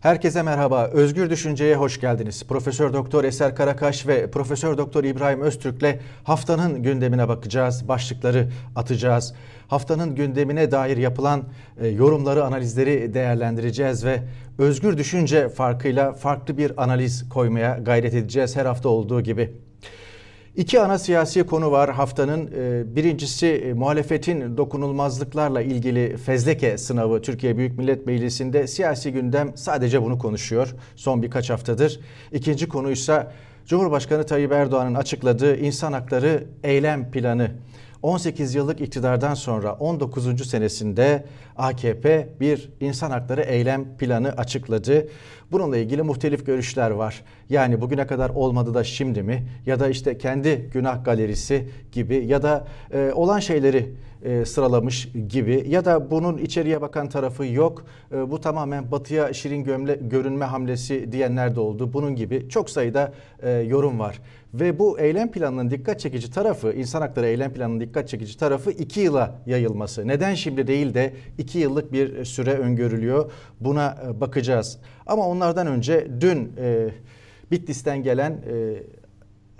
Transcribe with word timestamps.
Herkese 0.00 0.42
merhaba. 0.42 0.86
Özgür 0.92 1.30
Düşünce'ye 1.30 1.76
hoş 1.76 2.00
geldiniz. 2.00 2.44
Profesör 2.48 2.92
Doktor 2.92 3.24
Eser 3.24 3.54
Karakaş 3.54 4.06
ve 4.06 4.30
Profesör 4.30 4.78
Doktor 4.78 5.04
İbrahim 5.04 5.40
Öztürk'le 5.40 5.98
haftanın 6.24 6.82
gündemine 6.82 7.28
bakacağız. 7.28 7.88
Başlıkları 7.88 8.48
atacağız. 8.76 9.34
Haftanın 9.68 10.14
gündemine 10.14 10.70
dair 10.70 10.96
yapılan 10.96 11.42
e, 11.80 11.88
yorumları, 11.88 12.44
analizleri 12.44 13.14
değerlendireceğiz 13.14 14.04
ve 14.04 14.22
özgür 14.58 14.98
düşünce 14.98 15.48
farkıyla 15.48 16.12
farklı 16.12 16.58
bir 16.58 16.82
analiz 16.82 17.28
koymaya 17.28 17.78
gayret 17.78 18.14
edeceğiz 18.14 18.56
her 18.56 18.66
hafta 18.66 18.88
olduğu 18.88 19.20
gibi. 19.20 19.69
İki 20.60 20.80
ana 20.80 20.98
siyasi 20.98 21.42
konu 21.42 21.70
var 21.70 21.90
haftanın. 21.92 22.50
Ee, 22.56 22.96
birincisi 22.96 23.46
e, 23.46 23.72
muhalefetin 23.72 24.56
dokunulmazlıklarla 24.56 25.62
ilgili 25.62 26.16
fezleke 26.16 26.78
sınavı 26.78 27.22
Türkiye 27.22 27.56
Büyük 27.56 27.78
Millet 27.78 28.06
Meclisi'nde 28.06 28.66
siyasi 28.66 29.12
gündem 29.12 29.52
sadece 29.56 30.02
bunu 30.02 30.18
konuşuyor 30.18 30.74
son 30.96 31.22
birkaç 31.22 31.50
haftadır. 31.50 32.00
İkinci 32.32 32.68
konuysa 32.68 33.32
Cumhurbaşkanı 33.66 34.26
Tayyip 34.26 34.52
Erdoğan'ın 34.52 34.94
açıkladığı 34.94 35.56
insan 35.56 35.92
hakları 35.92 36.44
eylem 36.64 37.10
planı. 37.10 37.50
18 38.02 38.54
yıllık 38.54 38.80
iktidardan 38.80 39.34
sonra 39.34 39.72
19. 39.72 40.50
senesinde 40.50 41.24
AKP 41.56 42.28
bir 42.40 42.70
insan 42.80 43.10
hakları 43.10 43.40
eylem 43.40 43.96
planı 43.96 44.28
açıkladı. 44.28 45.08
Bununla 45.52 45.76
ilgili 45.76 46.02
muhtelif 46.02 46.46
görüşler 46.46 46.90
var. 46.90 47.22
Yani 47.48 47.80
bugüne 47.80 48.06
kadar 48.06 48.30
olmadı 48.30 48.74
da 48.74 48.84
şimdi 48.84 49.22
mi? 49.22 49.46
Ya 49.66 49.80
da 49.80 49.88
işte 49.88 50.18
kendi 50.18 50.70
günah 50.72 51.04
galerisi 51.04 51.68
gibi 51.92 52.26
ya 52.26 52.42
da 52.42 52.66
e, 52.92 53.12
olan 53.14 53.38
şeyleri 53.38 53.94
e, 54.22 54.44
sıralamış 54.44 55.08
gibi 55.28 55.64
ya 55.68 55.84
da 55.84 56.10
bunun 56.10 56.38
içeriye 56.38 56.80
bakan 56.80 57.08
tarafı 57.08 57.46
yok. 57.46 57.84
E, 58.12 58.30
bu 58.30 58.40
tamamen 58.40 58.90
batıya 58.90 59.32
şirin 59.32 59.64
gömle, 59.64 59.98
görünme 60.02 60.44
hamlesi 60.44 61.12
diyenler 61.12 61.56
de 61.56 61.60
oldu. 61.60 61.92
Bunun 61.92 62.16
gibi 62.16 62.48
çok 62.48 62.70
sayıda 62.70 63.12
e, 63.42 63.50
yorum 63.50 63.98
var. 63.98 64.20
Ve 64.54 64.78
bu 64.78 64.98
eylem 64.98 65.30
planının 65.30 65.70
dikkat 65.70 66.00
çekici 66.00 66.30
tarafı, 66.30 66.72
insan 66.72 67.00
hakları 67.00 67.26
eylem 67.26 67.52
planının 67.52 67.80
dikkat 67.80 68.08
çekici 68.08 68.38
tarafı 68.38 68.70
iki 68.70 69.00
yıla 69.00 69.42
yayılması. 69.46 70.08
Neden 70.08 70.34
şimdi 70.34 70.66
değil 70.66 70.94
de 70.94 71.12
iki 71.38 71.58
yıllık 71.58 71.92
bir 71.92 72.24
süre 72.24 72.54
öngörülüyor? 72.54 73.32
Buna 73.60 73.98
e, 74.06 74.20
bakacağız. 74.20 74.78
Ama 75.06 75.28
onlardan 75.28 75.66
önce 75.66 76.06
dün 76.20 76.52
e, 76.58 76.88
Bitlis'ten 77.50 78.02
gelen 78.02 78.32
e, 78.32 78.82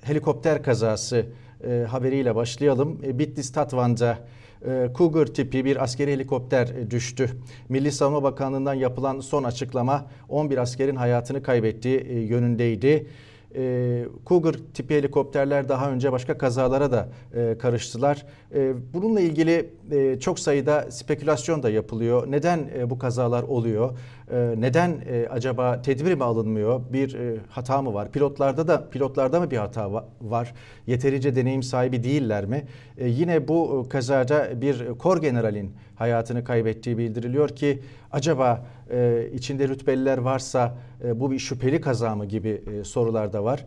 helikopter 0.03 0.63
kazası 0.63 1.27
e, 1.65 1.87
haberiyle 1.89 2.35
başlayalım. 2.35 3.01
E, 3.05 3.19
Bitlis 3.19 3.53
Tatvan'da 3.53 4.19
e, 4.67 4.89
Cougar 4.95 5.27
tipi 5.27 5.65
bir 5.65 5.83
askeri 5.83 6.13
helikopter 6.13 6.69
e, 6.69 6.91
düştü. 6.91 7.31
Milli 7.69 7.93
Savunma 7.93 8.23
Bakanlığı'ndan 8.23 8.75
yapılan 8.75 9.21
son 9.21 9.45
açıklama 9.45 10.07
11 10.29 10.59
askerin 10.59 10.97
hayatını 10.97 11.43
kaybettiği 11.43 11.99
e, 11.99 12.19
yönündeydi 12.21 13.07
e, 13.57 14.05
Cougar 14.27 14.55
tipi 14.75 14.95
helikopterler 14.95 15.69
daha 15.69 15.91
önce 15.91 16.13
başka 16.13 16.39
kazalara 16.39 16.93
da 16.93 17.09
e, 17.35 17.59
karıştılar. 17.59 18.27
E, 18.55 18.75
bununla 18.95 19.21
ilgili 19.21 19.71
e, 19.91 20.21
çok 20.21 20.39
sayıda 20.39 20.91
spekülasyon 20.91 21.63
da 21.63 21.71
yapılıyor. 21.71 22.31
Neden 22.31 22.71
e, 22.79 22.91
bu 22.91 22.99
kazalar 22.99 23.43
oluyor? 23.43 23.99
E, 24.33 24.55
neden 24.59 24.91
e, 24.91 25.27
acaba 25.31 25.83
tedbir 25.83 26.15
mi 26.15 26.25
alınmıyor? 26.25 26.81
Bir 26.93 27.15
e, 27.15 27.37
hata 27.49 27.83
mı 27.83 27.95
var? 27.95 28.13
Pilotlarda 28.13 28.69
da 28.69 28.91
pilotlarda 28.91 29.41
mı 29.41 29.51
bir 29.51 29.57
hata 29.57 29.93
var? 30.21 30.55
Yeterince 30.87 31.37
deneyim 31.37 31.63
sahibi 31.63 32.05
değiller 32.05 32.45
mi? 32.45 32.65
E, 32.99 33.09
yine 33.09 33.49
bu 33.49 33.87
kazada 33.91 34.61
bir 34.61 34.89
kor 34.99 35.21
generalin 35.21 35.73
hayatını 35.97 36.45
kaybettiği 36.45 36.99
bildiriliyor 36.99 37.49
ki 37.49 37.79
acaba 38.13 38.67
e, 38.91 39.29
içinde 39.35 39.69
rütbeliler 39.69 40.19
varsa 40.19 40.79
e, 41.05 41.21
bu 41.21 41.31
bir 41.31 41.39
şüpheli 41.39 41.81
kaza 41.81 42.15
mı 42.15 42.27
gibi 42.27 42.63
e, 42.81 42.85
sorular 42.85 43.33
da 43.33 43.45
var. 43.45 43.67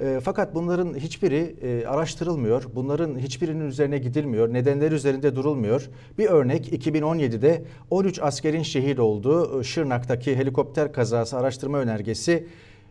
E, 0.00 0.20
fakat 0.24 0.54
bunların 0.54 0.94
hiçbiri 0.94 1.56
e, 1.62 1.86
araştırılmıyor. 1.86 2.64
Bunların 2.74 3.18
hiçbirinin 3.18 3.66
üzerine 3.66 3.98
gidilmiyor. 3.98 4.52
Nedenleri 4.52 4.94
üzerinde 4.94 5.36
durulmuyor. 5.36 5.90
Bir 6.18 6.26
örnek 6.26 6.86
2017'de 6.86 7.62
13 7.90 8.22
askerin 8.22 8.62
şehit 8.62 9.00
olduğu 9.00 9.60
e, 9.60 9.64
Şırnak'taki 9.64 10.36
helikopter 10.36 10.92
kazası 10.92 11.38
araştırma 11.38 11.78
önergesi 11.78 12.46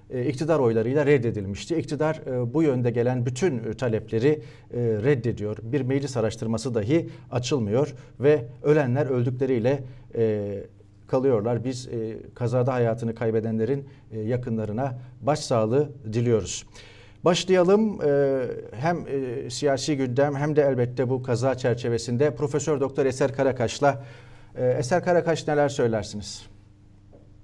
e, 0.09 0.25
iktidar 0.25 0.59
oylarıyla 0.59 1.05
reddedilmişti. 1.05 1.75
İktidar 1.75 2.15
e, 2.15 2.53
bu 2.53 2.63
yönde 2.63 2.91
gelen 2.91 3.25
bütün 3.25 3.73
talepleri 3.73 4.41
reddediyor. 4.73 5.57
Bir 5.63 5.81
meclis 5.81 6.17
araştırması 6.17 6.75
dahi 6.75 7.09
açılmıyor 7.31 7.93
ve 8.19 8.45
ölenler 8.63 9.05
öldükleriyle 9.05 9.83
kalıyorlar. 11.17 11.63
Biz 11.63 11.89
kazada 12.35 12.73
hayatını 12.73 13.15
kaybedenlerin 13.15 13.85
yakınlarına 14.25 14.99
başsağlığı 15.21 15.89
diliyoruz. 16.13 16.65
Başlayalım 17.25 17.99
hem 18.75 18.97
siyasi 19.49 19.97
gündem 19.97 20.35
hem 20.35 20.55
de 20.55 20.61
elbette 20.61 21.09
bu 21.09 21.23
kaza 21.23 21.55
çerçevesinde 21.57 22.35
Profesör 22.35 22.81
Doktor 22.81 23.05
Eser 23.05 23.35
Karakaş'la 23.35 24.05
Eser 24.55 25.03
Karakaş 25.03 25.47
neler 25.47 25.69
söylersiniz? 25.69 26.47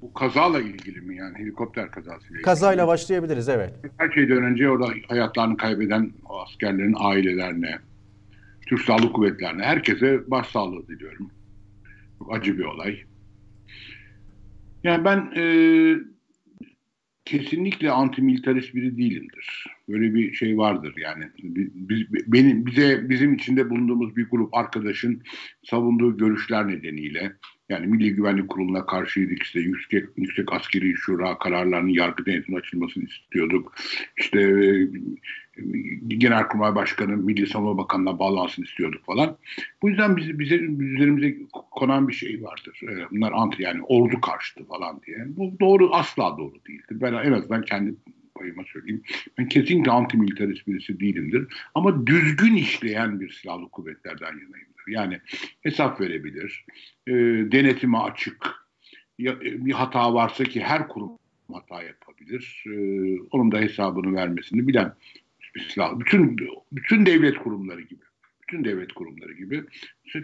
Bu 0.02 0.14
kazayla 0.14 0.60
ilgili 0.60 1.02
mi 1.02 1.16
yani 1.16 1.38
helikopter 1.38 1.92
kazasıyla 1.92 2.42
Kazayla 2.42 2.84
ilgili. 2.84 2.88
başlayabiliriz 2.88 3.50
evet. 3.50 3.74
Her 3.98 4.10
şeyden 4.10 4.44
önce 4.44 4.70
orada 4.70 4.88
hayatlarını 5.08 5.58
kaybeden 5.58 6.12
o 6.30 6.40
askerlerin 6.42 6.96
ailelerine, 7.00 7.80
Türk 8.68 8.82
Silahlı 8.82 9.12
Kuvvetlerine, 9.14 9.64
herkese 9.64 10.32
başsağlığı 10.32 10.88
diliyorum. 10.88 11.32
Çok 12.20 12.34
acı 12.36 12.58
bir 12.58 12.66
olay. 12.66 12.98
Yani 14.84 15.06
ben 15.06 15.32
e, 15.36 15.44
kesinlikle 17.26 17.92
antimilitarist 17.92 18.76
biri 18.76 18.98
değilimdir. 18.98 19.66
Böyle 19.90 20.14
bir 20.14 20.34
şey 20.34 20.58
vardır 20.58 20.94
yani. 20.98 21.26
Biz, 21.74 22.02
benim 22.12 22.66
bize 22.66 23.10
bizim 23.10 23.34
içinde 23.34 23.70
bulunduğumuz 23.70 24.16
bir 24.16 24.30
grup 24.30 24.54
arkadaşın 24.54 25.24
savunduğu 25.64 26.18
görüşler 26.18 26.68
nedeniyle 26.68 27.36
yani 27.70 27.88
Milli 27.88 28.16
Güvenlik 28.16 28.50
Kurulu'na 28.50 28.86
karşıydık 28.86 29.44
işte 29.44 29.60
yüksek, 29.60 30.06
yüksek 30.18 30.54
askeri 30.54 30.96
şura 30.96 31.38
kararlarının 31.38 31.90
yargı 31.90 32.26
denetimine 32.26 32.60
açılmasını 32.60 33.04
istiyorduk. 33.04 33.76
İşte 34.18 34.42
e, 34.42 34.88
Genelkurmay 36.08 36.76
Başkanı 36.76 37.18
Milli 37.18 37.48
Savunma 37.48 37.78
Bakanı'na 37.78 38.20
bağlansın 38.20 38.64
istiyorduk 38.64 39.06
falan. 39.06 39.38
Bu 39.82 39.90
yüzden 39.90 40.18
bize, 40.18 40.40
bize 40.40 40.56
üzerimize 40.80 41.38
konan 41.52 42.08
bir 42.08 42.14
şey 42.14 42.44
vardır. 42.44 42.82
E, 42.84 43.12
bunlar 43.12 43.32
anti 43.36 43.64
yani 43.64 43.82
ordu 43.84 44.22
karşıtı 44.22 44.66
falan 44.66 45.02
diye. 45.02 45.18
Bu 45.28 45.60
doğru 45.60 45.94
asla 45.94 46.38
doğru 46.38 46.56
değildir. 46.68 46.98
Ben 47.02 47.14
en 47.14 47.32
azından 47.32 47.62
kendi 47.62 47.96
payıma 48.36 48.64
söyleyeyim. 48.64 49.04
Ben 49.38 49.48
kesinlikle 49.48 49.92
antimilitarist 49.92 50.68
birisi 50.68 51.00
değilimdir. 51.00 51.48
Ama 51.76 52.08
düzgün 52.08 52.56
işleyen 52.56 53.20
bir 53.20 53.30
silahlı 53.30 53.70
kuvvetlerden 53.70 54.32
yanayımdır. 54.32 54.79
Yani 54.90 55.20
hesap 55.62 56.02
verebilir, 56.02 56.66
e, 57.08 57.14
denetime 57.52 57.98
açık, 57.98 58.56
ya, 59.18 59.32
e, 59.32 59.66
bir 59.66 59.72
hata 59.72 60.14
varsa 60.14 60.44
ki 60.44 60.62
her 60.62 60.88
kurum 60.88 61.12
hata 61.54 61.84
yapabilir. 61.84 62.64
E, 62.68 62.74
onun 63.32 63.52
da 63.52 63.60
hesabını 63.60 64.16
vermesini 64.16 64.68
bilen 64.68 64.94
silah, 65.70 66.00
bütün 66.00 66.38
bütün 66.72 67.06
devlet 67.06 67.38
kurumları 67.38 67.82
gibi 67.82 68.04
bütün 68.50 68.64
devlet 68.64 68.94
kurumları 68.94 69.34
gibi 69.34 69.64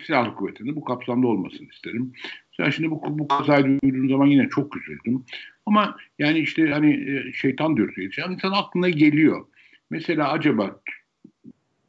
silahlı 0.06 0.36
kuvvetinde 0.36 0.76
bu 0.76 0.84
kapsamda 0.84 1.28
olmasını 1.28 1.68
isterim. 1.68 2.14
Sen 2.58 2.70
şimdi 2.70 2.92
bu, 2.92 3.20
bu 3.20 3.28
kazayı 3.28 3.80
duyduğum 3.84 4.10
zaman 4.10 4.26
yine 4.26 4.50
çok 4.50 4.78
üzüldüm. 4.78 5.26
Ama 5.66 5.98
yani 6.20 6.40
işte 6.40 6.68
hani 6.68 7.18
e, 7.18 7.34
şeytan 7.34 7.78
diyoruz. 7.78 7.96
Yani 8.18 8.34
insan 8.34 8.52
aklına 8.52 8.90
geliyor. 8.90 9.46
Mesela 9.90 10.32
acaba 10.32 10.82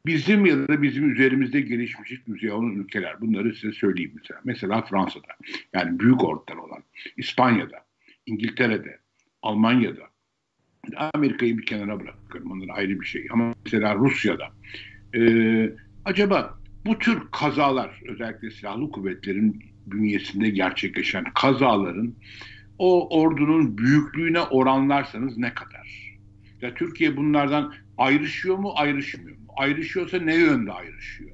bizim 0.07 0.47
ya 0.47 0.69
da 0.69 0.83
bizim 0.83 1.11
üzerimizde 1.11 1.61
gelişmiş 1.61 2.27
düzey 2.27 2.53
olan 2.53 2.75
ülkeler 2.75 3.21
bunları 3.21 3.55
size 3.55 3.73
söyleyeyim 3.73 4.13
mesela. 4.15 4.41
Mesela 4.45 4.83
Fransa'da 4.83 5.29
yani 5.73 6.01
büyük 6.01 6.25
ordular 6.25 6.57
olan 6.57 6.83
İspanya'da, 7.17 7.77
İngiltere'de, 8.27 8.99
Almanya'da 9.43 10.03
Amerika'yı 11.15 11.59
bir 11.59 11.67
kenara 11.67 12.01
bırakıyorum. 12.01 12.51
Onlar 12.51 12.79
ayrı 12.79 13.01
bir 13.01 13.07
şey. 13.07 13.27
Ama 13.31 13.55
mesela 13.65 13.95
Rusya'da 13.95 14.49
e, 15.15 15.23
acaba 16.05 16.59
bu 16.87 16.99
tür 16.99 17.23
kazalar 17.33 18.03
özellikle 18.09 18.51
silahlı 18.51 18.91
kuvvetlerin 18.91 19.63
bünyesinde 19.87 20.51
gerçekleşen 20.51 21.25
kazaların 21.35 22.15
o 22.79 23.21
ordunun 23.21 23.79
büyüklüğüne 23.79 24.41
oranlarsanız 24.41 25.37
ne 25.39 25.55
kadar? 25.55 26.17
Ya 26.63 26.75
Türkiye 26.75 27.17
bunlardan 27.17 27.75
ayrışıyor 27.99 28.57
mu, 28.59 28.73
ayrışmıyor 28.77 29.39
mu? 29.39 29.45
Ayrışıyorsa 29.57 30.19
ne 30.19 30.35
yönde 30.35 30.73
ayrışıyor? 30.73 31.31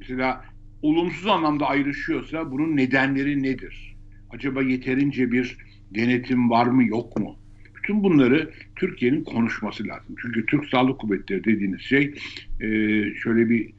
Mesela 0.00 0.44
olumsuz 0.82 1.26
anlamda 1.26 1.66
ayrışıyorsa 1.66 2.52
bunun 2.52 2.76
nedenleri 2.76 3.42
nedir? 3.42 3.96
Acaba 4.30 4.62
yeterince 4.62 5.32
bir 5.32 5.56
denetim 5.94 6.50
var 6.50 6.66
mı, 6.66 6.84
yok 6.84 7.18
mu? 7.18 7.36
Bütün 7.76 8.04
bunları 8.04 8.50
Türkiye'nin 8.76 9.24
konuşması 9.24 9.86
lazım. 9.86 10.14
Çünkü 10.22 10.46
Türk 10.46 10.68
Sağlık 10.68 10.98
Kuvvetleri 10.98 11.44
dediğiniz 11.44 11.80
şey 11.80 12.14
e, 12.60 12.68
şöyle 13.14 13.50
bir 13.50 13.70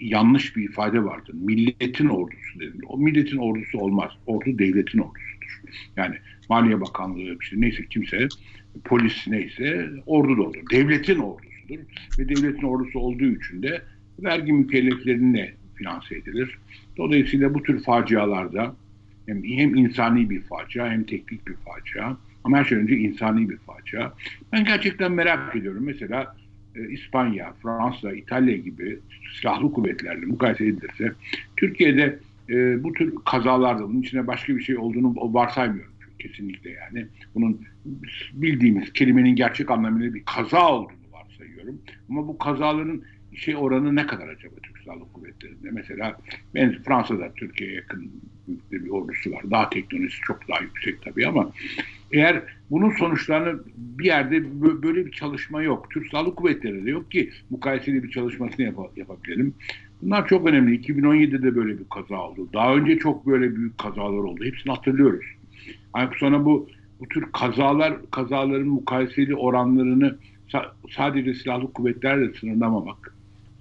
yanlış 0.00 0.56
bir 0.56 0.64
ifade 0.64 1.04
vardır. 1.04 1.34
Milletin 1.34 2.08
ordusu 2.08 2.60
dedi. 2.60 2.78
O 2.86 2.98
milletin 2.98 3.36
ordusu 3.36 3.78
olmaz. 3.78 4.12
Ordu 4.26 4.58
devletin 4.58 4.98
ordusudur. 4.98 5.48
Yani 5.96 6.16
Maliye 6.48 6.80
Bakanlığı 6.80 7.36
işte 7.40 7.60
neyse 7.60 7.84
kimse 7.90 8.28
polis 8.84 9.26
neyse 9.26 9.90
ordu 10.06 10.36
da 10.36 10.42
olur. 10.42 10.70
Devletin 10.70 11.18
ordusudur. 11.18 11.78
Ve 12.18 12.28
devletin 12.28 12.62
ordusu 12.62 12.98
olduğu 12.98 13.36
için 13.36 13.62
de 13.62 13.82
vergi 14.22 14.52
mükelleflerine 14.52 15.52
finanse 15.74 16.16
edilir. 16.16 16.58
Dolayısıyla 16.96 17.54
bu 17.54 17.62
tür 17.62 17.82
facialarda 17.82 18.76
hem, 19.26 19.44
hem 19.44 19.74
insani 19.74 20.30
bir 20.30 20.42
facia 20.42 20.90
hem 20.90 21.04
teknik 21.04 21.46
bir 21.46 21.54
facia 21.54 22.16
ama 22.44 22.58
her 22.58 22.64
şey 22.64 22.78
önce 22.78 22.96
insani 22.96 23.48
bir 23.48 23.56
facia. 23.56 24.12
Ben 24.52 24.64
gerçekten 24.64 25.12
merak 25.12 25.56
ediyorum. 25.56 25.82
Mesela 25.86 26.36
e, 26.76 26.90
İspanya, 26.90 27.52
Fransa, 27.62 28.12
İtalya 28.12 28.56
gibi 28.56 28.98
silahlı 29.40 29.72
kuvvetlerle 29.72 30.26
mukayese 30.26 30.64
edilirse 30.66 31.12
Türkiye'de 31.56 32.18
e, 32.50 32.84
bu 32.84 32.92
tür 32.92 33.14
kazalarda 33.24 33.88
bunun 33.88 34.02
içine 34.02 34.26
başka 34.26 34.56
bir 34.56 34.62
şey 34.62 34.78
olduğunu 34.78 35.14
varsaymıyorum 35.34 35.97
kesinlikle 36.18 36.70
yani. 36.70 37.06
Bunun 37.34 37.60
bildiğimiz 38.32 38.92
kelimenin 38.92 39.36
gerçek 39.36 39.70
anlamıyla 39.70 40.14
bir 40.14 40.22
kaza 40.24 40.68
olduğunu 40.72 41.12
varsayıyorum. 41.12 41.82
Ama 42.10 42.28
bu 42.28 42.38
kazaların 42.38 43.02
şey 43.36 43.56
oranı 43.56 43.96
ne 43.96 44.06
kadar 44.06 44.28
acaba 44.28 44.54
Türk 44.62 44.78
Silahlı 44.78 45.12
Kuvvetleri'nde? 45.12 45.70
Mesela 45.70 46.18
ben 46.54 46.82
Fransa'da 46.82 47.34
Türkiye'ye 47.34 47.76
yakın 47.76 48.10
bir 48.72 48.88
ordusu 48.90 49.32
var. 49.32 49.50
Daha 49.50 49.70
teknolojisi 49.70 50.20
çok 50.20 50.48
daha 50.48 50.60
yüksek 50.60 51.02
tabii 51.02 51.26
ama 51.26 51.52
eğer 52.12 52.42
bunun 52.70 52.90
sonuçlarını 52.90 53.60
bir 53.76 54.04
yerde 54.04 54.62
böyle 54.82 55.06
bir 55.06 55.10
çalışma 55.12 55.62
yok. 55.62 55.90
Türk 55.90 56.06
Silahlı 56.06 56.34
Kuvvetleri 56.34 56.90
yok 56.90 57.10
ki 57.10 57.30
mukayeseli 57.50 58.02
bir 58.02 58.10
çalışmasını 58.10 58.62
yap- 58.66 58.96
yapabilelim. 58.98 59.54
Bunlar 60.02 60.28
çok 60.28 60.46
önemli. 60.48 60.80
2017'de 60.80 61.56
böyle 61.56 61.78
bir 61.78 61.84
kaza 61.94 62.16
oldu. 62.22 62.48
Daha 62.52 62.76
önce 62.76 62.98
çok 62.98 63.26
böyle 63.26 63.56
büyük 63.56 63.78
kazalar 63.78 64.18
oldu. 64.18 64.44
Hepsini 64.44 64.72
hatırlıyoruz. 64.72 65.26
Sonra 66.18 66.44
bu 66.44 66.68
bu 67.00 67.08
tür 67.08 67.32
kazalar 67.32 68.10
kazaların 68.10 68.68
mukayeseli 68.68 69.36
oranlarını 69.36 70.18
sa- 70.52 70.72
sadece 70.90 71.34
silahlı 71.34 71.72
kuvvetlerle 71.72 72.34
sınırlamamak. 72.34 73.16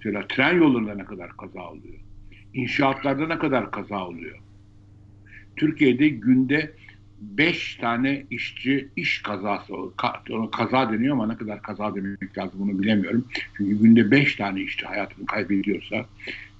Mesela 0.06 0.27
tren 0.27 0.57
yollarında 0.57 0.95
ne 0.95 1.06
kadar 1.06 1.38
kaza 1.38 1.69
oluyor? 1.69 2.00
İnşaatlarda 2.53 3.27
ne 3.27 3.39
kadar 3.39 3.71
kaza 3.71 4.07
oluyor? 4.07 4.38
Türkiye'de 5.56 6.07
günde 6.07 6.75
5 7.21 7.75
tane 7.75 8.25
işçi 8.29 8.89
iş 8.95 9.21
kazası, 9.21 9.74
kaza 10.51 10.91
deniyor 10.94 11.13
ama 11.13 11.27
ne 11.27 11.38
kadar 11.38 11.62
kaza 11.62 11.95
demek 11.95 12.38
lazım 12.38 12.59
bunu 12.59 12.79
bilemiyorum. 12.81 13.25
Çünkü 13.57 13.79
günde 13.79 14.12
5 14.12 14.35
tane 14.35 14.62
işçi 14.62 14.85
hayatını 14.85 15.25
kaybediyorsa 15.25 16.06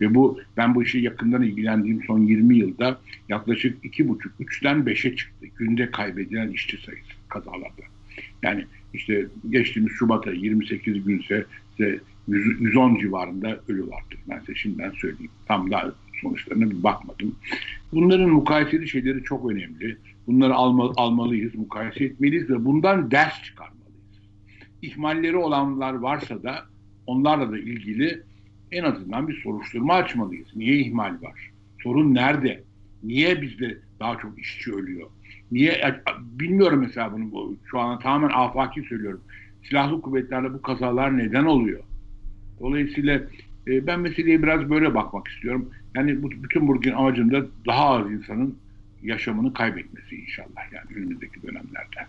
ve 0.02 0.16
bu 0.16 0.40
ben 0.58 0.76
bu 0.76 0.84
işi 0.84 1.00
yakından 1.00 1.44
ilgilendiğim 1.44 2.04
son 2.08 2.20
20 2.20 2.58
yılda 2.58 3.00
yaklaşık 3.30 3.86
2,5-3'ten 3.86 4.78
5'e 4.78 5.16
çıktı. 5.16 5.46
Günde 5.58 5.92
kaybedilen 5.92 6.52
işçi 6.52 6.78
sayısı 6.78 7.12
kazalarda. 7.30 7.82
Yani 8.44 8.66
işte 8.94 9.28
geçtiğimiz 9.50 9.92
Şubat'a 9.94 10.32
28 10.32 11.04
günse 11.04 11.46
işte 11.72 12.00
110 12.28 12.96
civarında 12.96 13.60
ölü 13.68 13.88
vardır. 13.88 14.20
Ben 14.30 14.40
size 14.40 14.56
şimdiden 14.56 14.92
söyleyeyim. 14.92 15.32
Tam 15.48 15.72
da 15.72 15.96
sonuçlarına 16.22 16.70
bir 16.70 16.84
bakmadım. 16.84 17.36
Bunların 17.92 18.30
mukayeseli 18.30 18.88
şeyleri 18.88 19.24
çok 19.24 19.52
önemli. 19.52 19.98
Bunları 20.28 20.54
alma, 20.54 20.94
almalıyız, 20.98 21.56
mukayese 21.56 22.06
etmeliyiz 22.06 22.50
ve 22.50 22.66
bundan 22.66 23.12
ders 23.12 23.44
çıkarmalıyız. 23.44 23.78
İhmalleri 24.82 25.38
olanlar 25.38 25.94
varsa 25.94 26.44
da 26.44 26.66
onlarla 27.08 27.52
da 27.52 27.58
ilgili 27.58 28.24
en 28.72 28.84
azından 28.84 29.28
bir 29.28 29.42
soruşturma 29.42 29.94
açmalıyız. 29.94 30.48
Niye 30.56 30.76
ihmal 30.76 31.22
var? 31.22 31.52
Sorun 31.84 32.16
nerede? 32.16 32.64
Niye 33.04 33.42
bizde 33.42 33.78
daha 34.00 34.18
çok 34.18 34.40
işçi 34.40 34.74
ölüyor? 34.74 35.10
Niye? 35.52 36.02
Bilmiyorum 36.20 36.80
mesela 36.80 37.14
bunu. 37.14 37.56
Şu 37.72 37.80
an 37.80 38.00
tamamen 38.00 38.30
afaki 38.30 38.82
söylüyorum. 38.82 39.22
Silahlı 39.70 40.02
kuvvetlerle 40.02 40.54
bu 40.54 40.62
kazalar 40.62 41.18
neden 41.18 41.44
oluyor? 41.44 41.84
Dolayısıyla 42.60 43.22
e, 43.68 43.88
ben 43.88 44.00
meseleye 44.00 44.44
biraz 44.44 44.70
böyle 44.70 44.96
bakmak 44.96 45.28
istiyorum. 45.28 45.70
Yani 45.96 46.24
bu, 46.24 46.32
bütün 46.32 46.68
bugün 46.68 46.92
amacım 46.92 47.32
da 47.32 47.46
daha 47.66 47.86
az 47.90 48.12
insanın 48.12 48.58
yaşamını 49.04 49.54
kaybetmesi 49.54 50.16
inşallah 50.16 50.74
yani 50.74 50.98
önümüzdeki 50.98 51.44
dönemlerde. 51.44 52.08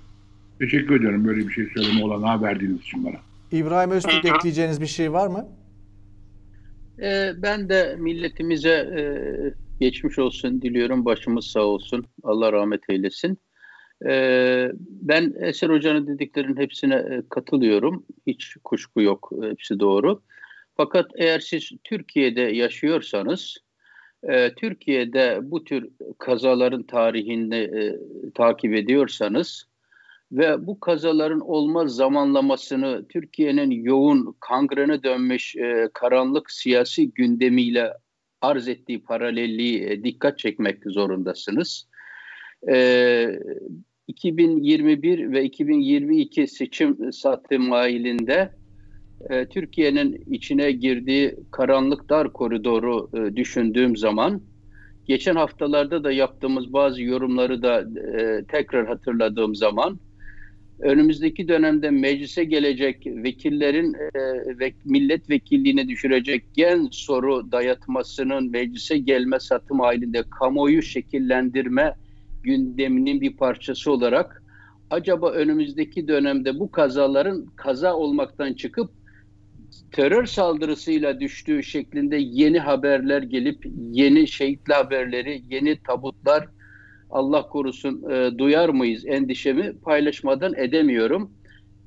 Teşekkür 0.58 0.96
ediyorum 0.96 1.24
böyle 1.24 1.48
bir 1.48 1.52
şey 1.52 1.66
söyleme 1.74 2.04
olanağı 2.04 2.42
verdiğiniz 2.42 2.80
için 2.80 3.04
bana. 3.04 3.16
İbrahim 3.52 3.90
Öztürk 3.90 4.24
ekleyeceğiniz 4.24 4.80
bir 4.80 4.86
şey 4.86 5.12
var 5.12 5.26
mı? 5.28 5.46
Ee, 7.02 7.32
ben 7.36 7.68
de 7.68 7.96
milletimize 7.98 8.70
e, 8.70 9.02
geçmiş 9.80 10.18
olsun 10.18 10.62
diliyorum. 10.62 11.04
Başımız 11.04 11.46
sağ 11.46 11.62
olsun. 11.62 12.06
Allah 12.22 12.52
rahmet 12.52 12.80
eylesin. 12.88 13.38
Ee, 14.06 14.70
ben 14.82 15.34
Eser 15.40 15.70
Hoca'nın 15.70 16.06
dediklerinin 16.06 16.56
hepsine 16.56 16.94
e, 16.94 17.22
katılıyorum. 17.30 18.06
Hiç 18.26 18.56
kuşku 18.64 19.02
yok. 19.02 19.30
Hepsi 19.42 19.80
doğru. 19.80 20.22
Fakat 20.76 21.10
eğer 21.16 21.40
siz 21.40 21.70
Türkiye'de 21.84 22.40
yaşıyorsanız 22.40 23.56
e, 24.22 24.54
Türkiye'de 24.54 25.38
bu 25.42 25.64
tür 25.64 25.88
kazaların 26.18 26.82
tarihini 26.82 27.56
e, 27.56 27.96
takip 28.34 28.74
ediyorsanız 28.74 29.67
ve 30.32 30.66
bu 30.66 30.80
kazaların 30.80 31.40
olma 31.40 31.88
zamanlamasını 31.88 33.08
Türkiye'nin 33.08 33.70
yoğun 33.70 34.36
kangrene 34.40 35.02
dönmüş 35.02 35.56
e, 35.56 35.88
karanlık 35.94 36.50
siyasi 36.50 37.10
gündemiyle 37.12 37.92
arz 38.40 38.68
ettiği 38.68 39.02
paralelliği 39.02 39.82
e, 39.82 40.04
dikkat 40.04 40.38
çekmek 40.38 40.78
zorundasınız. 40.86 41.88
E, 42.70 43.26
2021 44.06 45.32
ve 45.32 45.44
2022 45.44 46.46
seçim 46.46 47.12
satı 47.12 47.58
mailinde 47.58 48.52
e, 49.30 49.46
Türkiye'nin 49.46 50.24
içine 50.30 50.72
girdiği 50.72 51.36
karanlık 51.50 52.08
dar 52.08 52.32
koridoru 52.32 53.10
e, 53.14 53.36
düşündüğüm 53.36 53.96
zaman 53.96 54.42
geçen 55.06 55.36
haftalarda 55.36 56.04
da 56.04 56.12
yaptığımız 56.12 56.72
bazı 56.72 57.02
yorumları 57.02 57.62
da 57.62 57.80
e, 57.80 58.44
tekrar 58.44 58.86
hatırladığım 58.86 59.54
zaman 59.54 60.00
önümüzdeki 60.80 61.48
dönemde 61.48 61.90
meclise 61.90 62.44
gelecek 62.44 63.06
vekillerin 63.06 63.94
e, 63.94 64.08
ve 64.58 64.72
milletvekilliğine 64.84 65.88
düşürecek 65.88 66.44
gen 66.54 66.88
soru 66.90 67.52
dayatmasının 67.52 68.50
meclise 68.50 68.98
gelme 68.98 69.40
satım 69.40 69.80
halinde 69.80 70.22
kamuoyu 70.38 70.82
şekillendirme 70.82 71.94
gündeminin 72.42 73.20
bir 73.20 73.36
parçası 73.36 73.92
olarak 73.92 74.42
acaba 74.90 75.30
önümüzdeki 75.30 76.08
dönemde 76.08 76.58
bu 76.58 76.70
kazaların 76.70 77.46
kaza 77.56 77.94
olmaktan 77.94 78.52
çıkıp 78.52 78.90
terör 79.92 80.26
saldırısıyla 80.26 81.20
düştüğü 81.20 81.62
şeklinde 81.62 82.16
yeni 82.16 82.58
haberler 82.58 83.22
gelip 83.22 83.66
yeni 83.90 84.28
şehitli 84.28 84.74
haberleri, 84.74 85.42
yeni 85.50 85.78
tabutlar 85.82 86.48
Allah 87.10 87.48
korusun 87.48 88.10
e, 88.10 88.38
duyar 88.38 88.68
mıyız 88.68 89.06
endişemi 89.06 89.72
paylaşmadan 89.78 90.54
edemiyorum. 90.54 91.30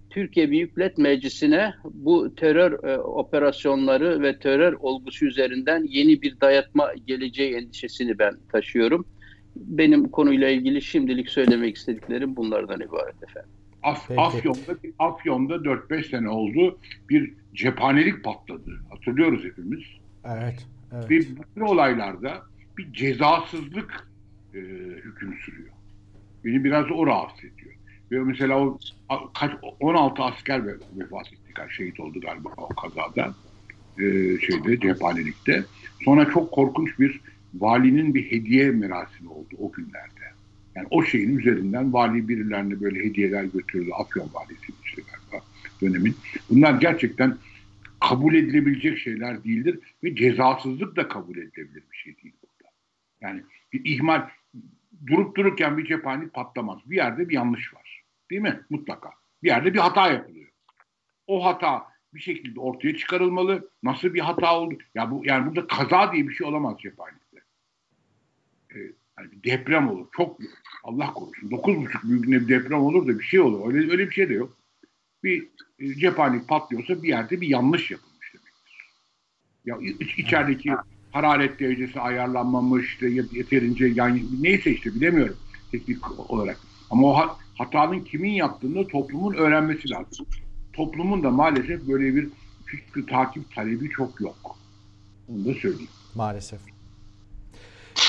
Türkiye 0.09 0.51
Büyük 0.51 0.77
Millet 0.77 0.97
Meclisi'ne 0.97 1.73
bu 1.83 2.35
terör 2.35 2.83
e, 2.83 2.97
operasyonları 2.97 4.21
ve 4.21 4.39
terör 4.39 4.73
olgusu 4.73 5.25
üzerinden 5.25 5.85
yeni 5.89 6.21
bir 6.21 6.41
dayatma 6.41 6.93
geleceği 7.07 7.55
endişesini 7.55 8.19
ben 8.19 8.33
taşıyorum. 8.51 9.05
Benim 9.55 10.09
konuyla 10.09 10.49
ilgili 10.49 10.81
şimdilik 10.81 11.29
söylemek 11.29 11.75
istediklerim 11.75 12.35
bunlardan 12.35 12.81
ibaret 12.81 13.23
efendim. 13.23 13.51
Af, 13.83 14.11
Afyon'da, 14.17 14.77
Afyon'da 14.99 15.55
4-5 15.55 16.09
sene 16.09 16.29
oldu 16.29 16.79
bir 17.09 17.33
cephanelik 17.53 18.23
patladı. 18.23 18.71
Hatırlıyoruz 18.89 19.43
hepimiz. 19.43 19.83
Evet. 20.25 20.67
evet. 20.93 21.09
Ve 21.09 21.19
bütün 21.19 21.61
olaylarda 21.61 22.41
bir 22.77 22.93
cezasızlık 22.93 24.10
e, 24.53 24.59
hüküm 25.03 25.33
sürüyor. 25.45 25.69
Beni 26.45 26.63
biraz 26.63 26.91
o 26.91 27.07
rahatsız 27.07 27.45
ediyor. 27.45 27.73
Ve 28.11 28.19
mesela 28.19 28.59
o 28.59 28.79
kaç 29.33 29.51
16 29.79 30.23
asker 30.23 30.67
vefat 30.67 31.27
etti, 31.27 31.53
şehit 31.69 31.99
oldu 31.99 32.21
galiba 32.21 32.49
o 32.57 32.67
kazada. 32.67 33.35
E, 33.99 34.03
şeyde 34.39 34.79
cephanelikte. 34.79 35.63
Sonra 36.05 36.31
çok 36.31 36.51
korkunç 36.51 36.99
bir 36.99 37.21
valinin 37.53 38.13
bir 38.13 38.31
hediye 38.31 38.71
merasimi 38.71 39.29
oldu 39.29 39.55
o 39.57 39.71
günlerde. 39.71 40.21
Yani 40.75 40.87
o 40.89 41.03
şeyin 41.03 41.37
üzerinden 41.37 41.93
vali 41.93 42.27
birilerine 42.27 42.81
böyle 42.81 42.99
hediyeler 43.03 43.43
götürdü. 43.43 43.89
Afyon 43.93 44.29
valisi 44.33 44.73
işte 44.85 45.01
galiba 45.01 45.45
dönemin. 45.81 46.15
Bunlar 46.49 46.73
gerçekten 46.73 47.37
kabul 47.99 48.35
edilebilecek 48.35 48.97
şeyler 48.97 49.43
değildir 49.43 49.79
ve 50.03 50.15
cezasızlık 50.15 50.95
da 50.95 51.07
kabul 51.07 51.37
edilebilir 51.37 51.83
bir 51.91 51.97
şey 51.97 52.15
değil 52.23 52.33
burada. 52.41 52.71
Yani 53.21 53.41
bir 53.73 53.81
ihmal 53.85 54.27
durup 55.07 55.35
dururken 55.35 55.77
bir 55.77 55.85
cephane 55.85 56.27
patlamaz. 56.27 56.79
Bir 56.85 56.95
yerde 56.95 57.29
bir 57.29 57.35
yanlış 57.35 57.73
var. 57.73 58.03
Değil 58.29 58.41
mi? 58.41 58.61
Mutlaka. 58.69 59.09
Bir 59.43 59.47
yerde 59.47 59.73
bir 59.73 59.79
hata 59.79 60.11
yapılıyor. 60.11 60.49
O 61.27 61.45
hata 61.45 61.87
bir 62.13 62.19
şekilde 62.19 62.59
ortaya 62.59 62.95
çıkarılmalı. 62.97 63.69
Nasıl 63.83 64.13
bir 64.13 64.19
hata 64.19 64.59
oldu? 64.59 64.77
Ya 64.95 65.11
bu 65.11 65.21
yani 65.25 65.47
burada 65.47 65.67
kaza 65.67 66.13
diye 66.13 66.27
bir 66.27 66.33
şey 66.33 66.47
olamaz 66.47 66.77
cephanelikte. 66.79 67.37
Ee, 68.75 68.79
yani 69.17 69.43
deprem 69.43 69.89
olur. 69.89 70.07
Çok 70.17 70.39
Allah 70.83 71.13
korusun. 71.13 71.49
9,5 71.49 72.09
büyüklüğünde 72.09 72.41
bir 72.41 72.47
deprem 72.47 72.79
olur 72.79 73.07
da 73.07 73.19
bir 73.19 73.23
şey 73.23 73.39
olur. 73.39 73.73
Öyle 73.73 73.91
öyle 73.91 74.09
bir 74.09 74.13
şey 74.13 74.29
de 74.29 74.33
yok. 74.33 74.57
Bir 75.23 75.47
e, 75.79 75.93
cephanelik 75.95 76.47
patlıyorsa 76.47 77.03
bir 77.03 77.07
yerde 77.07 77.41
bir 77.41 77.47
yanlış 77.47 77.91
yapılmış 77.91 78.33
demektir. 78.33 78.85
Ya 79.65 79.77
iç, 79.99 80.19
içerideki 80.19 80.71
hararet 81.11 81.59
derecesi 81.59 81.99
ayarlanmamış, 81.99 82.99
yeterince 83.31 83.85
yani 83.85 84.23
neyse 84.41 84.71
işte 84.71 84.95
bilemiyorum 84.95 85.35
teknik 85.71 86.31
olarak. 86.31 86.57
Ama 86.89 87.07
o 87.07 87.37
hatanın 87.57 87.99
kimin 87.99 88.31
yaptığını 88.31 88.87
toplumun 88.87 89.33
öğrenmesi 89.33 89.89
lazım. 89.89 90.25
Toplumun 90.73 91.23
da 91.23 91.31
maalesef 91.31 91.87
böyle 91.87 92.15
bir 92.15 92.29
fikri 92.65 93.05
takip 93.05 93.55
talebi 93.55 93.89
çok 93.89 94.21
yok. 94.21 94.57
Onu 95.29 95.45
da 95.45 95.53
söyleyeyim. 95.53 95.89
Maalesef. 96.15 96.59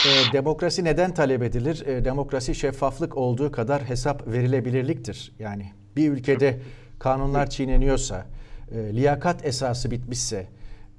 E, 0.07 0.33
demokrasi 0.33 0.85
neden 0.85 1.15
talep 1.15 1.43
edilir? 1.43 1.87
E, 1.87 2.05
demokrasi 2.05 2.55
şeffaflık 2.55 3.17
olduğu 3.17 3.53
kadar 3.53 3.85
hesap 3.89 4.27
verilebilirliktir. 4.27 5.33
Yani 5.39 5.73
bir 5.97 6.11
ülkede 6.11 6.61
kanunlar 6.99 7.51
çiğneniyorsa, 7.51 8.27
e, 8.71 8.97
liyakat 8.97 9.47
esası 9.47 9.91
bitmişse, 9.91 10.47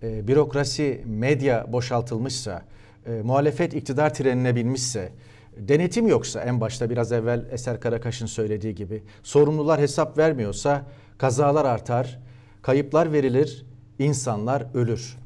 e, 0.03 0.27
bürokrasi, 0.27 1.01
medya 1.05 1.65
boşaltılmışsa, 1.73 2.61
e, 3.05 3.21
muhalefet 3.23 3.73
iktidar 3.73 4.13
trenine 4.13 4.55
binmişse, 4.55 5.09
denetim 5.57 6.07
yoksa 6.07 6.41
en 6.41 6.61
başta 6.61 6.89
biraz 6.89 7.11
evvel 7.11 7.45
Eser 7.51 7.79
Karakaş'ın 7.79 8.25
söylediği 8.25 8.75
gibi, 8.75 9.03
sorumlular 9.23 9.81
hesap 9.81 10.17
vermiyorsa 10.17 10.85
kazalar 11.17 11.65
artar, 11.65 12.19
kayıplar 12.61 13.13
verilir, 13.13 13.65
insanlar 13.99 14.65
ölür. 14.73 15.17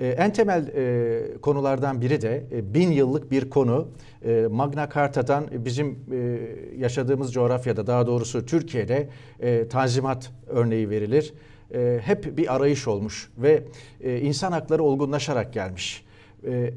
Ee, 0.00 0.08
en 0.08 0.32
temel 0.32 0.68
e, 0.68 1.40
konulardan 1.40 2.00
biri 2.00 2.22
de 2.22 2.44
e, 2.52 2.74
bin 2.74 2.90
yıllık 2.90 3.30
bir 3.30 3.50
konu. 3.50 3.88
E, 4.24 4.46
Magna 4.50 4.88
Carta'dan 4.94 5.48
bizim 5.52 5.98
e, 6.12 6.38
yaşadığımız 6.78 7.32
coğrafyada 7.32 7.86
daha 7.86 8.06
doğrusu 8.06 8.46
Türkiye'de 8.46 9.08
e, 9.40 9.68
tanzimat 9.68 10.30
örneği 10.46 10.90
verilir. 10.90 11.34
E, 11.74 12.00
hep 12.04 12.36
bir 12.36 12.54
arayış 12.54 12.88
olmuş 12.88 13.30
ve 13.38 13.62
e, 14.00 14.20
insan 14.20 14.52
hakları 14.52 14.82
olgunlaşarak 14.82 15.52
gelmiş. 15.52 16.04
E, 16.46 16.74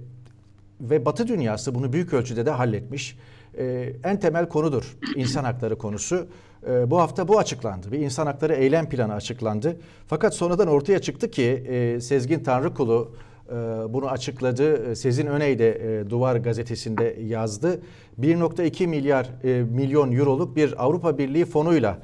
ve 0.82 1.06
Batı 1.06 1.28
dünyası 1.28 1.76
bunu 1.76 1.94
büyük 1.94 2.14
ölçüde 2.14 2.46
de 2.46 2.52
halletmiş. 2.52 3.18
E, 3.58 3.94
en 4.04 4.20
temel 4.20 4.50
konudur 4.50 4.98
insan 5.16 5.44
hakları 5.44 5.78
konusu. 5.78 6.28
E, 6.70 6.92
bu 6.92 7.00
hafta 7.00 7.28
bu 7.28 7.40
açıklandı. 7.40 7.92
Bir 7.92 8.00
insan 8.00 8.26
hakları 8.26 8.54
eylem 8.54 8.90
planı 8.90 9.14
açıklandı. 9.14 9.78
Fakat 10.08 10.34
sonradan 10.34 10.68
ortaya 10.68 11.00
çıktı 11.00 11.32
ki 11.32 11.44
e, 11.44 12.02
Sezgin 12.02 12.40
Tanrıkulu 12.40 13.16
e, 13.50 13.54
bunu 13.90 14.08
açıkladı. 14.10 14.92
E, 14.92 14.96
Sezin 14.96 15.28
Öney 15.28 15.60
de 15.60 16.00
e, 16.02 16.10
Duvar 16.10 16.36
gazetesinde 16.36 17.18
yazdı. 17.24 17.82
1.2 18.22 18.88
milyar 18.88 19.30
milyon 19.72 20.12
euroluk 20.12 20.56
bir 20.56 20.84
Avrupa 20.84 21.18
Birliği 21.18 21.46
fonuyla 21.46 22.00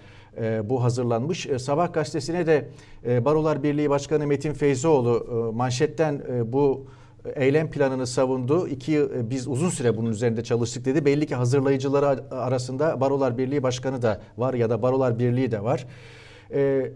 bu 0.64 0.84
hazırlanmış. 0.84 1.48
E, 1.48 1.60
Sabah 1.60 1.94
gazetesine 1.94 2.48
de 2.48 2.70
e, 3.08 3.26
Barolar 3.26 3.64
Birliği 3.64 3.90
Başkanı 3.90 4.28
Metin 4.28 4.54
Feyzoğlu 4.54 5.28
e, 5.32 5.56
manşetten 5.56 6.22
e, 6.32 6.54
bu 6.54 6.86
eylem 7.36 7.70
planını 7.70 8.08
savundu. 8.08 8.68
İki 8.68 8.98
e, 8.98 9.30
biz 9.30 9.48
uzun 9.48 9.70
süre 9.70 9.98
bunun 9.98 10.12
üzerinde 10.12 10.44
çalıştık 10.44 10.86
dedi. 10.86 11.06
Belli 11.06 11.26
ki 11.26 11.36
hazırlayıcıları 11.36 12.06
arasında 12.32 13.02
Barolar 13.02 13.38
Birliği 13.38 13.64
Başkanı 13.64 14.02
da 14.02 14.22
var 14.38 14.54
ya 14.54 14.70
da 14.70 14.82
Barolar 14.82 15.20
Birliği 15.20 15.52
de 15.52 15.64
var. 15.64 15.88
E, 16.54 16.92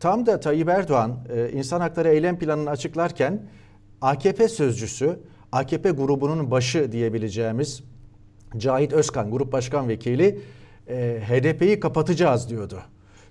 tam 0.00 0.26
da 0.26 0.40
Tayyip 0.40 0.68
Erdoğan 0.68 1.18
e, 1.34 1.50
insan 1.50 1.80
hakları 1.80 2.08
eylem 2.08 2.38
planını 2.38 2.70
açıklarken 2.70 3.42
AKP 4.00 4.48
sözcüsü, 4.48 5.18
AKP 5.52 5.90
grubunun 5.90 6.50
başı 6.50 6.92
diyebileceğimiz 6.92 7.82
Cahit 8.56 8.92
Özkan, 8.92 9.30
Grup 9.30 9.52
Başkan 9.52 9.88
Vekili 9.88 10.40
e, 10.88 11.20
HDP'yi 11.28 11.80
kapatacağız 11.80 12.48
diyordu. 12.48 12.80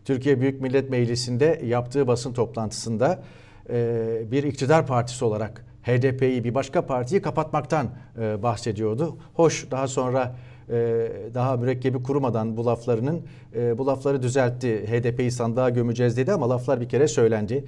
Türkiye 0.06 0.42
Büyük 0.42 0.62
Millet 0.62 0.90
Meclisi'nde 0.90 1.62
yaptığı 1.66 2.08
basın 2.08 2.34
toplantısında 2.34 3.24
e, 3.70 4.32
bir 4.32 4.44
iktidar 4.44 4.88
partisi 4.88 5.26
olarak 5.26 5.66
HDP'yi 5.84 6.44
bir 6.44 6.56
başka 6.56 6.86
partiyi 6.86 7.22
kapatmaktan 7.22 7.90
e, 8.22 8.44
bahsediyordu. 8.44 9.18
Hoş 9.34 9.72
daha 9.72 9.88
sonra 9.88 10.36
e, 10.70 11.08
daha 11.34 11.58
mürekkebi 11.58 12.04
kurumadan 12.04 12.58
bu 12.58 12.66
laflarının 12.66 13.22
e, 13.56 13.78
bu 13.78 13.88
lafları 13.88 14.22
düzeltti. 14.22 14.86
HDP'yi 14.88 15.32
sandığa 15.32 15.70
gömeceğiz 15.70 16.18
dedi 16.18 16.34
ama 16.34 16.50
laflar 16.50 16.82
bir 16.82 16.90
kere 16.90 17.08
söylendi. 17.08 17.66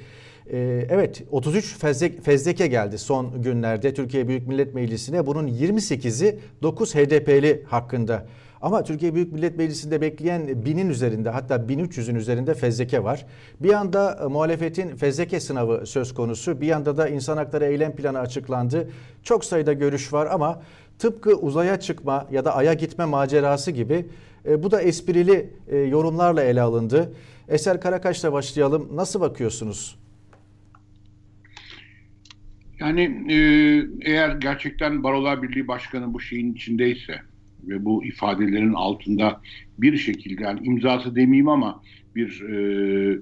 Evet 0.89 1.23
33 1.31 1.77
fezlek, 1.77 2.23
fezleke 2.23 2.67
geldi 2.67 2.97
son 2.97 3.41
günlerde 3.41 3.93
Türkiye 3.93 4.27
Büyük 4.27 4.47
Millet 4.47 4.73
Meclisi'ne. 4.73 5.25
Bunun 5.25 5.47
28'i 5.47 6.39
9 6.61 6.95
HDP'li 6.95 7.63
hakkında 7.67 8.25
ama 8.61 8.83
Türkiye 8.83 9.15
Büyük 9.15 9.33
Millet 9.33 9.57
Meclisi'nde 9.57 10.01
bekleyen 10.01 10.65
binin 10.65 10.89
üzerinde 10.89 11.29
hatta 11.29 11.55
1300'ün 11.55 12.15
üzerinde 12.15 12.53
fezleke 12.53 13.03
var. 13.03 13.25
Bir 13.59 13.69
yanda 13.69 14.19
e, 14.23 14.27
muhalefetin 14.27 14.95
fezleke 14.95 15.39
sınavı 15.39 15.85
söz 15.85 16.13
konusu. 16.13 16.61
Bir 16.61 16.67
yanda 16.67 16.97
da 16.97 17.07
insan 17.07 17.37
hakları 17.37 17.65
eylem 17.65 17.95
planı 17.95 18.19
açıklandı. 18.19 18.89
Çok 19.23 19.45
sayıda 19.45 19.73
görüş 19.73 20.13
var 20.13 20.27
ama 20.31 20.61
tıpkı 20.99 21.35
uzaya 21.35 21.79
çıkma 21.79 22.27
ya 22.31 22.45
da 22.45 22.55
aya 22.55 22.73
gitme 22.73 23.05
macerası 23.05 23.71
gibi 23.71 24.05
e, 24.45 24.63
bu 24.63 24.71
da 24.71 24.81
esprili 24.81 25.49
e, 25.67 25.77
yorumlarla 25.77 26.43
ele 26.43 26.61
alındı. 26.61 27.13
Eser 27.47 27.81
Karakaş'la 27.81 28.33
başlayalım. 28.33 28.89
Nasıl 28.93 29.21
bakıyorsunuz? 29.21 29.99
Yani 32.79 33.25
eğer 34.01 34.29
gerçekten 34.35 35.03
Barolar 35.03 35.43
Birliği 35.43 35.67
Başkanı 35.67 36.13
bu 36.13 36.19
şeyin 36.19 36.53
içindeyse 36.53 37.28
ve 37.63 37.85
bu 37.85 38.05
ifadelerin 38.05 38.73
altında 38.73 39.41
bir 39.77 39.97
şekilde 39.97 40.43
yani 40.43 40.59
imzası 40.63 41.15
demeyeyim 41.15 41.49
ama 41.49 41.81
bir 42.15 42.41
e, 42.41 43.19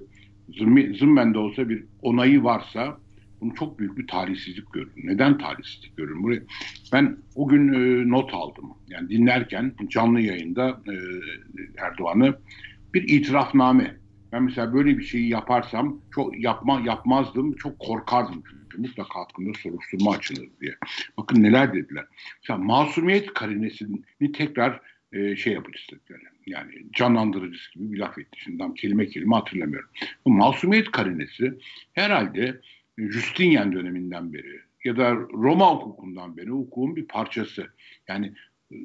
zımmen 0.98 1.34
de 1.34 1.38
olsa 1.38 1.68
bir 1.68 1.84
onayı 2.02 2.44
varsa 2.44 2.98
bunu 3.40 3.54
çok 3.54 3.78
büyük 3.78 3.98
bir 3.98 4.06
talihsizlik 4.06 4.72
görürüm. 4.72 4.92
Neden 5.04 5.38
talihsizlik 5.38 5.96
görürüm? 5.96 6.22
Buraya, 6.22 6.40
ben 6.92 7.16
o 7.34 7.48
gün 7.48 7.72
e, 7.72 8.08
not 8.10 8.34
aldım. 8.34 8.64
Yani 8.88 9.08
dinlerken 9.08 9.74
canlı 9.88 10.20
yayında 10.20 10.80
e, 10.86 10.94
Erdoğan'ı 11.78 12.38
bir 12.94 13.08
itirafname. 13.08 13.96
Ben 14.32 14.42
mesela 14.42 14.74
böyle 14.74 14.98
bir 14.98 15.04
şeyi 15.04 15.28
yaparsam 15.28 16.00
çok 16.10 16.40
yapma 16.40 16.80
yapmazdım. 16.80 17.56
Çok 17.56 17.78
korkardım 17.78 18.42
mutlaka 18.78 19.20
hakkında 19.20 19.58
soruşturma 19.58 20.12
açılır 20.12 20.48
diye. 20.60 20.74
Bakın 21.16 21.42
neler 21.42 21.74
dediler. 21.74 22.04
Mesela 22.42 22.58
masumiyet 22.58 23.34
karinesini 23.34 24.32
tekrar 24.32 24.80
e, 25.12 25.36
şey 25.36 25.52
yapacağız 25.52 25.86
dediler. 25.92 26.20
Yani 26.46 26.72
canlandırıcısı 26.92 27.72
gibi 27.72 27.92
bir 27.92 27.98
laf 27.98 28.18
etti. 28.18 28.40
Şimdi 28.40 28.58
tam 28.58 28.74
kelime 28.74 29.06
kelime 29.06 29.34
hatırlamıyorum. 29.34 29.90
Bu 30.24 30.30
masumiyet 30.30 30.90
karinesi 30.90 31.58
herhalde 31.92 32.60
Justinian 32.98 33.72
döneminden 33.72 34.32
beri 34.32 34.60
ya 34.84 34.96
da 34.96 35.14
Roma 35.14 35.74
hukukundan 35.74 36.36
beri 36.36 36.50
hukukun 36.50 36.96
bir 36.96 37.06
parçası. 37.06 37.66
Yani 38.08 38.32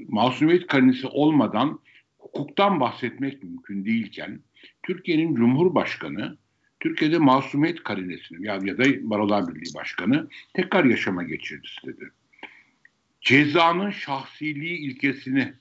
masumiyet 0.08 0.68
karinesi 0.68 1.08
olmadan 1.08 1.80
hukuktan 2.18 2.80
bahsetmek 2.80 3.44
mümkün 3.44 3.86
değilken 3.86 4.40
Türkiye'nin 4.84 5.36
Cumhurbaşkanı 5.36 6.38
Türkiye'de 6.84 7.18
masumiyet 7.18 7.84
karinesini 7.84 8.48
ya, 8.48 8.60
ya 8.64 8.78
da 8.78 8.84
Barolar 9.10 9.48
Birliği 9.48 9.74
Başkanı 9.76 10.28
tekrar 10.54 10.86
yaşama 10.86 11.24
geçirdi 11.24 11.68
istedi. 11.78 12.12
Cezanın 13.22 13.90
şahsiliği 13.90 14.78
ilkesini 14.78 15.54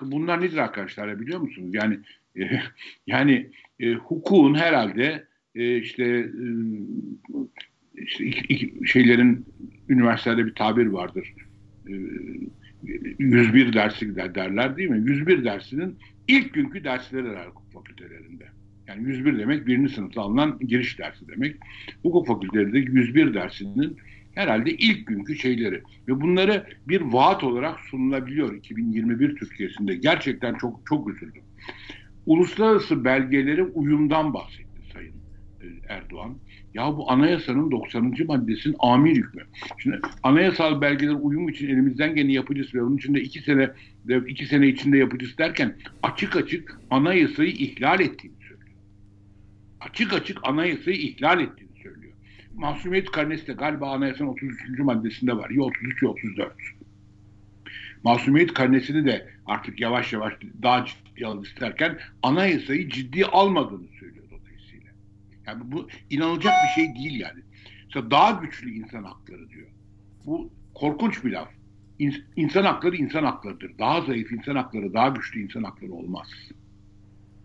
bunlar 0.00 0.40
nedir 0.40 0.56
arkadaşlar 0.56 1.20
biliyor 1.20 1.40
musunuz? 1.40 1.70
Yani 1.74 1.98
e, 2.38 2.60
yani 3.06 3.50
e, 3.80 3.92
hukukun 3.92 4.54
herhalde 4.54 5.26
e, 5.54 5.76
işte, 5.78 6.04
e, 6.04 6.30
işte 7.94 8.24
iki, 8.24 8.54
iki 8.54 8.88
şeylerin 8.88 9.46
üniversitede 9.88 10.46
bir 10.46 10.54
tabir 10.54 10.86
vardır. 10.86 11.34
E, 11.88 11.92
101 13.18 13.72
dersi 13.72 14.16
derler 14.16 14.76
değil 14.76 14.90
mi? 14.90 15.10
101 15.10 15.44
dersinin 15.44 15.98
ilk 16.28 16.54
günkü 16.54 16.84
dersleri 16.84 17.32
var 17.32 17.48
hukuk 17.48 17.72
fakültelerinde. 17.72 18.56
Yani 18.88 19.08
101 19.08 19.38
demek 19.38 19.66
birinci 19.66 19.94
sınıfta 19.94 20.22
alınan 20.22 20.58
giriş 20.58 20.98
dersi 20.98 21.28
demek. 21.28 21.56
Hukuk 22.02 22.26
fakültelerinde 22.26 22.78
101 22.78 23.34
dersinin 23.34 23.96
herhalde 24.34 24.70
ilk 24.70 25.06
günkü 25.06 25.36
şeyleri. 25.36 25.82
Ve 26.08 26.20
bunları 26.20 26.66
bir 26.88 27.00
vaat 27.00 27.44
olarak 27.44 27.80
sunulabiliyor 27.80 28.54
2021 28.54 29.36
Türkiye'sinde. 29.36 29.94
Gerçekten 29.94 30.54
çok 30.54 30.80
çok 30.86 31.08
üzüldüm. 31.08 31.42
Uluslararası 32.26 33.04
belgelere 33.04 33.62
uyumdan 33.62 34.34
bahsetti 34.34 34.82
Sayın 34.92 35.14
e, 35.60 35.66
Erdoğan. 35.88 36.36
Ya 36.74 36.96
bu 36.96 37.10
anayasanın 37.10 37.70
90. 37.70 38.14
maddesinin 38.26 38.76
amir 38.78 39.16
hükmü. 39.16 39.42
Şimdi 39.78 40.00
anayasal 40.22 40.80
belgeler 40.80 41.16
uyum 41.20 41.48
için 41.48 41.68
elimizden 41.68 42.14
gene 42.14 42.32
yapacağız 42.32 42.74
ve 42.74 42.82
onun 42.82 42.96
için 42.96 43.14
de 43.14 43.20
iki 43.20 43.40
sene 43.40 43.70
iki 44.28 44.46
sene 44.46 44.68
içinde 44.68 44.98
yapacağız 44.98 45.38
derken 45.38 45.74
açık 46.02 46.36
açık 46.36 46.80
anayasayı 46.90 47.50
ihlal 47.50 47.98
söylüyor. 47.98 48.45
Açık 49.80 50.12
açık 50.12 50.38
anayasayı 50.42 50.96
ihlal 50.96 51.40
ettiğini 51.40 51.82
söylüyor. 51.82 52.12
Masumiyet 52.54 53.10
karnesi 53.10 53.46
de 53.46 53.52
galiba 53.52 53.92
anayasanın 53.92 54.28
33. 54.28 54.78
maddesinde 54.78 55.36
var. 55.36 55.50
Ya 55.50 55.62
33 55.62 56.02
ya 56.02 56.08
34. 56.08 56.52
Masumiyet 58.04 58.54
karnesini 58.54 59.04
de 59.04 59.28
artık 59.46 59.80
yavaş 59.80 60.12
yavaş 60.12 60.34
daha 60.62 60.84
ciddi 60.84 61.26
alın 61.26 61.42
isterken 61.42 61.98
anayasayı 62.22 62.88
ciddi 62.88 63.26
almadığını 63.26 63.88
söylüyor 64.00 64.24
dolayısıyla. 64.30 64.90
Yani 65.46 65.62
bu 65.64 65.88
inanılacak 66.10 66.54
bir 66.64 66.82
şey 66.82 66.94
değil 66.94 67.20
yani. 67.20 67.40
Mesela 67.84 68.10
daha 68.10 68.30
güçlü 68.30 68.70
insan 68.70 69.04
hakları 69.04 69.50
diyor. 69.50 69.68
Bu 70.26 70.50
korkunç 70.74 71.24
bir 71.24 71.32
laf. 71.32 71.48
İnsan 72.36 72.64
hakları 72.64 72.96
insan 72.96 73.24
haklarıdır. 73.24 73.78
Daha 73.78 74.00
zayıf 74.00 74.32
insan 74.32 74.56
hakları, 74.56 74.94
daha 74.94 75.08
güçlü 75.08 75.42
insan 75.42 75.62
hakları 75.62 75.92
olmaz. 75.92 76.28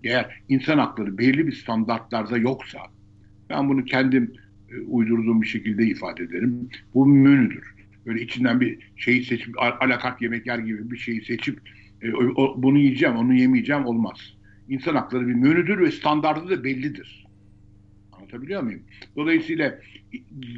Eğer 0.03 0.41
insan 0.50 0.77
hakları 0.77 1.17
belirli 1.17 1.48
bir 1.48 1.51
standartlarda 1.51 2.38
yoksa, 2.38 2.79
ben 3.50 3.70
bunu 3.70 3.86
kendim 3.86 4.34
e, 4.70 4.79
uydurduğum 4.79 5.41
bir 5.41 5.48
şekilde 5.48 5.86
ifade 5.86 6.24
ederim. 6.24 6.70
Bu 6.93 7.05
menüdür. 7.05 7.75
Böyle 8.05 8.22
içinden 8.22 8.62
bir 8.62 8.79
şeyi 8.96 9.25
seçip, 9.25 9.55
alakart 9.60 10.22
yemek 10.22 10.48
yer 10.48 10.60
gibi 10.60 10.91
bir 10.91 10.98
şeyi 10.98 11.25
seçip, 11.25 11.60
e, 12.01 12.13
o, 12.13 12.63
bunu 12.63 12.77
yiyeceğim, 12.77 13.15
onu 13.15 13.34
yemeyeceğim 13.34 13.86
olmaz. 13.86 14.38
İnsan 14.70 14.96
hakları 14.96 15.27
bir 15.27 15.34
menüdür 15.34 15.79
ve 15.79 15.91
standartı 15.91 16.50
da 16.50 16.63
bellidir. 16.63 17.21
Anlatabiliyor 18.32 18.64
muyum? 18.64 18.82
Dolayısıyla 19.16 19.80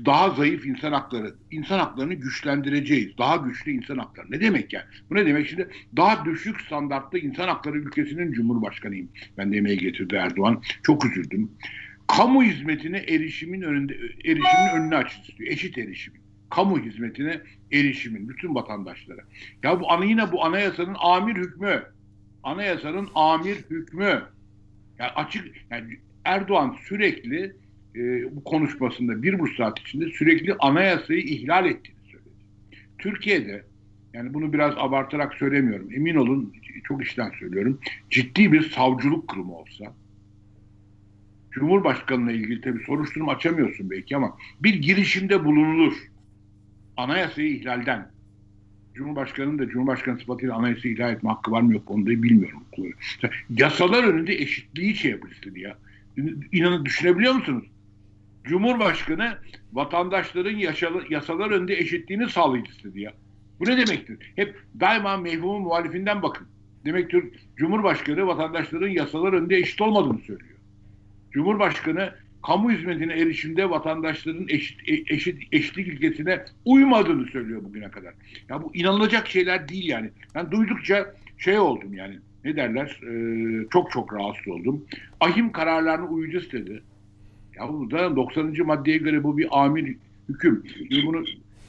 daha 0.06 0.30
zayıf 0.30 0.66
insan 0.66 0.92
hakları, 0.92 1.36
insan 1.52 1.80
haklarını 1.80 2.14
güçlendireceğiz. 2.14 3.18
Daha 3.18 3.36
güçlü 3.36 3.72
insan 3.72 3.98
hakları. 3.98 4.32
Ne 4.32 4.42
demek 4.42 4.74
yani? 4.74 4.86
Bu 5.10 5.16
ne 5.16 5.26
demek? 5.26 5.48
Şimdi 5.48 5.70
daha 5.96 6.26
düşük 6.26 6.62
standartta 6.62 7.18
insan 7.18 7.48
hakları 7.48 7.78
ülkesinin 7.78 8.32
cumhurbaşkanıyım. 8.32 9.10
Ben 9.38 9.54
de 9.54 9.58
emeği 9.58 9.78
getirdi 9.78 10.16
Erdoğan. 10.16 10.62
Çok 10.84 11.06
üzüldüm. 11.06 11.52
Kamu 12.08 12.44
hizmetine 12.44 12.98
erişimin 12.98 13.62
önünde 13.62 13.94
erişimin 14.26 14.70
önünü 14.76 14.96
açın 14.96 15.22
istiyor. 15.22 15.52
Eşit 15.52 15.78
erişim. 15.78 16.14
Kamu 16.50 16.80
hizmetine 16.80 17.42
erişimin 17.72 18.30
bütün 18.30 18.56
vatandaşlara. 18.56 19.22
Ya 19.64 19.80
bu 19.80 19.92
ana 19.92 20.06
yine 20.06 20.32
bu 20.32 20.46
anayasanın 20.46 20.96
amir 21.00 21.36
hükmü. 21.36 21.84
Anayasanın 22.44 23.10
amir 23.16 23.56
hükmü. 23.56 24.24
Yani 25.00 25.12
açık 25.16 25.46
yani 25.72 26.00
Erdoğan 26.26 26.78
sürekli 26.88 27.56
e, 27.96 28.36
bu 28.36 28.44
konuşmasında 28.44 29.24
bir 29.24 29.40
buçuk 29.40 29.58
saat 29.58 29.80
içinde 29.80 30.10
sürekli 30.10 30.56
anayasayı 30.60 31.22
ihlal 31.22 31.66
ettiğini 31.66 32.04
söyledi. 32.12 32.30
Türkiye'de 32.98 33.64
yani 34.14 34.34
bunu 34.34 34.54
biraz 34.54 34.74
abartarak 34.78 35.34
söylemiyorum. 35.34 35.90
Emin 35.96 36.16
olun 36.16 36.54
çok 36.84 37.04
işten 37.06 37.32
söylüyorum. 37.40 37.80
Ciddi 38.10 38.52
bir 38.52 38.70
savcılık 38.70 39.28
kurumu 39.28 39.56
olsa 39.56 39.94
Cumhurbaşkanı'na 41.52 42.32
ilgili 42.32 42.62
tabii 42.62 42.84
soruşturma 42.84 43.32
açamıyorsun 43.32 43.90
belki 43.90 44.16
ama 44.16 44.38
bir 44.60 44.74
girişimde 44.74 45.46
bulunulur. 45.46 45.94
Anayasayı 46.98 47.50
ihlalden. 47.50 48.12
Cumhurbaşkanı'nın 48.94 49.60
da 49.60 49.70
Cumhurbaşkanı 49.70 50.20
sıfatıyla 50.20 50.56
anayasayı 50.56 50.94
ihlal 50.94 51.14
etme 51.14 51.30
hakkı 51.30 51.52
var 51.52 51.62
mı 51.62 51.74
yok 51.74 51.92
onu 51.92 52.06
da 52.06 52.10
bilmiyorum. 52.10 52.64
Yasalar 53.50 54.04
önünde 54.04 54.34
eşitliği 54.34 54.96
şey 54.96 55.16
istedi 55.32 55.60
ya. 55.60 55.78
İnanın 56.52 56.86
düşünebiliyor 56.86 57.34
musunuz? 57.34 57.64
Cumhurbaşkanı 58.44 59.38
vatandaşların 59.74 60.58
yaşalı, 60.58 61.04
yasalar 61.10 61.52
önünde 61.52 61.78
eşitliğini 61.78 62.30
sağlayıcı 62.30 62.72
istedi 62.72 63.02
ya. 63.02 63.14
Bu 63.60 63.66
ne 63.66 63.78
demektir? 63.78 64.18
Hep 64.36 64.56
daima 64.80 65.18
mevhumun 65.18 65.62
muhalifinden 65.62 66.22
bakın. 66.22 66.48
Demektir 66.86 67.24
Cumhurbaşkanı 67.58 68.28
vatandaşların 68.28 68.88
yasalar 68.88 69.34
önünde 69.34 69.58
eşit 69.58 69.82
olmadığını 69.82 70.20
söylüyor. 70.20 70.58
Cumhurbaşkanı 71.32 72.14
kamu 72.46 72.72
hizmetine 72.72 73.14
erişimde 73.14 73.70
vatandaşların 73.70 74.46
eşit, 74.50 74.90
e, 74.90 75.14
eşit 75.14 75.44
eşitlik 75.52 75.88
ilkesine 75.88 76.46
uymadığını 76.66 77.26
söylüyor 77.26 77.64
bugüne 77.64 77.92
kadar. 77.92 78.14
Ya 78.50 78.64
bu 78.64 78.76
inanılacak 78.76 79.28
şeyler 79.28 79.70
değil 79.70 79.88
yani. 79.90 80.12
Ben 80.36 80.52
duydukça 80.52 81.14
şey 81.38 81.60
oldum 81.60 81.94
yani. 81.94 82.20
Ne 82.46 82.56
derler? 82.56 83.00
Ee, 83.04 83.68
çok 83.70 83.92
çok 83.92 84.14
rahatsız 84.14 84.48
oldum. 84.48 84.86
Ahim 85.20 85.52
kararlarına 85.52 86.06
uyucu 86.06 86.38
istedi. 86.38 86.84
Ya 87.64 87.70
bu 87.70 87.92
da 87.92 88.16
90. 88.16 88.54
maddeye 88.66 88.98
göre 88.98 89.24
bu 89.24 89.38
bir 89.38 89.64
amir 89.64 89.96
hüküm. 90.30 90.64
Bunu 91.06 91.24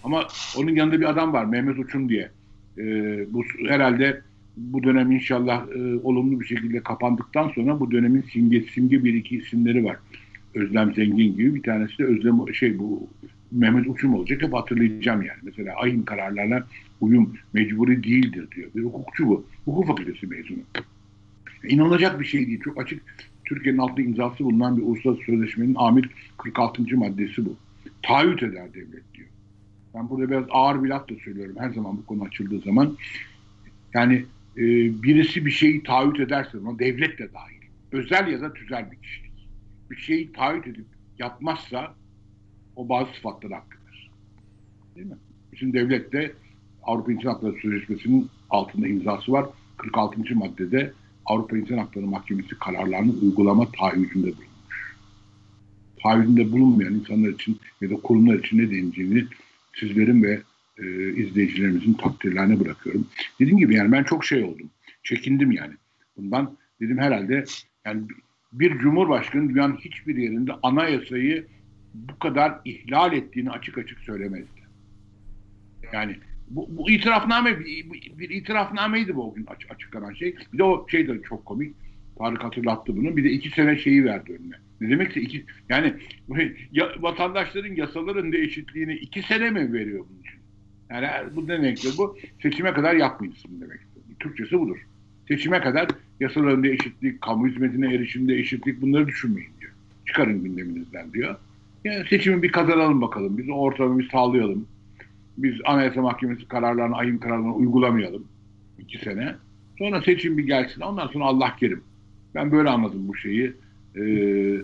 ama 0.05 0.29
onun 0.57 0.75
yanında 0.75 1.01
bir 1.01 1.11
adam 1.11 1.33
var 1.33 1.45
Mehmet 1.45 1.79
Uçun 1.79 2.09
diye. 2.09 2.31
Ee, 2.79 3.27
bu 3.33 3.45
herhalde 3.69 4.21
bu 4.57 4.83
dönem 4.83 5.13
inşallah 5.13 5.67
e, 5.69 5.79
olumlu 6.03 6.41
bir 6.41 6.47
şekilde 6.47 6.81
kapandıktan 6.81 7.49
sonra 7.49 7.81
bu 7.81 7.91
dönemin 7.91 8.25
simge 8.33 8.63
simge 8.63 9.05
bir 9.05 9.15
iki 9.15 9.37
isimleri 9.37 9.85
var. 9.85 9.97
Özlem 10.55 10.95
Zengin 10.95 11.37
gibi 11.37 11.55
bir 11.55 11.63
tanesi 11.63 11.99
de 11.99 12.05
Özlem 12.05 12.55
şey 12.55 12.79
bu 12.79 13.09
Mehmet 13.53 13.89
Uçum 13.89 14.15
olacak 14.15 14.43
hep 14.43 14.55
hatırlayacağım 14.55 15.23
yani. 15.23 15.39
Mesela 15.43 15.75
ayın 15.75 16.03
kararlarına 16.03 16.67
uyum 17.01 17.35
mecburi 17.53 18.05
değildir 18.05 18.49
diyor. 18.57 18.71
Bir 18.77 18.83
hukukçu 18.83 19.27
bu. 19.27 19.45
Hukuk 19.65 19.87
fakültesi 19.87 20.27
mezunu. 20.27 20.59
İnanılacak 21.69 22.21
bir 22.21 22.25
şey 22.25 22.47
değil. 22.47 22.61
Çok 22.61 22.83
açık 22.83 23.03
Türkiye'nin 23.45 23.79
altında 23.79 24.03
imzası 24.03 24.45
bulunan 24.45 24.77
bir 24.77 24.83
uluslararası 24.83 25.25
sözleşmenin 25.25 25.75
amir 25.79 26.11
46. 26.39 26.97
maddesi 26.97 27.47
bu. 27.47 27.57
Taahhüt 28.03 28.43
eder 28.43 28.75
devlet 28.75 29.15
diyor. 29.15 29.29
Ben 29.95 30.11
burada 30.11 30.31
biraz 30.31 30.45
ağır 30.51 30.85
bir 30.85 30.89
laf 30.89 31.09
da 31.09 31.15
söylüyorum 31.25 31.57
her 31.59 31.71
zaman 31.71 31.97
bu 31.97 32.07
konu 32.07 32.25
açıldığı 32.25 32.61
zaman. 32.61 32.97
Yani 33.95 34.25
e, 34.57 34.63
birisi 35.03 35.47
bir 35.47 35.51
şeyi 35.51 35.83
taahhüt 35.83 36.21
ederse 36.21 36.59
ona 36.59 36.79
devlet 36.79 37.19
de 37.19 37.33
dahil. 37.33 37.55
Özel 37.93 38.29
ya 38.29 38.41
da 38.41 38.53
tüzel 38.53 38.91
bir 38.91 38.97
kişilik. 38.97 39.49
Bir 39.91 39.97
şeyi 39.97 40.33
taahhüt 40.33 40.67
edip 40.67 40.85
yapmazsa 41.19 41.95
o 42.77 42.89
bazı 42.89 43.15
sıfatları 43.15 43.55
hakkıdır. 43.55 44.11
Değil 44.97 45.07
mi? 45.07 45.17
Bizim 45.53 45.73
devlet 45.73 46.13
de 46.13 46.33
Avrupa 46.83 47.13
İnsan 47.13 47.31
Hakları 47.31 47.57
Sözleşmesi'nin 47.63 48.31
altında 48.51 48.89
imzası 48.89 49.33
var. 49.33 49.47
46. 49.77 50.35
maddede 50.35 50.93
Avrupa 51.27 51.57
İnsan 51.59 51.79
Hakları 51.79 52.07
Mahkemesi 52.07 52.59
kararlarını 52.59 53.13
uygulama 53.23 53.73
taahhüdünde 53.73 54.27
bulunmuş. 54.27 54.97
Taahhüdünde 56.03 56.53
bulunmayan 56.53 56.95
insanlar 56.95 57.29
için 57.29 57.61
ya 57.81 57.91
da 57.91 57.95
kurumlar 57.95 58.39
için 58.39 58.59
ne 58.59 58.71
deneceğini 58.71 59.25
sizlerin 59.75 60.23
ve 60.23 60.43
e, 60.79 61.15
izleyicilerimizin 61.15 61.95
takdirlerine 61.95 62.61
bırakıyorum. 62.61 63.07
Dediğim 63.41 63.59
gibi 63.59 63.75
yani 63.75 63.93
ben 63.93 64.05
çok 64.05 64.25
şey 64.25 64.45
oldum. 64.45 64.71
Çekindim 65.03 65.53
yani. 65.53 65.75
Bundan 66.17 66.57
dedim 66.81 66.99
herhalde 66.99 67.45
yani 67.85 68.03
bir 68.53 68.79
cumhurbaşkanı 68.79 69.49
dünyanın 69.49 69.77
hiçbir 69.77 70.17
yerinde 70.17 70.53
anayasayı 70.63 71.47
bu 71.95 72.19
kadar 72.19 72.61
ihlal 72.65 73.13
ettiğini 73.13 73.51
açık 73.51 73.79
açık 73.79 74.01
söylemezdi. 74.01 74.65
Yani 75.93 76.17
bu, 76.51 76.69
bu 76.71 76.91
itirafname 76.91 77.61
bir, 77.61 77.91
bir 78.19 78.31
itirafnameydi 78.31 79.17
bu 79.17 79.31
o 79.31 79.35
gün 79.35 79.47
açık, 79.47 79.71
açıklanan 79.71 80.13
şey. 80.13 80.37
Bir 80.53 80.59
de 80.59 80.65
o 80.65 80.87
şey 80.89 81.09
de 81.09 81.23
çok 81.23 81.47
komik. 81.47 81.75
Tarık 82.19 82.45
hatırlattı 82.45 82.97
bunu. 82.97 83.17
Bir 83.17 83.25
de 83.25 83.31
iki 83.31 83.51
sene 83.51 83.79
şeyi 83.79 84.05
verdi 84.05 84.33
önüne. 84.33 84.55
Ne 84.81 84.91
demekse 84.91 85.21
iki 85.21 85.45
yani 85.69 85.95
ya, 86.73 86.89
vatandaşların 87.01 87.75
yasaların 87.75 88.33
da 88.33 88.37
eşitliğini 88.37 88.95
iki 88.95 89.23
sene 89.23 89.51
mi 89.51 89.73
veriyor 89.73 90.05
bunun 90.11 90.21
için? 90.21 90.39
Yani 90.91 91.37
bu 91.37 91.49
demektir 91.49 91.95
bu 91.99 92.17
seçime 92.43 92.73
kadar 92.73 92.95
yapmayacaksın 92.95 93.61
demek. 93.61 93.81
Türkçesi 94.21 94.61
budur. 94.61 94.79
Seçime 95.29 95.61
kadar 95.61 95.89
yasalarında 96.21 96.69
eşitlik, 96.69 97.21
kamu 97.21 97.49
hizmetine 97.49 97.95
erişimde 97.95 98.35
eşitlik 98.35 98.83
bunları 98.83 99.07
düşünmeyin 99.07 99.51
diyor. 99.61 99.73
Çıkarın 100.07 100.45
gündeminizden 100.45 101.13
diyor. 101.13 101.37
Yani 101.85 102.09
seçimi 102.09 102.43
bir 102.43 102.53
kazanalım 102.53 103.01
bakalım. 103.01 103.39
Biz 103.39 103.49
ortamı 103.49 103.99
bir 103.99 104.09
sağlayalım 104.09 104.67
biz 105.37 105.55
Anayasa 105.65 106.03
Mahkemesi 106.03 106.49
kararlarını, 106.49 106.97
ayın 106.97 107.19
kararlarını 107.19 107.55
uygulamayalım. 107.55 108.25
iki 108.79 108.99
sene. 108.99 109.35
Sonra 109.79 110.03
seçim 110.03 110.39
bir 110.39 110.47
gelsin. 110.47 110.81
Ondan 110.81 111.07
sonra 111.07 111.25
Allah 111.25 111.57
kerim. 111.57 111.83
Ben 112.35 112.53
böyle 112.53 112.69
anladım 112.69 113.09
bu 113.09 113.17
şeyi. 113.17 113.53
Ee, 113.97 114.57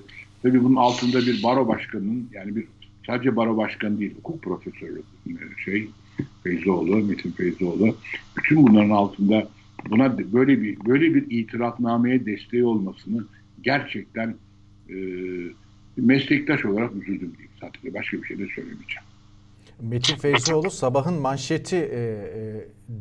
tabii 0.42 0.64
bunun 0.64 0.76
altında 0.76 1.18
bir 1.18 1.42
baro 1.42 1.68
başkanının 1.68 2.28
yani 2.32 2.56
bir 2.56 2.66
sadece 3.06 3.36
baro 3.36 3.56
başkanı 3.56 4.00
değil, 4.00 4.14
hukuk 4.16 4.42
profesörü 4.42 5.02
şey 5.64 5.88
Feyzoğlu, 6.42 6.96
Metin 6.96 7.30
Feyzoğlu. 7.30 7.96
Bütün 8.36 8.66
bunların 8.66 8.90
altında 8.90 9.48
buna 9.90 10.18
böyle 10.18 10.62
bir 10.62 10.78
böyle 10.86 11.14
bir 11.14 11.26
itirafnameye 11.30 12.26
desteği 12.26 12.64
olmasını 12.64 13.24
gerçekten 13.62 14.34
e, 14.90 14.96
meslektaş 15.96 16.64
olarak 16.64 16.94
üzüldüm 16.94 17.32
diyeyim. 17.32 17.50
Sadece 17.60 17.94
başka 17.94 18.22
bir 18.22 18.26
şey 18.26 18.38
de 18.38 18.46
söylemeyeceğim. 18.46 19.09
Metin 19.80 20.16
Feyzoğlu 20.16 20.70
sabahın 20.70 21.14
manşeti 21.14 21.76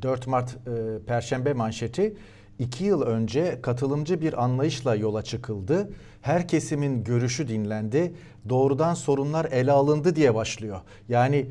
4 0.02 0.28
e, 0.28 0.30
Mart 0.30 0.58
e, 0.68 1.06
Perşembe 1.08 1.54
manşeti 1.54 2.14
2 2.60 2.84
yıl 2.84 3.02
önce 3.02 3.60
katılımcı 3.62 4.22
bir 4.22 4.44
anlayışla 4.44 4.96
yola 4.96 5.24
çıkıldı. 5.24 5.90
Her 6.22 6.48
kesimin 6.48 7.04
görüşü 7.04 7.48
dinlendi. 7.48 8.14
Doğrudan 8.50 8.94
sorunlar 8.94 9.46
ele 9.46 9.72
alındı 9.72 10.16
diye 10.16 10.36
başlıyor. 10.36 10.80
Yani 11.10 11.46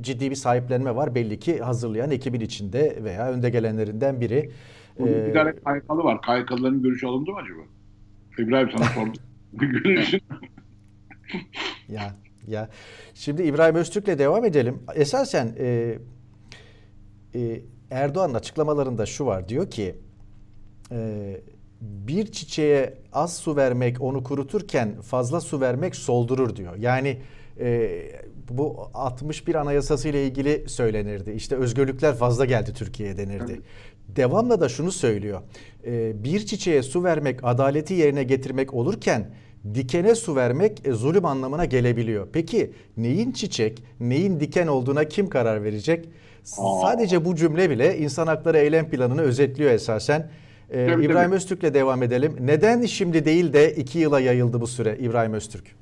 ciddi 0.00 0.30
bir 0.30 0.36
sahiplenme 0.36 0.96
var 0.96 1.14
belli 1.14 1.38
ki 1.38 1.58
hazırlayan 1.58 2.10
ekibin 2.10 2.40
içinde 2.40 2.98
veya 3.04 3.32
önde 3.32 3.50
gelenlerinden 3.50 4.20
biri. 4.20 4.50
Bunun 4.98 5.26
bir 5.26 5.34
tane 5.34 5.52
KYK'lı 5.52 6.04
var. 6.04 6.22
KYK'lıların 6.22 6.82
görüşü 6.82 7.06
alındı 7.06 7.30
mı 7.30 7.38
acaba? 7.38 7.60
İbrahim 8.38 8.70
sana 8.70 8.84
sordum. 8.84 9.12
Gülürsün. 9.52 10.20
ya 11.88 12.14
ya. 12.48 12.68
Şimdi 13.14 13.42
İbrahim 13.42 13.74
Öztürk'le 13.74 14.18
devam 14.18 14.44
edelim. 14.44 14.82
Esasen 14.94 15.54
e, 15.58 15.98
e, 17.34 17.60
Erdoğan'ın 17.90 18.34
açıklamalarında 18.34 19.06
şu 19.06 19.26
var. 19.26 19.48
Diyor 19.48 19.70
ki 19.70 19.94
e, 20.92 21.40
bir 21.80 22.32
çiçeğe 22.32 22.94
az 23.12 23.36
su 23.36 23.56
vermek 23.56 24.02
onu 24.02 24.24
kuruturken 24.24 25.00
fazla 25.00 25.40
su 25.40 25.60
vermek 25.60 25.96
soldurur 25.96 26.56
diyor. 26.56 26.76
Yani 26.76 27.18
e, 27.60 27.90
bu 28.50 28.90
61 28.94 29.54
anayasası 29.54 30.08
ile 30.08 30.26
ilgili 30.26 30.68
söylenirdi. 30.68 31.30
İşte 31.30 31.56
özgürlükler 31.56 32.14
fazla 32.14 32.44
geldi 32.44 32.72
Türkiye'ye 32.72 33.16
denirdi. 33.16 33.60
Devamla 34.08 34.60
da 34.60 34.68
şunu 34.68 34.92
söylüyor. 34.92 35.40
E, 35.86 36.24
bir 36.24 36.46
çiçeğe 36.46 36.82
su 36.82 37.04
vermek 37.04 37.40
adaleti 37.42 37.94
yerine 37.94 38.24
getirmek 38.24 38.74
olurken 38.74 39.30
dikene 39.74 40.14
su 40.14 40.36
vermek 40.36 40.86
e, 40.86 40.92
zulüm 40.92 41.24
anlamına 41.24 41.64
gelebiliyor. 41.64 42.28
Peki 42.32 42.72
neyin 42.96 43.32
çiçek, 43.32 43.82
neyin 44.00 44.40
diken 44.40 44.66
olduğuna 44.66 45.04
kim 45.04 45.28
karar 45.28 45.64
verecek? 45.64 46.08
Aa. 46.58 46.80
Sadece 46.80 47.24
bu 47.24 47.36
cümle 47.36 47.70
bile 47.70 47.98
insan 47.98 48.26
hakları 48.26 48.58
eylem 48.58 48.90
planını 48.90 49.22
özetliyor 49.22 49.70
esasen. 49.70 50.30
Ee, 50.70 50.86
tabii, 50.86 51.04
İbrahim 51.04 51.28
tabii. 51.28 51.36
Öztürk'le 51.36 51.74
devam 51.74 52.02
edelim. 52.02 52.36
Neden 52.40 52.82
şimdi 52.82 53.24
değil 53.24 53.52
de 53.52 53.74
iki 53.74 53.98
yıla 53.98 54.20
yayıldı 54.20 54.60
bu 54.60 54.66
süre 54.66 54.98
İbrahim 55.00 55.32
Öztürk? 55.32 55.76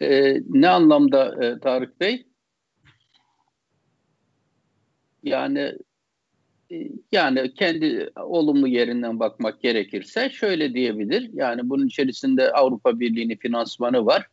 Ee, 0.00 0.34
ne 0.48 0.68
anlamda 0.68 1.44
e, 1.44 1.60
Tarık 1.60 2.00
Bey? 2.00 2.26
Yani 5.22 5.72
yani 7.12 7.54
kendi 7.54 8.10
olumlu 8.16 8.68
yerinden 8.68 9.20
bakmak 9.20 9.60
gerekirse 9.60 10.30
şöyle 10.30 10.74
diyebilir. 10.74 11.30
Yani 11.32 11.68
bunun 11.70 11.86
içerisinde 11.86 12.52
Avrupa 12.52 13.00
Birliği'nin 13.00 13.36
finansmanı 13.36 14.06
var. 14.06 14.26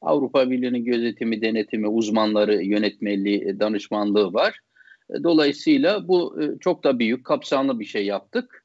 Avrupa 0.00 0.50
Birliği'nin 0.50 0.84
gözetimi, 0.84 1.42
denetimi, 1.42 1.88
uzmanları, 1.88 2.62
yönetmeliği, 2.62 3.44
e, 3.44 3.60
danışmanlığı 3.60 4.32
var. 4.32 4.60
E, 5.10 5.22
dolayısıyla 5.22 6.08
bu 6.08 6.40
çok 6.60 6.84
da 6.84 6.98
büyük, 6.98 7.24
kapsamlı 7.24 7.80
bir 7.80 7.84
şey 7.84 8.06
yaptık. 8.06 8.64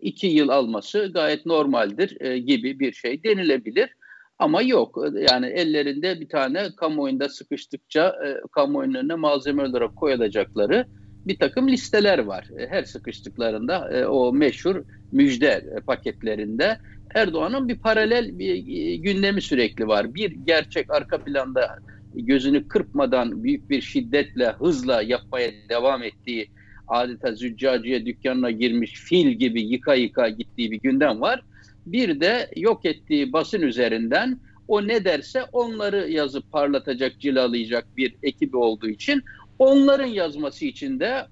İki 0.00 0.26
yıl 0.26 0.48
alması 0.48 1.10
gayet 1.14 1.46
normaldir 1.46 2.34
gibi 2.36 2.80
bir 2.80 2.92
şey 2.92 3.22
denilebilir. 3.24 3.90
Ama 4.38 4.62
yok 4.62 5.04
yani 5.30 5.46
ellerinde 5.46 6.20
bir 6.20 6.28
tane 6.28 6.68
kamuoyunda 6.76 7.28
sıkıştıkça 7.28 8.16
kamuoyunun 8.52 8.94
önüne 8.94 9.14
malzeme 9.14 9.62
olarak 9.62 9.96
koyulacakları 9.96 10.86
bir 11.26 11.38
takım 11.38 11.68
listeler 11.68 12.18
var. 12.18 12.48
E, 12.58 12.66
her 12.66 12.84
sıkıştıklarında 12.84 13.90
e, 13.90 14.06
o 14.06 14.32
meşhur 14.32 14.84
müjde 15.12 15.64
paketlerinde 15.86 16.78
Erdoğan'ın 17.14 17.68
bir 17.68 17.78
paralel 17.78 18.38
bir 18.38 18.54
e, 18.54 18.96
gündemi 18.96 19.42
sürekli 19.42 19.86
var. 19.86 20.14
Bir 20.14 20.30
gerçek 20.30 20.90
arka 20.90 21.18
planda 21.18 21.78
gözünü 22.14 22.68
kırpmadan 22.68 23.44
büyük 23.44 23.70
bir 23.70 23.80
şiddetle, 23.80 24.48
hızla 24.48 25.02
yapmaya 25.02 25.50
devam 25.68 26.02
ettiği 26.02 26.48
adeta 26.88 27.34
züccaciye 27.34 28.06
dükkanına 28.06 28.50
girmiş 28.50 28.92
fil 28.92 29.28
gibi 29.28 29.62
yıka 29.62 29.94
yıka 29.94 30.28
gittiği 30.28 30.70
bir 30.70 30.80
gündem 30.80 31.20
var. 31.20 31.42
Bir 31.86 32.20
de 32.20 32.50
yok 32.56 32.84
ettiği 32.84 33.32
basın 33.32 33.62
üzerinden 33.62 34.38
o 34.68 34.88
ne 34.88 35.04
derse 35.04 35.42
onları 35.52 36.10
yazıp 36.10 36.52
parlatacak, 36.52 37.20
cilalayacak 37.20 37.96
bir 37.96 38.14
ekibi 38.22 38.56
olduğu 38.56 38.88
için 38.88 39.22
Onların 39.58 40.06
yazması 40.06 40.64
için 40.64 41.00
de 41.00 41.26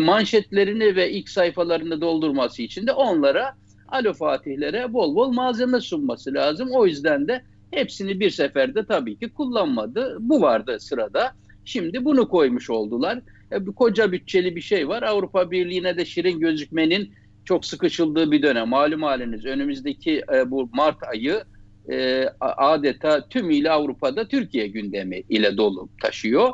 manşetlerini 0.00 0.96
ve 0.96 1.10
ilk 1.10 1.28
sayfalarını 1.28 2.00
doldurması 2.00 2.62
için 2.62 2.86
de 2.86 2.92
onlara 2.92 3.54
Alo 3.88 4.12
Fatihlere 4.12 4.92
bol 4.92 5.16
bol 5.16 5.32
malzeme 5.32 5.80
sunması 5.80 6.34
lazım. 6.34 6.68
O 6.72 6.86
yüzden 6.86 7.28
de 7.28 7.42
hepsini 7.70 8.20
bir 8.20 8.30
seferde 8.30 8.86
tabii 8.86 9.18
ki 9.18 9.32
kullanmadı. 9.32 10.16
Bu 10.20 10.40
vardı 10.40 10.76
sırada. 10.80 11.32
Şimdi 11.64 12.04
bunu 12.04 12.28
koymuş 12.28 12.70
oldular. 12.70 13.20
E, 13.50 13.64
koca 13.64 14.12
bütçeli 14.12 14.56
bir 14.56 14.60
şey 14.60 14.88
var. 14.88 15.02
Avrupa 15.02 15.50
Birliği'ne 15.50 15.96
de 15.96 16.04
şirin 16.04 16.40
gözükmenin 16.40 17.12
çok 17.44 17.64
sıkışıldığı 17.64 18.30
bir 18.30 18.42
dönem. 18.42 18.68
Malum 18.68 19.02
haliniz 19.02 19.44
önümüzdeki 19.44 20.22
e, 20.34 20.50
bu 20.50 20.70
Mart 20.72 21.02
ayı 21.12 21.44
e, 21.90 22.28
adeta 22.40 23.28
tümüyle 23.28 23.70
Avrupa'da 23.70 24.28
Türkiye 24.28 24.66
gündemi 24.66 25.22
ile 25.28 25.56
dolu 25.56 25.88
taşıyor 26.02 26.52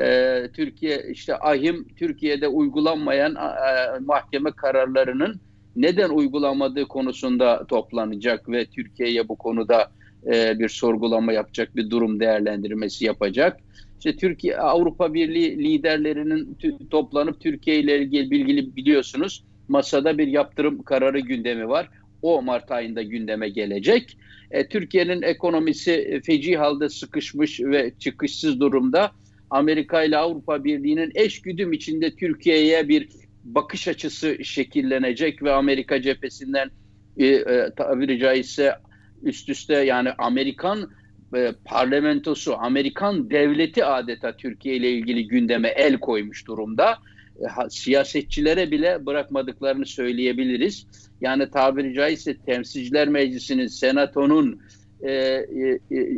e, 0.00 0.42
Türkiye 0.52 1.06
işte 1.10 1.38
ahim 1.38 1.86
Türkiye'de 1.96 2.48
uygulanmayan 2.48 3.34
e, 3.34 3.98
mahkeme 4.00 4.50
kararlarının 4.52 5.40
neden 5.76 6.08
uygulanmadığı 6.08 6.84
konusunda 6.84 7.66
toplanacak 7.66 8.48
ve 8.48 8.66
Türkiye'ye 8.66 9.28
bu 9.28 9.36
konuda 9.36 9.90
e, 10.32 10.58
bir 10.58 10.68
sorgulama 10.68 11.32
yapacak, 11.32 11.76
bir 11.76 11.90
durum 11.90 12.20
değerlendirmesi 12.20 13.04
yapacak. 13.04 13.60
İşte 13.98 14.16
Türkiye 14.16 14.56
Avrupa 14.56 15.14
Birliği 15.14 15.64
liderlerinin 15.64 16.58
toplanıp 16.90 17.40
Türkiye 17.40 17.78
ile 17.78 17.98
ilgili 17.98 18.30
bilgili 18.30 18.76
biliyorsunuz 18.76 19.44
masada 19.68 20.18
bir 20.18 20.26
yaptırım 20.26 20.82
kararı 20.82 21.20
gündemi 21.20 21.68
var. 21.68 21.88
O 22.22 22.42
Mart 22.42 22.70
ayında 22.70 23.02
gündeme 23.02 23.48
gelecek. 23.48 24.18
E, 24.50 24.68
Türkiye'nin 24.68 25.22
ekonomisi 25.22 26.20
feci 26.24 26.56
halde 26.56 26.88
sıkışmış 26.88 27.60
ve 27.60 27.92
çıkışsız 27.98 28.60
durumda. 28.60 29.10
Amerika 29.50 30.02
ile 30.02 30.16
Avrupa 30.16 30.64
Birliği'nin 30.64 31.12
eş 31.14 31.42
güdüm 31.42 31.72
içinde 31.72 32.16
Türkiye'ye 32.16 32.88
bir 32.88 33.08
bakış 33.44 33.88
açısı 33.88 34.44
şekillenecek 34.44 35.42
ve 35.42 35.52
Amerika 35.52 36.02
cephesinden 36.02 36.70
e, 37.16 37.26
e, 37.26 37.70
tabiri 37.76 38.18
caizse 38.18 38.74
üst 39.22 39.48
üste 39.48 39.74
yani 39.74 40.10
Amerikan 40.18 40.90
e, 41.36 41.52
parlamentosu, 41.64 42.56
Amerikan 42.56 43.30
devleti 43.30 43.84
adeta 43.84 44.36
Türkiye 44.36 44.76
ile 44.76 44.90
ilgili 44.90 45.28
gündeme 45.28 45.68
el 45.68 45.98
koymuş 45.98 46.46
durumda. 46.46 46.98
E, 47.40 47.70
siyasetçilere 47.70 48.70
bile 48.70 49.06
bırakmadıklarını 49.06 49.86
söyleyebiliriz. 49.86 50.86
Yani 51.20 51.50
tabiri 51.50 51.94
caizse 51.94 52.36
Temsilciler 52.36 53.08
Meclisi'nin, 53.08 53.66
Senato'nun, 53.66 54.60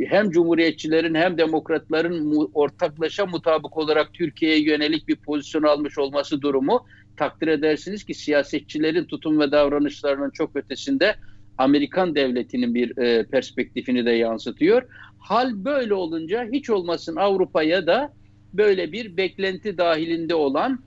hem 0.07 0.31
Cumhuriyetçilerin 0.31 1.15
hem 1.15 1.37
Demokratların 1.37 2.49
ortaklaşa 2.53 3.25
mutabık 3.25 3.77
olarak 3.77 4.13
Türkiye'ye 4.13 4.59
yönelik 4.63 5.07
bir 5.07 5.15
pozisyon 5.15 5.63
almış 5.63 5.97
olması 5.97 6.41
durumu 6.41 6.85
takdir 7.17 7.47
edersiniz 7.47 8.03
ki 8.03 8.13
siyasetçilerin 8.13 9.05
tutum 9.05 9.39
ve 9.39 9.51
davranışlarının 9.51 10.29
çok 10.29 10.55
ötesinde 10.55 11.15
Amerikan 11.57 12.15
devletinin 12.15 12.75
bir 12.75 12.97
e, 12.97 13.25
perspektifini 13.25 14.05
de 14.05 14.11
yansıtıyor. 14.11 14.83
Hal 15.19 15.65
böyle 15.65 15.93
olunca 15.93 16.47
hiç 16.51 16.69
olmasın 16.69 17.15
Avrupa'ya 17.15 17.87
da 17.87 18.13
böyle 18.53 18.91
bir 18.91 19.17
beklenti 19.17 19.77
dahilinde 19.77 20.35
olan 20.35 20.79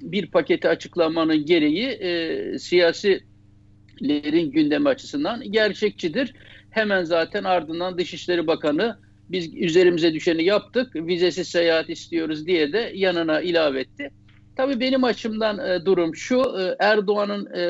bir 0.00 0.26
paketi 0.26 0.68
açıklamanın 0.68 1.44
gereği 1.44 1.86
e, 1.86 2.58
siyasilerin 2.58 4.50
gündemi 4.50 4.88
açısından 4.88 5.52
gerçekçidir. 5.52 6.34
Hemen 6.70 7.04
zaten 7.04 7.44
ardından 7.44 7.98
Dışişleri 7.98 8.46
Bakanı 8.46 8.96
biz 9.28 9.54
üzerimize 9.54 10.14
düşeni 10.14 10.44
yaptık, 10.44 10.96
vizesiz 10.96 11.48
seyahat 11.48 11.90
istiyoruz 11.90 12.46
diye 12.46 12.72
de 12.72 12.92
yanına 12.94 13.40
ilave 13.40 13.80
etti. 13.80 14.10
Tabii 14.56 14.80
benim 14.80 15.04
açımdan 15.04 15.58
e, 15.58 15.84
durum 15.84 16.16
şu, 16.16 16.40
e, 16.40 16.76
Erdoğan'ın 16.78 17.48
e, 17.54 17.60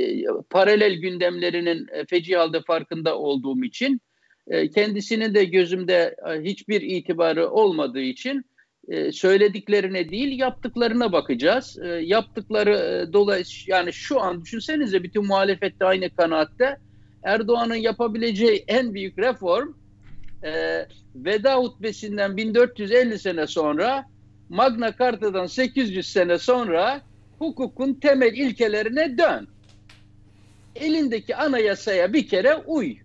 e 0.00 0.24
paralel 0.50 0.94
gündemlerinin 0.94 1.86
e, 1.92 2.04
feci 2.04 2.36
halde 2.36 2.60
farkında 2.66 3.18
olduğum 3.18 3.64
için, 3.64 4.00
e, 4.46 4.70
kendisinin 4.70 5.34
de 5.34 5.44
gözümde 5.44 6.16
e, 6.28 6.42
hiçbir 6.42 6.80
itibarı 6.80 7.50
olmadığı 7.50 8.00
için 8.00 8.44
e, 8.88 9.12
söylediklerine 9.12 10.08
değil 10.08 10.38
yaptıklarına 10.38 11.12
bakacağız. 11.12 11.78
E, 11.82 11.88
yaptıkları 11.88 12.74
e, 12.74 13.12
dolayısıyla 13.12 13.76
yani 13.76 13.92
şu 13.92 14.20
an 14.20 14.42
düşünsenize 14.42 15.02
bütün 15.02 15.26
muhalefet 15.26 15.80
de 15.80 15.84
aynı 15.84 16.10
kanaatte 16.10 16.76
Erdoğan'ın 17.24 17.74
yapabileceği 17.74 18.64
en 18.68 18.94
büyük 18.94 19.18
reform 19.18 19.72
e, 20.44 20.86
veda 21.14 21.56
hutbesinden 21.56 22.36
1450 22.36 23.18
sene 23.18 23.46
sonra 23.46 24.04
Magna 24.48 24.96
Carta'dan 24.98 25.46
800 25.46 26.12
sene 26.12 26.38
sonra 26.38 27.00
hukukun 27.38 27.94
temel 27.94 28.32
ilkelerine 28.34 29.18
dön. 29.18 29.48
Elindeki 30.76 31.36
anayasaya 31.36 32.12
bir 32.12 32.28
kere 32.28 32.56
uy. 32.56 32.96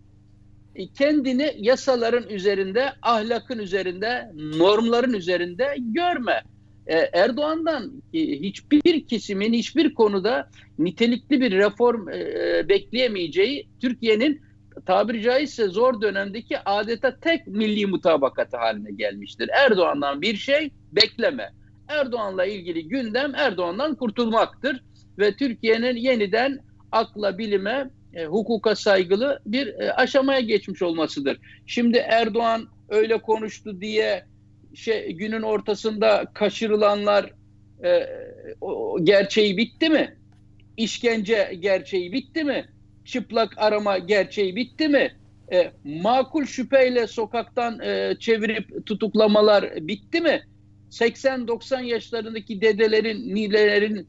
E, 0.76 0.88
kendini 0.88 1.56
yasaların 1.58 2.30
üzerinde, 2.30 2.94
ahlakın 3.02 3.60
üzerinde, 3.60 4.32
normların 4.36 5.14
üzerinde 5.14 5.76
görme. 5.80 6.44
E, 6.88 6.96
Erdoğan'dan 7.14 7.92
hiçbir 8.14 9.08
kesimin 9.08 9.54
hiçbir 9.54 9.94
konuda 9.94 10.50
nitelikli 10.80 11.42
bir 11.42 11.52
reform 11.52 12.10
e, 12.10 12.70
bekleyemeyeceği 12.70 13.68
Türkiye'nin 13.82 14.42
tabiri 14.86 15.22
caizse 15.22 15.68
zor 15.68 16.02
dönemdeki 16.02 16.60
adeta 16.66 17.20
tek 17.20 17.48
milli 17.48 17.86
mutabakatı 17.86 18.58
haline 18.58 18.92
gelmiştir. 18.92 19.50
Erdoğan'dan 19.54 20.22
bir 20.22 20.36
şey 20.36 20.72
bekleme. 20.92 21.50
Erdoğan'la 21.88 22.46
ilgili 22.46 22.88
gündem 22.88 23.36
Erdoğan'dan 23.36 23.96
kurtulmaktır 23.96 24.84
ve 25.20 25.36
Türkiye'nin 25.36 25.96
yeniden 25.96 26.60
akla, 26.92 27.38
bilime 27.38 27.90
e, 28.14 28.26
hukuka 28.26 28.76
saygılı 28.76 29.40
bir 29.46 29.68
e, 29.68 29.94
aşamaya 29.94 30.40
geçmiş 30.40 30.82
olmasıdır. 30.82 31.38
Şimdi 31.66 31.98
Erdoğan 31.98 32.68
öyle 32.90 33.22
konuştu 33.22 33.82
diye 33.82 34.26
şey 34.76 35.12
günün 35.12 35.42
ortasında 35.42 36.26
kaçırılanlar 36.34 37.34
e, 37.84 38.08
o, 38.62 38.98
gerçeği 39.04 39.58
bitti 39.58 39.90
mi? 39.90 40.18
İşkence 40.78 41.58
gerçeği 41.60 42.14
bitti 42.14 42.44
mi? 42.44 42.66
Çıplak 43.06 43.54
arama 43.58 43.98
gerçeği 43.98 44.56
bitti 44.56 44.88
mi? 44.88 45.16
E, 45.52 45.72
makul 45.84 46.46
şüpheyle 46.46 47.08
sokaktan 47.08 47.80
e, 47.80 48.16
çevirip 48.20 48.86
tutuklamalar 48.86 49.88
bitti 49.88 50.22
mi? 50.22 50.44
80-90 50.92 51.84
yaşlarındaki 51.84 52.62
dedelerin, 52.62 53.36
nilelerin 53.36 54.08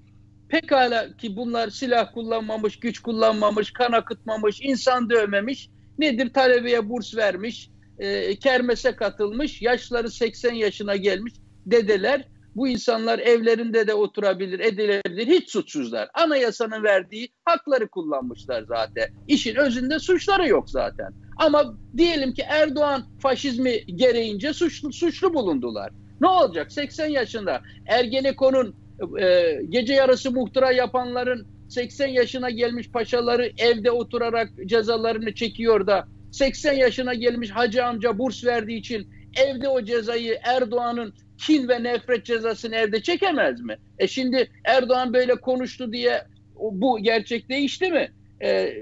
pekala 0.48 1.16
ki 1.16 1.36
bunlar 1.36 1.70
silah 1.70 2.14
kullanmamış, 2.14 2.80
güç 2.80 2.98
kullanmamış, 2.98 3.72
kan 3.72 3.92
akıtmamış, 3.92 4.60
insan 4.62 5.10
dövmemiş. 5.10 5.68
Nedir? 5.98 6.32
Talebeye 6.32 6.88
burs 6.88 7.16
vermiş, 7.16 7.70
e, 7.98 8.36
kermese 8.36 8.96
katılmış, 8.96 9.62
yaşları 9.62 10.10
80 10.10 10.54
yaşına 10.54 10.96
gelmiş 10.96 11.32
dedeler. 11.66 12.28
Bu 12.56 12.68
insanlar 12.68 13.18
evlerinde 13.18 13.86
de 13.86 13.94
oturabilir, 13.94 14.60
edilebilir. 14.60 15.26
Hiç 15.26 15.50
suçsuzlar. 15.50 16.08
Anayasanın 16.14 16.82
verdiği 16.82 17.28
hakları 17.44 17.88
kullanmışlar 17.88 18.64
zaten. 18.68 19.06
İşin 19.28 19.56
özünde 19.56 19.98
suçları 19.98 20.48
yok 20.48 20.70
zaten. 20.70 21.12
Ama 21.36 21.74
diyelim 21.96 22.34
ki 22.34 22.42
Erdoğan 22.48 23.02
faşizmi 23.18 23.86
gereğince 23.86 24.52
suçlu, 24.52 24.92
suçlu 24.92 25.34
bulundular. 25.34 25.90
Ne 26.20 26.28
olacak? 26.28 26.72
80 26.72 27.06
yaşında 27.06 27.62
Ergenekon'un 27.86 28.74
e, 29.20 29.58
gece 29.68 29.94
yarısı 29.94 30.30
muhtıra 30.30 30.72
yapanların 30.72 31.46
80 31.68 32.06
yaşına 32.06 32.50
gelmiş 32.50 32.90
paşaları 32.90 33.52
evde 33.58 33.90
oturarak 33.90 34.48
cezalarını 34.66 35.34
çekiyor 35.34 35.86
da 35.86 36.08
80 36.34 36.72
yaşına 36.72 37.14
gelmiş 37.14 37.50
hacı 37.50 37.84
amca 37.84 38.18
burs 38.18 38.44
verdiği 38.44 38.78
için 38.78 39.08
evde 39.36 39.68
o 39.68 39.84
cezayı 39.84 40.38
Erdoğan'ın 40.42 41.14
kin 41.38 41.68
ve 41.68 41.82
nefret 41.82 42.24
cezasını 42.24 42.76
evde 42.76 43.02
çekemez 43.02 43.60
mi? 43.60 43.76
E 43.98 44.08
şimdi 44.08 44.50
Erdoğan 44.64 45.14
böyle 45.14 45.34
konuştu 45.34 45.92
diye 45.92 46.22
bu 46.54 46.98
gerçek 47.02 47.48
değişti 47.48 47.90
mi? 47.90 48.12
E, 48.42 48.74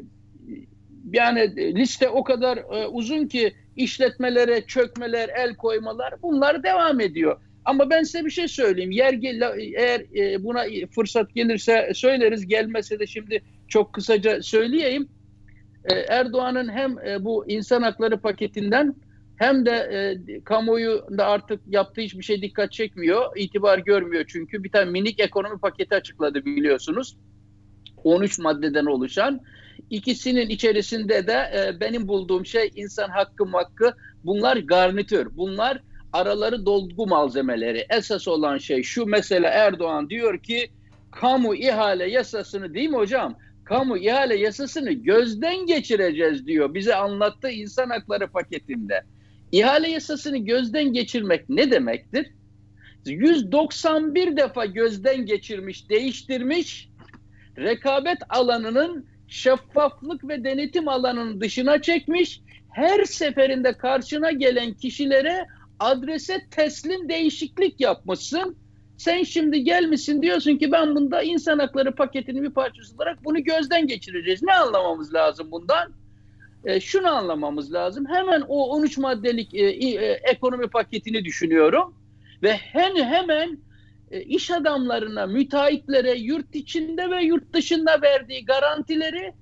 yani 1.13 1.57
liste 1.75 2.09
o 2.09 2.25
kadar 2.25 2.57
e, 2.57 2.87
uzun 2.87 3.27
ki 3.27 3.53
işletmelere 3.77 4.67
çökmeler, 4.67 5.29
el 5.29 5.55
koymalar 5.55 6.15
bunlar 6.23 6.63
devam 6.63 7.01
ediyor. 7.01 7.41
Ama 7.65 7.91
ben 7.91 8.03
size 8.03 8.25
bir 8.25 8.31
şey 8.31 8.49
söyleyeyim. 8.49 8.91
Yer 8.91 9.19
eğer 9.77 10.01
e, 10.17 10.45
buna 10.45 10.65
fırsat 10.95 11.35
gelirse 11.35 11.93
söyleriz. 11.95 12.47
Gelmese 12.47 12.99
de 12.99 13.07
şimdi 13.07 13.43
çok 13.69 13.93
kısaca 13.93 14.43
söyleyeyim. 14.43 15.09
E, 15.85 15.95
Erdoğan'ın 15.95 16.69
hem 16.69 16.99
e, 16.99 17.25
bu 17.25 17.49
insan 17.49 17.83
hakları 17.83 18.21
paketinden 18.21 18.95
hem 19.37 19.67
de 19.67 19.71
e, 19.71 20.41
kamuoyu 20.45 21.05
da 21.19 21.27
artık 21.27 21.61
yaptığı 21.67 22.01
hiçbir 22.01 22.23
şey 22.23 22.43
dikkat 22.43 22.73
çekmiyor. 22.73 23.37
itibar 23.37 23.79
görmüyor 23.79 24.25
çünkü. 24.29 24.65
Bir 24.65 24.71
tane 24.71 24.91
minik 24.91 25.21
ekonomi 25.21 25.59
paketi 25.59 25.95
açıkladı 25.95 26.45
biliyorsunuz. 26.45 27.17
13 28.05 28.39
maddeden 28.39 28.87
oluşan. 28.87 29.41
İkisinin 29.91 30.49
içerisinde 30.49 31.27
de 31.27 31.33
e, 31.33 31.81
benim 31.81 32.09
bulduğum 32.09 32.47
şey 32.47 32.71
insan 32.77 33.09
hakkı 33.09 33.45
hakkı 33.45 33.95
bunlar 34.25 34.57
garnitür. 34.57 35.29
Bunlar 35.37 35.81
araları 36.13 36.67
dolgu 36.67 37.07
malzemeleri. 37.07 37.87
Esas 37.91 38.29
olan 38.29 38.59
şey 38.59 38.83
şu 38.83 39.07
mesela 39.07 39.51
Erdoğan 39.51 40.11
diyor 40.11 40.39
ki 40.39 40.71
kamu 41.11 41.55
ihale 41.55 42.11
yasasını 42.11 42.75
değil 42.75 42.89
mi 42.91 42.97
hocam? 42.97 43.37
Kamu 43.65 43.99
ihale 43.99 44.37
yasasını 44.37 44.93
gözden 44.93 45.67
geçireceğiz 45.67 46.47
diyor. 46.47 46.75
Bize 46.75 46.95
anlattı 46.95 47.51
insan 47.51 47.91
hakları 47.91 48.29
paketinde. 48.29 49.03
İhale 49.53 49.91
yasasını 49.91 50.39
gözden 50.39 50.93
geçirmek 50.93 51.49
ne 51.49 51.71
demektir? 51.71 52.27
191 53.07 54.37
defa 54.37 54.67
gözden 54.67 55.27
geçirmiş, 55.27 55.91
değiştirmiş, 55.91 56.89
rekabet 57.59 58.19
alanının 58.29 59.07
şeffaflık 59.29 60.29
ve 60.29 60.45
denetim 60.45 60.89
alanının 60.89 61.41
dışına 61.41 61.83
çekmiş, 61.83 62.41
her 62.71 63.05
seferinde 63.05 63.73
karşına 63.73 64.31
gelen 64.31 64.75
kişilere 64.75 65.47
adrese 65.81 66.47
teslim 66.51 67.09
değişiklik 67.09 67.81
yapmışsın. 67.81 68.57
Sen 69.03 69.23
şimdi 69.23 69.65
gelmişsin 69.65 70.23
diyorsun 70.23 70.57
ki 70.57 70.73
ben 70.73 70.95
bunda 70.95 71.23
insan 71.23 71.59
hakları 71.59 71.95
paketinin 71.95 72.43
bir 72.43 72.51
parçası 72.51 72.95
olarak 72.97 73.25
bunu 73.25 73.45
gözden 73.45 73.87
geçireceğiz. 73.87 74.43
Ne 74.43 74.55
anlamamız 74.55 75.15
lazım 75.15 75.51
bundan? 75.51 75.93
E, 76.65 76.81
şunu 76.81 77.09
anlamamız 77.09 77.73
lazım. 77.73 78.07
Hemen 78.09 78.43
o 78.49 78.77
13 78.77 78.99
maddelik 78.99 79.55
e, 79.55 79.61
e, 79.61 80.21
ekonomi 80.33 80.69
paketini 80.69 81.25
düşünüyorum 81.25 81.95
ve 82.43 82.53
hen 82.53 82.97
hemen 82.97 83.59
e, 84.11 84.21
iş 84.21 84.51
adamlarına, 84.51 85.27
müteahhitlere 85.27 86.19
yurt 86.19 86.55
içinde 86.55 87.11
ve 87.11 87.23
yurt 87.25 87.53
dışında 87.53 88.03
verdiği 88.03 88.45
garantileri 88.45 89.33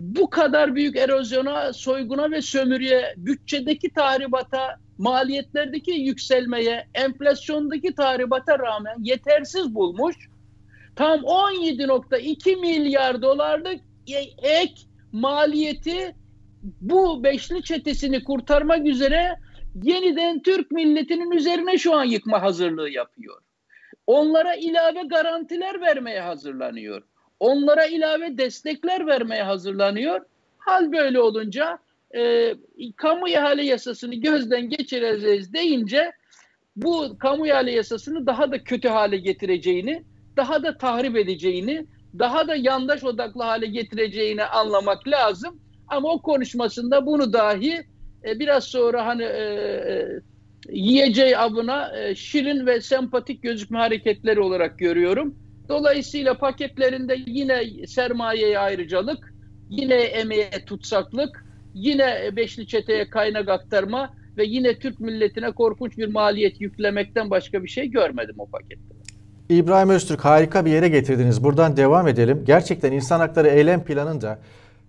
bu 0.00 0.30
kadar 0.30 0.74
büyük 0.74 0.96
erozyona, 0.96 1.72
soyguna 1.72 2.30
ve 2.30 2.42
sömürüye, 2.42 3.14
bütçedeki 3.16 3.90
tahribata, 3.90 4.76
maliyetlerdeki 4.98 5.90
yükselmeye, 5.90 6.88
enflasyondaki 6.94 7.94
tahribata 7.94 8.58
rağmen 8.58 8.96
yetersiz 9.02 9.74
bulmuş. 9.74 10.16
Tam 10.96 11.20
17.2 11.20 12.60
milyar 12.60 13.22
dolarlık 13.22 13.80
ek 14.42 14.74
maliyeti 15.12 16.14
bu 16.62 17.24
beşli 17.24 17.62
çetesini 17.62 18.24
kurtarmak 18.24 18.86
üzere 18.86 19.34
yeniden 19.82 20.42
Türk 20.42 20.70
milletinin 20.70 21.30
üzerine 21.30 21.78
şu 21.78 21.94
an 21.94 22.04
yıkma 22.04 22.42
hazırlığı 22.42 22.90
yapıyor. 22.90 23.42
Onlara 24.06 24.54
ilave 24.54 25.02
garantiler 25.02 25.80
vermeye 25.80 26.20
hazırlanıyor. 26.20 27.02
Onlara 27.40 27.86
ilave 27.86 28.38
destekler 28.38 29.06
vermeye 29.06 29.42
hazırlanıyor. 29.42 30.20
Hal 30.58 30.92
böyle 30.92 31.20
olunca 31.20 31.78
e, 32.16 32.54
kamu 32.96 33.28
ihale 33.28 33.64
yasasını 33.64 34.14
gözden 34.14 34.68
geçireceğiz 34.68 35.52
deyince 35.52 36.12
bu 36.76 37.18
kamu 37.18 37.46
ihale 37.46 37.72
yasasını 37.72 38.26
daha 38.26 38.52
da 38.52 38.64
kötü 38.64 38.88
hale 38.88 39.16
getireceğini, 39.16 40.04
daha 40.36 40.62
da 40.62 40.78
tahrip 40.78 41.16
edeceğini, 41.16 41.86
daha 42.18 42.48
da 42.48 42.54
yandaş 42.54 43.04
odaklı 43.04 43.42
hale 43.42 43.66
getireceğini 43.66 44.44
anlamak 44.44 45.08
lazım. 45.08 45.60
Ama 45.88 46.08
o 46.08 46.22
konuşmasında 46.22 47.06
bunu 47.06 47.32
dahi 47.32 47.82
e, 48.24 48.38
biraz 48.38 48.64
sonra 48.64 49.06
hani 49.06 49.22
e, 49.22 49.26
e, 49.26 50.08
yiyeceği 50.68 51.38
avına 51.38 51.98
e, 51.98 52.14
şirin 52.14 52.66
ve 52.66 52.80
sempatik 52.80 53.42
gözükme 53.42 53.78
hareketleri 53.78 54.40
olarak 54.40 54.78
görüyorum. 54.78 55.47
Dolayısıyla 55.68 56.38
paketlerinde 56.38 57.16
yine 57.26 57.86
sermayeye 57.86 58.58
ayrıcalık, 58.58 59.34
yine 59.70 59.94
emeğe 59.94 60.50
tutsaklık, 60.66 61.44
yine 61.74 62.36
beşli 62.36 62.66
çeteye 62.66 63.10
kaynak 63.10 63.48
aktarma 63.48 64.10
ve 64.36 64.44
yine 64.44 64.78
Türk 64.78 65.00
milletine 65.00 65.50
korkunç 65.52 65.98
bir 65.98 66.08
maliyet 66.08 66.60
yüklemekten 66.60 67.30
başka 67.30 67.62
bir 67.62 67.68
şey 67.68 67.86
görmedim 67.86 68.34
o 68.38 68.46
pakette. 68.46 68.98
İbrahim 69.48 69.90
Öztürk 69.90 70.24
harika 70.24 70.64
bir 70.64 70.70
yere 70.70 70.88
getirdiniz. 70.88 71.44
Buradan 71.44 71.76
devam 71.76 72.08
edelim. 72.08 72.42
Gerçekten 72.46 72.92
insan 72.92 73.20
hakları 73.20 73.48
eylem 73.48 73.84
planında 73.84 74.38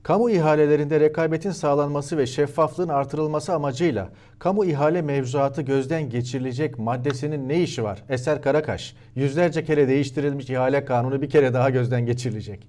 Kamu 0.03 0.29
ihalelerinde 0.29 0.99
rekabetin 0.99 1.51
sağlanması 1.51 2.17
ve 2.17 2.25
şeffaflığın 2.25 2.89
artırılması 2.89 3.53
amacıyla 3.53 4.13
kamu 4.39 4.65
ihale 4.65 5.01
mevzuatı 5.01 5.61
gözden 5.61 6.09
geçirilecek 6.09 6.79
maddesinin 6.79 7.49
ne 7.49 7.63
işi 7.63 7.83
var? 7.83 8.03
Eser 8.09 8.41
Karakaş, 8.41 8.95
yüzlerce 9.15 9.63
kere 9.63 9.87
değiştirilmiş 9.87 10.49
ihale 10.49 10.85
kanunu 10.85 11.21
bir 11.21 11.29
kere 11.29 11.53
daha 11.53 11.69
gözden 11.69 12.05
geçirilecek. 12.05 12.67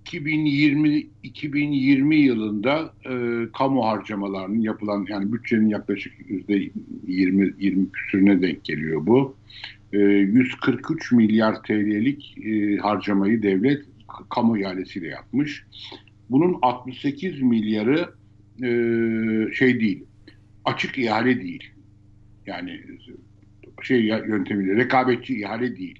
2020 0.00 1.06
2020 1.22 2.16
yılında 2.16 2.92
e, 3.04 3.12
kamu 3.52 3.86
harcamalarının 3.86 4.60
yapılan 4.60 5.06
yani 5.08 5.32
bütçenin 5.32 5.68
yaklaşık 5.68 6.12
yüzde 6.30 6.70
20 7.06 7.54
20 7.58 7.92
küsürüne 7.92 8.42
denk 8.42 8.64
geliyor 8.64 9.06
bu. 9.06 9.36
E, 9.92 9.98
143 9.98 11.12
milyar 11.12 11.62
TL'lik 11.62 12.38
e, 12.38 12.76
harcamayı 12.76 13.42
devlet 13.42 13.89
kamu 14.30 14.58
ihalesiyle 14.58 15.08
yapmış. 15.08 15.66
Bunun 16.30 16.58
68 16.62 17.42
milyarı 17.42 18.14
e, 18.62 19.52
şey 19.52 19.80
değil, 19.80 20.04
açık 20.64 20.98
ihale 20.98 21.40
değil. 21.40 21.70
Yani 22.46 22.80
şey 23.82 24.04
yöntemiyle 24.04 24.76
rekabetçi 24.76 25.40
ihale 25.40 25.76
değil. 25.76 25.98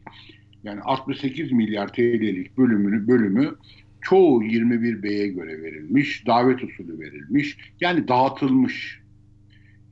Yani 0.64 0.80
68 0.80 1.52
milyar 1.52 1.92
TL'lik 1.92 2.58
bölümünü 2.58 3.08
bölümü 3.08 3.54
çoğu 4.00 4.42
21B'ye 4.42 5.28
göre 5.28 5.62
verilmiş, 5.62 6.26
davet 6.26 6.64
usulü 6.64 7.00
verilmiş. 7.00 7.58
Yani 7.80 8.08
dağıtılmış. 8.08 9.00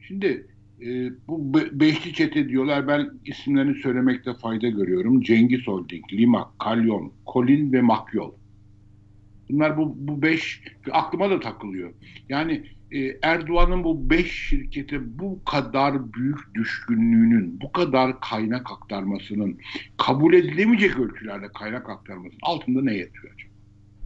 Şimdi 0.09 0.47
e, 0.83 1.11
bu 1.29 1.55
beşli 1.55 2.13
çete 2.13 2.49
diyorlar. 2.49 2.89
Ben 2.89 3.11
isimlerini 3.25 3.75
söylemekte 3.75 4.35
fayda 4.35 4.69
görüyorum. 4.69 5.21
Cengiz 5.21 5.67
Holding, 5.67 6.13
Lima, 6.13 6.53
Kalyon, 6.59 7.13
Kolin 7.27 7.73
ve 7.73 7.83
Makyol. 7.83 8.33
Bunlar 9.51 9.77
bu, 9.77 9.95
bu 9.97 10.23
beş 10.23 10.63
aklıma 10.91 11.31
da 11.31 11.41
takılıyor. 11.41 11.93
Yani 12.29 12.65
e, 12.91 13.19
Erdoğan'ın 13.23 13.85
bu 13.85 14.11
beş 14.11 14.33
şirkete 14.33 15.19
bu 15.19 15.45
kadar 15.45 16.13
büyük 16.13 16.55
düşkünlüğünün, 16.55 17.61
bu 17.61 17.73
kadar 17.73 18.21
kaynak 18.21 18.73
aktarmasının, 18.73 19.59
kabul 19.97 20.35
edilemeyecek 20.35 20.99
ölçülerde 20.99 21.49
kaynak 21.59 21.91
aktarmasının 21.91 22.41
altında 22.43 22.83
ne 22.83 22.95
yatıyor 22.95 23.35
acaba? 23.35 23.53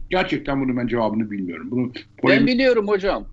Gerçekten 0.09 0.61
bunu 0.61 0.77
ben 0.77 0.87
cevabını 0.87 1.31
bilmiyorum. 1.31 1.67
Bunu 1.71 1.91
ben 2.27 2.47
biliyorum 2.47 2.87
hocam. 2.87 3.32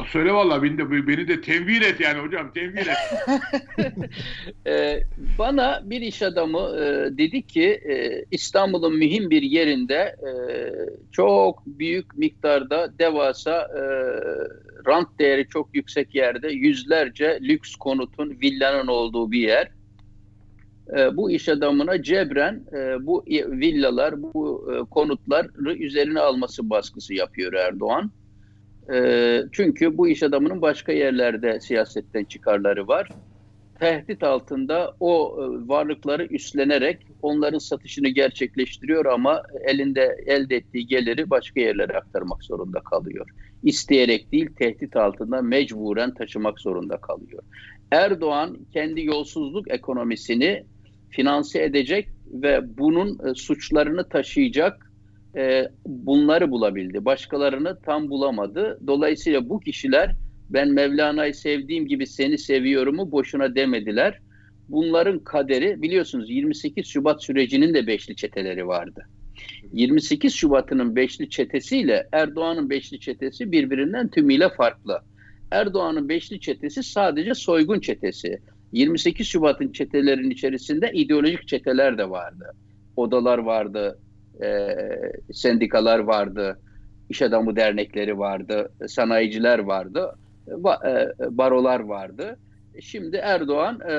Söyle 0.00 0.32
valla 0.32 0.62
beni 0.62 0.78
de, 0.78 0.90
beni 0.90 1.28
de 1.28 1.40
tembih 1.40 1.82
et 1.82 2.00
yani 2.00 2.18
hocam 2.18 2.52
tembih 2.52 2.80
et. 2.80 2.96
ee, 4.66 5.00
bana 5.38 5.80
bir 5.84 6.00
iş 6.00 6.22
adamı 6.22 6.58
e, 6.58 7.18
dedi 7.18 7.42
ki 7.42 7.64
e, 7.64 8.24
İstanbul'un 8.30 8.96
mühim 8.96 9.30
bir 9.30 9.42
yerinde 9.42 9.94
e, 9.94 10.32
çok 11.12 11.66
büyük 11.66 12.18
miktarda 12.18 12.98
devasa 12.98 13.60
e, 13.60 13.82
rant 14.86 15.18
değeri 15.18 15.48
çok 15.48 15.74
yüksek 15.74 16.14
yerde 16.14 16.48
yüzlerce 16.48 17.38
lüks 17.42 17.76
konutun 17.76 18.40
villanın 18.40 18.86
olduğu 18.86 19.32
bir 19.32 19.40
yer. 19.40 19.68
E, 20.96 21.16
bu 21.16 21.30
iş 21.30 21.48
adamına 21.48 22.02
cebren 22.02 22.64
e, 22.72 23.06
bu 23.06 23.24
villalar, 23.28 24.22
bu 24.22 24.72
e, 24.74 24.90
konutları 24.90 25.74
üzerine 25.74 26.20
alması 26.20 26.70
baskısı 26.70 27.14
yapıyor 27.14 27.52
Erdoğan. 27.52 28.10
E, 28.92 29.40
çünkü 29.52 29.98
bu 29.98 30.08
iş 30.08 30.22
adamının 30.22 30.62
başka 30.62 30.92
yerlerde 30.92 31.60
siyasetten 31.60 32.24
çıkarları 32.24 32.88
var. 32.88 33.08
Tehdit 33.80 34.22
altında 34.22 34.94
o 35.00 35.36
e, 35.38 35.68
varlıkları 35.68 36.26
üstlenerek 36.26 37.06
onların 37.22 37.58
satışını 37.58 38.08
gerçekleştiriyor 38.08 39.06
ama 39.06 39.42
elinde 39.64 40.16
elde 40.26 40.56
ettiği 40.56 40.86
geliri 40.86 41.30
başka 41.30 41.60
yerlere 41.60 41.92
aktarmak 41.92 42.44
zorunda 42.44 42.80
kalıyor. 42.80 43.26
İsteyerek 43.62 44.32
değil 44.32 44.50
tehdit 44.58 44.96
altında 44.96 45.42
mecburen 45.42 46.14
taşımak 46.14 46.60
zorunda 46.60 46.96
kalıyor. 46.96 47.42
Erdoğan 47.90 48.58
kendi 48.72 49.04
yolsuzluk 49.04 49.70
ekonomisini 49.70 50.64
finanse 51.10 51.62
edecek 51.62 52.08
ve 52.32 52.78
bunun 52.78 53.18
e, 53.28 53.34
suçlarını 53.34 54.08
taşıyacak 54.08 54.91
e, 55.36 55.68
bunları 55.86 56.50
bulabildi. 56.50 57.04
Başkalarını 57.04 57.78
tam 57.80 58.10
bulamadı. 58.10 58.78
Dolayısıyla 58.86 59.48
bu 59.48 59.60
kişiler 59.60 60.14
ben 60.50 60.68
Mevlana'yı 60.68 61.34
sevdiğim 61.34 61.86
gibi 61.86 62.06
seni 62.06 62.38
seviyorumu 62.38 63.12
boşuna 63.12 63.54
demediler. 63.54 64.18
Bunların 64.68 65.18
kaderi 65.18 65.82
biliyorsunuz 65.82 66.30
28 66.30 66.86
Şubat 66.86 67.24
sürecinin 67.24 67.74
de 67.74 67.86
beşli 67.86 68.16
çeteleri 68.16 68.66
vardı. 68.66 69.06
28 69.72 70.34
Şubat'ının 70.34 70.96
beşli 70.96 71.30
çetesiyle 71.30 72.08
Erdoğan'ın 72.12 72.70
beşli 72.70 73.00
çetesi 73.00 73.52
birbirinden 73.52 74.08
tümüyle 74.08 74.48
farklı. 74.48 75.00
Erdoğan'ın 75.50 76.08
beşli 76.08 76.40
çetesi 76.40 76.82
sadece 76.82 77.34
soygun 77.34 77.80
çetesi. 77.80 78.38
28 78.72 79.26
Şubat'ın 79.26 79.72
çetelerin 79.72 80.30
içerisinde 80.30 80.90
ideolojik 80.94 81.48
çeteler 81.48 81.98
de 81.98 82.10
vardı. 82.10 82.44
Odalar 82.96 83.38
vardı, 83.38 83.98
e, 84.42 84.76
sendikalar 85.32 85.98
vardı, 85.98 86.58
iş 87.08 87.22
adamı 87.22 87.56
dernekleri 87.56 88.18
vardı, 88.18 88.72
sanayiciler 88.86 89.58
vardı, 89.58 90.14
e, 90.48 90.56
barolar 91.38 91.80
vardı. 91.80 92.38
Şimdi 92.80 93.16
Erdoğan 93.16 93.80
e, 93.80 93.96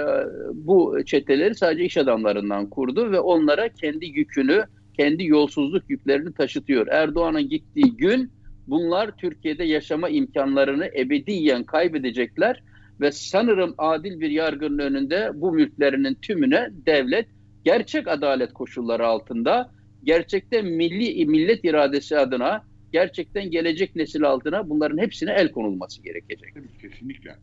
bu 0.54 1.06
çeteleri 1.06 1.56
sadece 1.56 1.84
iş 1.84 1.98
adamlarından 1.98 2.69
kurdu 2.69 3.12
ve 3.12 3.19
onlara 3.19 3.69
kendi 3.69 4.06
yükünü, 4.06 4.63
kendi 4.98 5.26
yolsuzluk 5.26 5.89
yüklerini 5.89 6.34
taşıtıyor. 6.34 6.88
Erdoğan'ın 6.88 7.50
gittiği 7.50 7.98
gün 7.98 8.32
bunlar 8.67 9.12
Türkiye'de 9.17 9.63
yaşama 9.63 10.10
imkanlarını 10.10 10.86
ebediyen 10.86 11.63
kaybedecekler 11.63 12.63
ve 13.02 13.12
sanırım 13.12 13.76
adil 13.78 14.19
bir 14.19 14.30
yargının 14.30 14.80
önünde 14.80 15.32
bu 15.34 15.52
mülklerinin 15.52 16.13
tümüne 16.13 16.69
devlet 16.86 17.28
gerçek 17.63 18.08
adalet 18.08 18.54
koşulları 18.54 19.08
altında 19.08 19.72
gerçekten 20.03 20.65
milli 20.65 21.25
millet 21.25 21.65
iradesi 21.65 22.17
adına 22.17 22.63
gerçekten 22.91 23.51
gelecek 23.51 23.95
nesil 23.95 24.23
altına 24.23 24.69
bunların 24.69 24.97
hepsine 24.97 25.31
el 25.31 25.51
konulması 25.51 26.03
gerekecek. 26.03 26.53
Kesinlikle. 26.81 27.35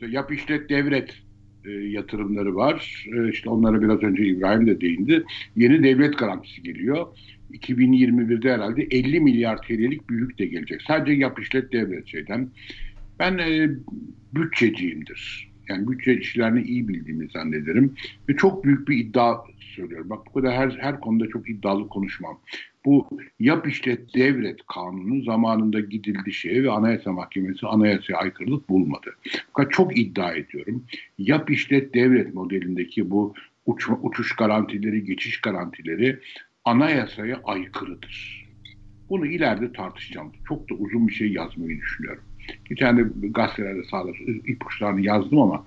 Yap 0.00 0.32
işlet 0.32 0.68
devret 0.70 1.10
e, 1.64 1.70
yatırımları 1.70 2.56
var. 2.56 3.06
E, 3.16 3.28
işte 3.28 3.50
onlara 3.50 3.82
biraz 3.82 4.02
önce 4.02 4.24
İbrahim 4.24 4.66
de 4.66 4.80
değindi. 4.80 5.24
Yeni 5.56 5.82
devlet 5.82 6.18
garantisi 6.18 6.62
geliyor. 6.62 7.06
2021'de 7.52 8.52
herhalde 8.52 8.82
50 8.82 9.20
milyar 9.20 9.62
TL'lik 9.62 10.10
büyük 10.10 10.38
de 10.38 10.46
gelecek. 10.46 10.82
Sadece 10.82 11.12
yap 11.12 11.40
işlet 11.40 11.72
devret 11.72 12.06
şeyden. 12.06 12.48
Ben 13.18 13.38
e, 13.38 13.70
bütçeciyimdir. 14.34 15.50
Yani 15.68 15.88
bütçe 15.88 16.14
işlerini 16.14 16.62
iyi 16.62 16.88
bildiğimi 16.88 17.28
zannederim. 17.28 17.94
Ve 18.28 18.36
çok 18.36 18.64
büyük 18.64 18.88
bir 18.88 18.96
iddia 18.96 19.36
söylüyorum. 19.76 20.10
Bak 20.10 20.26
bu 20.26 20.32
kadar 20.32 20.54
her, 20.54 20.70
her 20.70 21.00
konuda 21.00 21.28
çok 21.28 21.50
iddialı 21.50 21.88
konuşmam. 21.88 22.38
Bu 22.84 23.08
yap 23.40 23.68
işlet 23.68 24.14
devlet 24.14 24.66
kanunu 24.66 25.22
zamanında 25.22 25.80
gidildi 25.80 26.32
şeye 26.32 26.62
ve 26.62 26.70
Anayasa 26.70 27.12
Mahkemesi 27.12 27.66
anayasaya 27.66 28.16
aykırılık 28.16 28.68
bulmadı. 28.68 29.14
Fakat 29.52 29.72
çok 29.72 29.98
iddia 29.98 30.34
ediyorum. 30.34 30.84
Yap 31.18 31.50
işlet 31.50 31.94
devlet 31.94 32.34
modelindeki 32.34 33.10
bu 33.10 33.34
uçma, 33.66 33.98
uçuş 34.02 34.36
garantileri, 34.36 35.04
geçiş 35.04 35.40
garantileri 35.40 36.18
anayasaya 36.64 37.40
aykırıdır. 37.44 38.46
Bunu 39.08 39.26
ileride 39.26 39.72
tartışacağım. 39.72 40.32
Çok 40.48 40.70
da 40.70 40.74
uzun 40.74 41.08
bir 41.08 41.12
şey 41.12 41.32
yazmayı 41.32 41.78
düşünüyorum. 41.78 42.24
Bir 42.70 42.76
tane 42.76 43.02
gazetelerde 43.20 43.84
sağda 43.84 44.10
ipuçlarını 44.46 45.00
yazdım 45.00 45.38
ama 45.38 45.66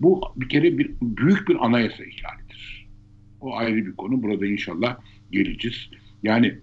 bu 0.00 0.22
bir 0.36 0.48
kere 0.48 0.78
bir 0.78 0.90
büyük 1.02 1.48
bir 1.48 1.66
anayasa 1.66 2.04
ihlalidir. 2.04 2.47
O 3.40 3.56
ayrı 3.56 3.76
bir 3.76 3.96
konu. 3.96 4.22
Burada 4.22 4.46
inşallah 4.46 4.96
geleceğiz. 5.30 5.90
Yani 6.22 6.58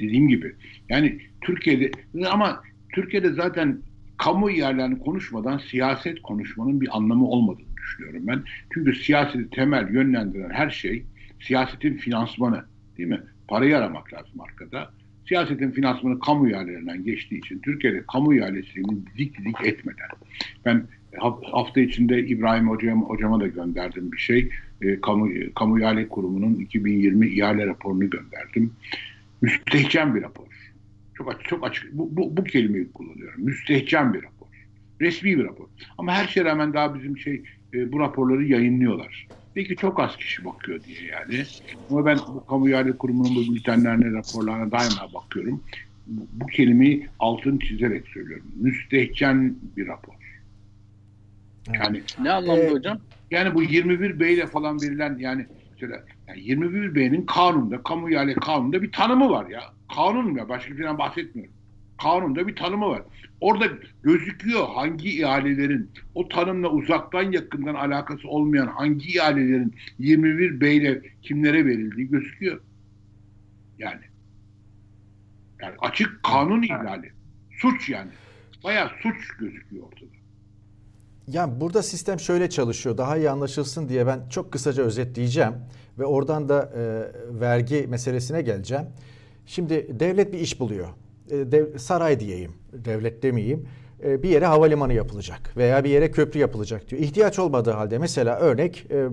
dediğim 0.00 0.28
gibi 0.28 0.54
yani 0.88 1.18
Türkiye'de 1.40 1.90
ama 2.30 2.62
Türkiye'de 2.92 3.32
zaten 3.32 3.78
kamu 4.18 4.50
yerlerini 4.50 4.98
konuşmadan 4.98 5.58
siyaset 5.58 6.22
konuşmanın 6.22 6.80
bir 6.80 6.96
anlamı 6.96 7.28
olmadığını 7.28 7.76
düşünüyorum 7.76 8.26
ben. 8.26 8.42
Çünkü 8.74 8.94
siyaseti 8.94 9.50
temel 9.50 9.94
yönlendiren 9.94 10.50
her 10.50 10.70
şey 10.70 11.04
siyasetin 11.40 11.96
finansmanı 11.96 12.64
değil 12.98 13.08
mi? 13.08 13.20
Parayı 13.48 13.78
aramak 13.78 14.14
lazım 14.14 14.40
arkada. 14.40 14.90
Siyasetin 15.28 15.70
finansmanı 15.70 16.20
kamu 16.20 16.50
ihalelerinden 16.50 17.04
geçtiği 17.04 17.38
için 17.38 17.58
Türkiye'de 17.58 18.04
kamu 18.12 18.34
ihalesini 18.34 19.06
didik 19.06 19.38
didik 19.38 19.56
etmeden 19.64 20.08
ben 20.64 20.86
hafta 21.52 21.80
içinde 21.80 22.26
İbrahim 22.26 22.68
hocam, 22.68 23.02
hocama 23.02 23.40
da 23.40 23.46
gönderdim 23.46 24.12
bir 24.12 24.18
şey. 24.18 24.50
E, 24.82 25.00
kamu, 25.00 25.30
kamu 25.54 25.80
ihale 25.80 26.08
kurumunun 26.08 26.54
2020 26.54 27.28
ihale 27.28 27.66
raporunu 27.66 28.10
gönderdim. 28.10 28.72
Müstehcen 29.40 30.14
bir 30.14 30.22
rapor. 30.22 30.46
Çok 31.14 31.34
açık, 31.34 31.44
çok 31.44 31.66
açık. 31.66 31.92
Bu, 31.92 32.16
bu, 32.16 32.36
bu 32.36 32.44
kelimeyi 32.44 32.92
kullanıyorum. 32.92 33.44
Müstehcen 33.44 34.14
bir 34.14 34.22
rapor. 34.22 34.46
Resmi 35.00 35.38
bir 35.38 35.44
rapor. 35.44 35.66
Ama 35.98 36.12
her 36.12 36.28
şeye 36.28 36.44
rağmen 36.44 36.72
daha 36.74 36.94
bizim 36.94 37.18
şey 37.18 37.42
e, 37.74 37.92
bu 37.92 38.00
raporları 38.00 38.44
yayınlıyorlar. 38.44 39.28
Belki 39.56 39.76
çok 39.76 40.00
az 40.00 40.16
kişi 40.16 40.44
bakıyor 40.44 40.84
diye 40.84 41.02
yani. 41.02 41.44
Ama 41.90 42.06
ben 42.06 42.18
bu 42.18 42.46
kamu 42.46 42.68
ihale 42.68 42.92
kurumunun 42.96 43.36
bu 43.36 43.54
bültenlerine, 43.54 44.12
raporlarına 44.12 44.70
daima 44.70 45.14
bakıyorum. 45.14 45.64
Bu, 46.06 46.28
bu 46.32 46.46
kelimeyi 46.46 47.08
altını 47.18 47.58
çizerek 47.58 48.08
söylüyorum. 48.08 48.46
Müstehcen 48.56 49.56
bir 49.76 49.86
rapor. 49.86 50.14
Yani 51.74 52.02
ne 52.22 52.32
anlamda 52.32 52.62
e, 52.62 52.70
hocam? 52.70 52.98
Yani 53.30 53.54
bu 53.54 53.62
21 53.62 54.20
B 54.20 54.32
ile 54.32 54.46
falan 54.46 54.82
verilen 54.82 55.18
yani 55.18 55.46
mesela 55.72 56.04
yani 56.28 56.40
21 56.40 56.94
B'nin 56.94 57.26
kanunda, 57.26 57.82
kamu 57.82 58.10
ihale 58.10 58.34
kanunda 58.34 58.82
bir 58.82 58.92
tanımı 58.92 59.30
var 59.30 59.46
ya. 59.46 59.60
Kanun 59.94 60.34
ya 60.36 60.48
başka 60.48 60.72
bir 60.72 60.76
şeyden 60.76 60.98
bahsetmiyorum. 60.98 61.54
Kanunda 62.02 62.48
bir 62.48 62.56
tanımı 62.56 62.86
var. 62.88 63.02
Orada 63.40 63.66
gözüküyor 64.02 64.68
hangi 64.68 65.20
ihalelerin 65.20 65.90
o 66.14 66.28
tanımla 66.28 66.68
uzaktan 66.68 67.32
yakından 67.32 67.74
alakası 67.74 68.28
olmayan 68.28 68.66
hangi 68.66 69.08
ihalelerin 69.08 69.74
21 69.98 70.60
B 70.60 70.74
ile 70.74 71.02
kimlere 71.22 71.66
verildiği 71.66 72.08
gözüküyor. 72.08 72.60
Yani 73.78 74.00
yani 75.62 75.74
açık 75.78 76.22
kanun 76.22 76.62
ihlali. 76.62 77.12
Suç 77.58 77.88
yani. 77.88 78.10
Bayağı 78.64 78.90
suç 79.02 79.28
gözüküyor 79.38 79.84
ortada. 79.86 80.15
Yani 81.28 81.60
burada 81.60 81.82
sistem 81.82 82.20
şöyle 82.20 82.50
çalışıyor. 82.50 82.98
Daha 82.98 83.16
iyi 83.16 83.30
anlaşılsın 83.30 83.88
diye 83.88 84.06
ben 84.06 84.28
çok 84.30 84.52
kısaca 84.52 84.82
özetleyeceğim 84.82 85.52
ve 85.98 86.04
oradan 86.04 86.48
da 86.48 86.72
e, 86.76 86.80
vergi 87.40 87.86
meselesine 87.88 88.42
geleceğim. 88.42 88.84
Şimdi 89.46 90.00
devlet 90.00 90.32
bir 90.32 90.38
iş 90.38 90.60
buluyor. 90.60 90.88
E, 91.30 91.52
dev, 91.52 91.78
saray 91.78 92.20
diyeyim, 92.20 92.52
devlet 92.72 93.22
demeyeyim. 93.22 93.68
E, 94.04 94.22
bir 94.22 94.28
yere 94.28 94.46
havalimanı 94.46 94.94
yapılacak 94.94 95.56
veya 95.56 95.84
bir 95.84 95.90
yere 95.90 96.10
köprü 96.10 96.40
yapılacak 96.40 96.90
diyor. 96.90 97.02
İhtiyaç 97.02 97.38
olmadığı 97.38 97.70
halde 97.70 97.98
mesela 97.98 98.38
örnek 98.38 98.86
e, 98.90 99.06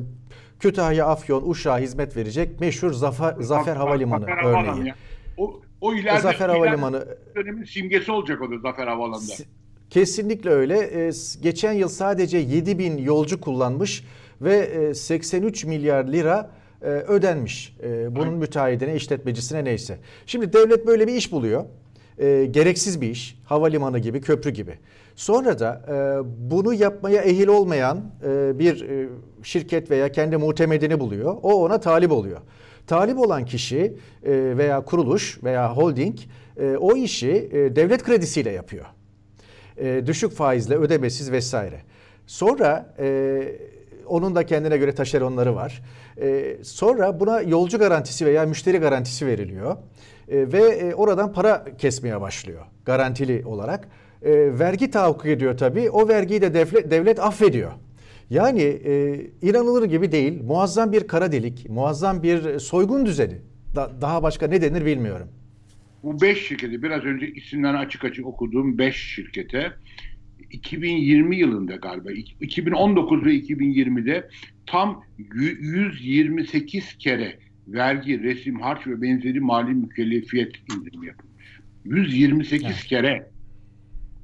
Kütahya, 0.60 1.08
Afyon, 1.08 1.50
Uşak'a 1.50 1.80
hizmet 1.80 2.18
verecek 2.18 2.60
meşhur 2.60 2.94
Zafer, 2.94 3.36
Zafer 3.40 3.76
Havalimanı 3.76 4.26
örneği. 4.46 4.94
O, 5.38 5.62
O 5.82 5.94
ileride 5.94 6.22
Zafer 6.22 6.50
Havalimanı 6.50 7.06
dönemin 7.36 7.64
simgesi 7.64 8.12
olacak 8.12 8.42
o 8.42 8.52
da 8.52 8.58
Zafer 8.60 8.88
Havalimanı'nda. 8.88 9.34
Kesinlikle 9.94 10.50
öyle. 10.50 10.80
Ee, 10.80 11.12
geçen 11.42 11.74
yıl 11.74 11.88
sadece 11.88 12.38
7 12.38 12.80
bin 12.80 12.98
yolcu 12.98 13.42
kullanmış 13.42 14.04
ve 14.42 14.94
83 14.96 15.64
e, 15.64 15.68
milyar 15.68 16.06
lira 16.06 16.50
e, 16.82 16.86
ödenmiş. 16.88 17.78
E, 17.84 18.16
bunun 18.16 18.34
müteahhidine, 18.34 18.96
işletmecisine 18.96 19.64
neyse. 19.64 19.98
Şimdi 20.26 20.54
devlet 20.54 20.88
böyle 20.88 21.08
bir 21.08 21.14
iş 21.14 21.32
buluyor. 21.32 21.66
Gereksiz 22.52 23.02
bir 23.02 23.10
iş. 23.10 23.40
Havalimanı 23.46 24.00
gibi, 24.00 24.22
köprü 24.22 24.52
gibi. 24.52 24.80
Sonra 25.16 25.60
da 25.60 25.82
bunu 26.38 26.74
yapmaya 26.74 27.22
ehil 27.22 27.48
olmayan 27.48 28.12
bir 28.60 28.86
şirket 29.44 29.92
veya 29.92 30.12
kendi 30.12 30.38
muhtemedini 30.38 31.00
buluyor. 31.00 31.38
O 31.44 31.54
ona 31.54 31.80
talip 31.80 32.12
oluyor. 32.12 32.40
Talip 32.88 33.20
olan 33.20 33.46
kişi 33.46 33.98
veya 34.58 34.82
kuruluş 34.82 35.44
veya 35.44 35.76
holding 35.76 36.16
o 36.80 36.96
işi 36.96 37.50
devlet 37.76 38.04
kredisiyle 38.04 38.52
yapıyor 38.52 38.86
e, 39.78 40.04
düşük 40.06 40.32
faizle 40.32 40.76
ödemesiz 40.76 41.32
vesaire. 41.32 41.82
Sonra 42.28 42.94
e, 43.00 43.42
onun 44.08 44.36
da 44.36 44.46
kendine 44.46 44.78
göre 44.78 44.96
taşeronları 44.96 45.56
var. 45.56 45.82
E, 46.22 46.58
sonra 46.64 47.20
buna 47.20 47.42
yolcu 47.42 47.80
garantisi 47.80 48.26
veya 48.26 48.46
müşteri 48.46 48.78
garantisi 48.78 49.28
veriliyor. 49.28 49.78
E, 50.28 50.52
ve 50.52 50.62
e, 50.62 50.94
oradan 50.94 51.34
para 51.34 51.66
kesmeye 51.78 52.22
başlıyor 52.22 52.66
garantili 52.86 53.46
olarak. 53.46 53.88
E, 54.22 54.60
vergi 54.60 54.92
tahakkuk 54.92 55.26
ediyor 55.26 55.58
tabii. 55.58 55.90
O 55.90 56.08
vergiyi 56.08 56.42
de 56.42 56.54
devlet, 56.54 56.92
devlet 56.92 57.20
affediyor. 57.20 57.72
Yani 58.30 58.62
e, 58.62 59.16
inanılır 59.42 59.84
gibi 59.84 60.12
değil. 60.12 60.44
Muazzam 60.44 60.92
bir 60.92 61.08
kara 61.08 61.32
delik, 61.32 61.70
muazzam 61.70 62.24
bir 62.24 62.60
soygun 62.60 63.06
düzeni. 63.06 63.42
Da, 63.76 63.92
daha 64.02 64.24
başka 64.24 64.48
ne 64.48 64.62
denir 64.62 64.86
bilmiyorum 64.86 65.28
bu 66.04 66.22
beş 66.22 66.48
şirketi 66.48 66.84
biraz 66.84 67.04
önce 67.04 67.32
isimlerini 67.32 67.78
açık 67.78 68.06
açık 68.06 68.26
okuduğum 68.26 68.78
beş 68.78 68.96
şirkete 68.96 69.74
2020 70.52 71.38
yılında 71.38 71.76
galiba 71.76 72.12
2019 72.42 73.26
ve 73.26 73.36
2020'de 73.36 74.30
tam 74.66 75.04
128 75.36 76.98
kere 76.98 77.40
vergi, 77.68 78.24
resim, 78.24 78.60
harç 78.60 78.88
ve 78.88 79.02
benzeri 79.02 79.40
mali 79.40 79.74
mükellefiyet 79.74 80.52
indirimi 80.76 81.08
yapılmış. 81.08 81.34
128 81.86 82.68
evet. 82.68 82.84
kere 82.84 83.30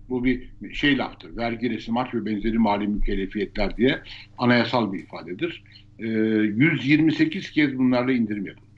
bu 0.10 0.24
bir 0.24 0.50
şey 0.74 0.98
laftır. 0.98 1.38
Vergi, 1.38 1.70
resim, 1.70 1.96
harç 1.96 2.14
ve 2.14 2.26
benzeri 2.26 2.58
mali 2.58 2.88
mükellefiyetler 2.88 3.78
diye 3.78 4.00
anayasal 4.38 4.94
bir 4.94 5.00
ifadedir. 5.00 5.64
Ee, 6.00 6.08
128 6.08 7.52
kez 7.52 7.78
bunlarla 7.78 8.12
indirim 8.12 8.46
yapılmış. 8.46 8.69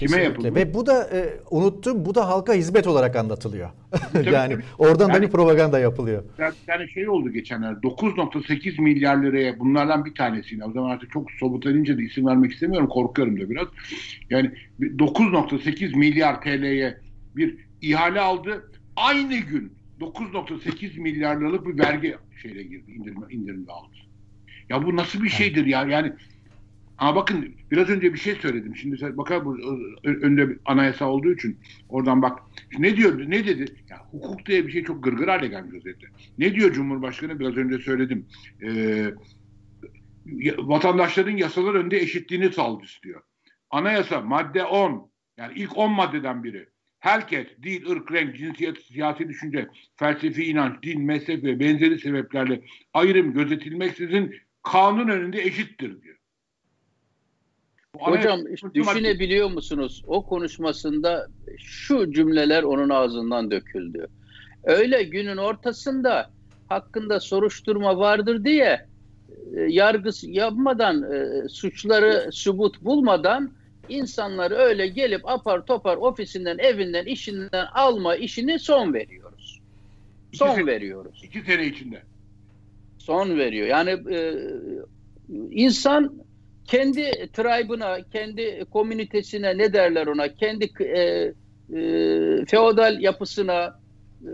Kime 0.00 0.22
yapıldı? 0.22 0.54
Ve 0.54 0.74
bu 0.74 0.86
da 0.86 1.10
e, 1.12 1.28
unuttum 1.50 2.04
bu 2.04 2.14
da 2.14 2.28
halka 2.28 2.54
hizmet 2.54 2.86
olarak 2.86 3.16
anlatılıyor. 3.16 3.70
yani 4.32 4.56
oradan 4.78 5.08
yani, 5.08 5.18
da 5.18 5.22
bir 5.22 5.30
propaganda 5.30 5.78
yapılıyor. 5.78 6.24
Yani 6.66 6.90
şey 6.90 7.08
oldu 7.08 7.30
geçenler 7.30 7.72
9.8 7.72 8.80
milyar 8.80 9.22
liraya 9.22 9.58
bunlardan 9.58 10.04
bir 10.04 10.14
tanesine 10.14 10.64
o 10.64 10.72
zaman 10.72 10.90
artık 10.90 11.12
çok 11.12 11.30
sobutanınca 11.30 11.98
da 11.98 12.02
isim 12.02 12.26
vermek 12.26 12.52
istemiyorum 12.52 12.88
korkuyorum 12.88 13.40
da 13.40 13.50
biraz. 13.50 13.68
Yani 14.30 14.50
9.8 14.80 15.96
milyar 15.96 16.42
TL'ye 16.42 16.98
bir 17.36 17.56
ihale 17.82 18.20
aldı. 18.20 18.70
Aynı 18.96 19.36
gün 19.36 19.72
9.8 20.00 21.00
milyar 21.00 21.40
liralık 21.40 21.66
bir 21.66 21.78
vergi 21.78 22.16
şeyle 22.42 22.62
girdi 22.62 22.92
indirme, 22.92 23.26
indirimde 23.30 23.72
aldı. 23.72 23.96
Ya 24.68 24.86
bu 24.86 24.96
nasıl 24.96 25.22
bir 25.22 25.28
şeydir 25.28 25.66
ya? 25.66 25.84
Yani 25.84 26.12
ama 27.00 27.16
bakın 27.16 27.54
biraz 27.70 27.88
önce 27.88 28.12
bir 28.14 28.18
şey 28.18 28.34
söyledim. 28.34 28.76
Şimdi 28.76 29.16
bakar 29.16 29.44
bu 29.44 29.58
önde 30.04 30.58
anayasa 30.64 31.08
olduğu 31.08 31.32
için 31.32 31.58
oradan 31.88 32.22
bak. 32.22 32.38
Ne 32.78 32.96
diyor? 32.96 33.30
Ne 33.30 33.46
dedi? 33.46 33.64
Ya, 33.90 33.98
hukuk 34.10 34.46
diye 34.46 34.66
bir 34.66 34.72
şey 34.72 34.84
çok 34.84 35.04
gırgır 35.04 35.28
hale 35.28 35.46
gelmiş 35.46 35.74
özetle. 35.74 36.08
Ne 36.38 36.54
diyor 36.54 36.72
Cumhurbaşkanı? 36.72 37.40
Biraz 37.40 37.56
önce 37.56 37.78
söyledim. 37.78 38.26
Ee, 38.62 39.10
vatandaşların 40.58 41.36
yasalar 41.36 41.74
önünde 41.74 41.98
eşitliğini 41.98 42.52
sağladı 42.52 42.84
istiyor. 42.84 43.22
Anayasa 43.70 44.20
madde 44.20 44.64
10 44.64 45.10
yani 45.38 45.52
ilk 45.56 45.78
10 45.78 45.90
maddeden 45.92 46.44
biri. 46.44 46.68
Herkes 46.98 47.46
dil, 47.62 47.90
ırk, 47.90 48.12
renk, 48.12 48.36
cinsiyet, 48.36 48.78
siyasi 48.82 49.28
düşünce, 49.28 49.68
felsefi 49.96 50.44
inanç, 50.44 50.82
din, 50.82 51.02
mezhep 51.02 51.44
ve 51.44 51.60
benzeri 51.60 51.98
sebeplerle 51.98 52.60
ayrım 52.92 53.32
gözetilmeksizin 53.32 54.34
kanun 54.62 55.08
önünde 55.08 55.42
eşittir 55.42 56.02
diyor. 56.02 56.19
Hocam 57.98 58.40
düşünebiliyor 58.74 59.50
musunuz? 59.50 60.02
O 60.06 60.26
konuşmasında 60.26 61.28
şu 61.58 62.12
cümleler 62.12 62.62
onun 62.62 62.88
ağzından 62.88 63.50
döküldü. 63.50 64.06
Öyle 64.64 65.02
günün 65.02 65.36
ortasında 65.36 66.30
hakkında 66.68 67.20
soruşturma 67.20 67.98
vardır 67.98 68.44
diye 68.44 68.86
e, 69.56 69.60
yargısı 69.68 70.30
yapmadan, 70.30 71.02
e, 71.12 71.48
suçları 71.48 72.32
subut 72.32 72.82
bulmadan 72.82 73.52
insanları 73.88 74.54
öyle 74.54 74.86
gelip 74.86 75.28
apar 75.28 75.66
topar 75.66 75.96
ofisinden, 75.96 76.58
evinden, 76.58 77.04
işinden 77.04 77.66
alma 77.74 78.16
işini 78.16 78.58
son 78.58 78.94
veriyoruz. 78.94 79.60
Son 80.32 80.52
iki 80.52 80.66
veriyoruz. 80.66 81.22
İki 81.24 81.40
sene 81.40 81.66
içinde. 81.66 82.02
Son 82.98 83.38
veriyor. 83.38 83.66
Yani 83.66 83.90
e, 84.14 84.34
insan 85.50 86.12
kendi 86.70 87.30
tribe'ına, 87.32 87.98
kendi 88.12 88.64
komünitesine 88.70 89.58
ne 89.58 89.72
derler 89.72 90.06
ona, 90.06 90.34
kendi 90.34 90.64
e, 90.80 91.00
e, 91.00 91.32
feodal 92.46 93.00
yapısına 93.00 93.80
e, 94.22 94.30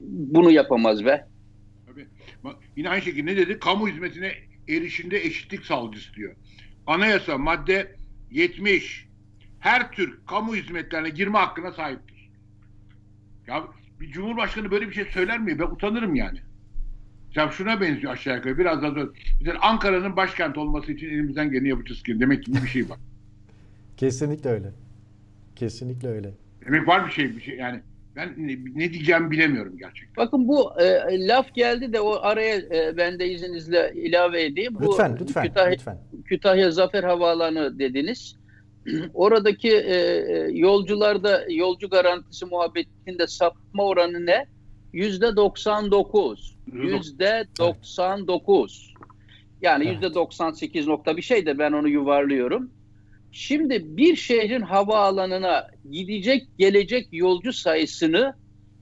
bunu 0.00 0.50
yapamaz 0.50 1.04
be. 1.04 1.26
Tabii. 1.86 2.06
Yine 2.76 2.88
aynı 2.88 3.02
şekilde 3.02 3.32
ne 3.32 3.36
dedi? 3.36 3.58
Kamu 3.58 3.88
hizmetine 3.88 4.32
erişimde 4.68 5.18
eşitlik 5.24 5.66
sağlayacağız 5.66 6.16
diyor. 6.16 6.36
Anayasa 6.86 7.38
madde 7.38 7.96
70 8.30 9.06
her 9.60 9.92
tür 9.92 10.26
kamu 10.26 10.56
hizmetlerine 10.56 11.10
girme 11.10 11.38
hakkına 11.38 11.72
sahiptir. 11.72 12.30
Ya 13.46 13.64
bir 14.00 14.10
cumhurbaşkanı 14.12 14.70
böyle 14.70 14.88
bir 14.88 14.94
şey 14.94 15.04
söyler 15.04 15.38
mi? 15.38 15.58
Ben 15.58 15.64
utanırım 15.64 16.14
yani. 16.14 16.38
Ya 17.34 17.50
şuna 17.50 17.80
benziyor 17.80 18.12
aşağı 18.12 18.36
yukarı. 18.36 18.58
Biraz 18.58 18.82
daha 18.82 18.92
Mesela 19.40 19.58
Ankara'nın 19.60 20.16
başkent 20.16 20.58
olması 20.58 20.92
için 20.92 21.06
elimizden 21.06 21.50
geleni 21.50 21.68
yapacağız 21.68 22.02
ki. 22.02 22.20
Demek 22.20 22.44
ki 22.44 22.52
bir 22.52 22.68
şey 22.68 22.90
var. 22.90 22.98
Kesinlikle 23.96 24.50
öyle. 24.50 24.72
Kesinlikle 25.56 26.08
öyle. 26.08 26.30
Demek 26.66 26.88
var 26.88 27.06
bir 27.06 27.12
şey 27.12 27.36
bir 27.36 27.40
şey 27.40 27.56
yani 27.56 27.80
ben 28.16 28.34
ne, 28.36 28.56
ne 28.74 28.92
diyeceğimi 28.92 29.30
bilemiyorum 29.30 29.78
gerçekten. 29.78 30.24
Bakın 30.24 30.48
bu 30.48 30.80
e, 30.80 31.26
laf 31.28 31.54
geldi 31.54 31.92
de 31.92 32.00
o 32.00 32.18
araya 32.22 32.56
e, 32.56 32.96
ben 32.96 33.18
de 33.18 33.28
izninizle 33.28 33.92
ilave 33.94 34.44
edeyim. 34.44 34.76
Lütfen 34.80 35.16
bu, 35.16 35.20
lütfen 35.20 35.46
Kütahya, 35.46 35.70
lütfen. 35.70 35.98
Kütahya 36.24 36.70
Zafer 36.70 37.04
Havaalanı 37.04 37.78
dediniz. 37.78 38.36
Oradaki 39.14 39.70
e, 39.70 39.94
e, 39.94 40.50
yolcularda 40.52 41.44
yolcu 41.50 41.88
garantisi 41.88 42.46
muhabbetinde 42.46 43.26
sapma 43.26 43.84
oranı 43.84 44.26
ne? 44.26 44.46
Yüzde 44.92 45.36
99. 45.36 46.56
Yüzde 46.72 47.46
99. 47.58 48.94
Yani 49.62 49.88
yüzde 49.88 50.14
98 50.14 50.86
nokta 50.86 51.16
bir 51.16 51.22
şey 51.22 51.46
de 51.46 51.58
ben 51.58 51.72
onu 51.72 51.88
yuvarlıyorum. 51.88 52.70
Şimdi 53.32 53.96
bir 53.96 54.16
şehrin 54.16 54.60
havaalanına 54.60 55.66
gidecek 55.90 56.46
gelecek 56.58 57.08
yolcu 57.12 57.52
sayısını 57.52 58.34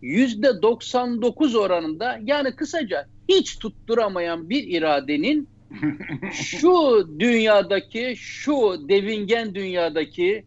yüzde 0.03 0.63
99 0.63 1.55
oranında 1.55 2.21
yani 2.25 2.57
kısaca 2.57 3.07
hiç 3.29 3.59
tutturamayan 3.59 4.51
bir 4.51 4.65
iradenin 4.65 5.49
şu 6.33 7.07
dünyadaki, 7.19 8.15
şu 8.17 8.89
devingen 8.89 9.55
dünyadaki, 9.55 10.45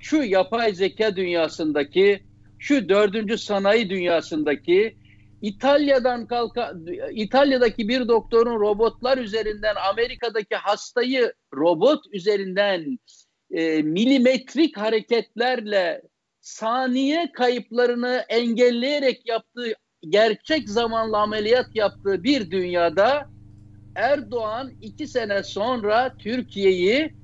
şu 0.00 0.16
yapay 0.22 0.74
zeka 0.74 1.16
dünyasındaki, 1.16 2.20
şu 2.58 2.88
dördüncü 2.88 3.38
sanayi 3.38 3.90
dünyasındaki 3.90 4.96
İtalya'dan 5.42 6.26
kalka 6.26 6.74
İtalya'daki 7.12 7.88
bir 7.88 8.08
doktorun 8.08 8.60
robotlar 8.60 9.18
üzerinden 9.18 9.74
Amerika'daki 9.90 10.54
hastayı 10.54 11.32
robot 11.54 12.04
üzerinden 12.12 12.98
e, 13.50 13.82
milimetrik 13.82 14.76
hareketlerle 14.76 16.02
saniye 16.40 17.32
kayıplarını 17.32 18.24
engelleyerek 18.28 19.28
yaptığı 19.28 19.72
gerçek 20.08 20.68
zamanlı 20.68 21.18
ameliyat 21.18 21.66
yaptığı 21.74 22.24
bir 22.24 22.50
dünyada 22.50 23.28
Erdoğan 23.94 24.72
iki 24.82 25.06
sene 25.06 25.42
sonra 25.42 26.16
Türkiye'yi 26.18 27.14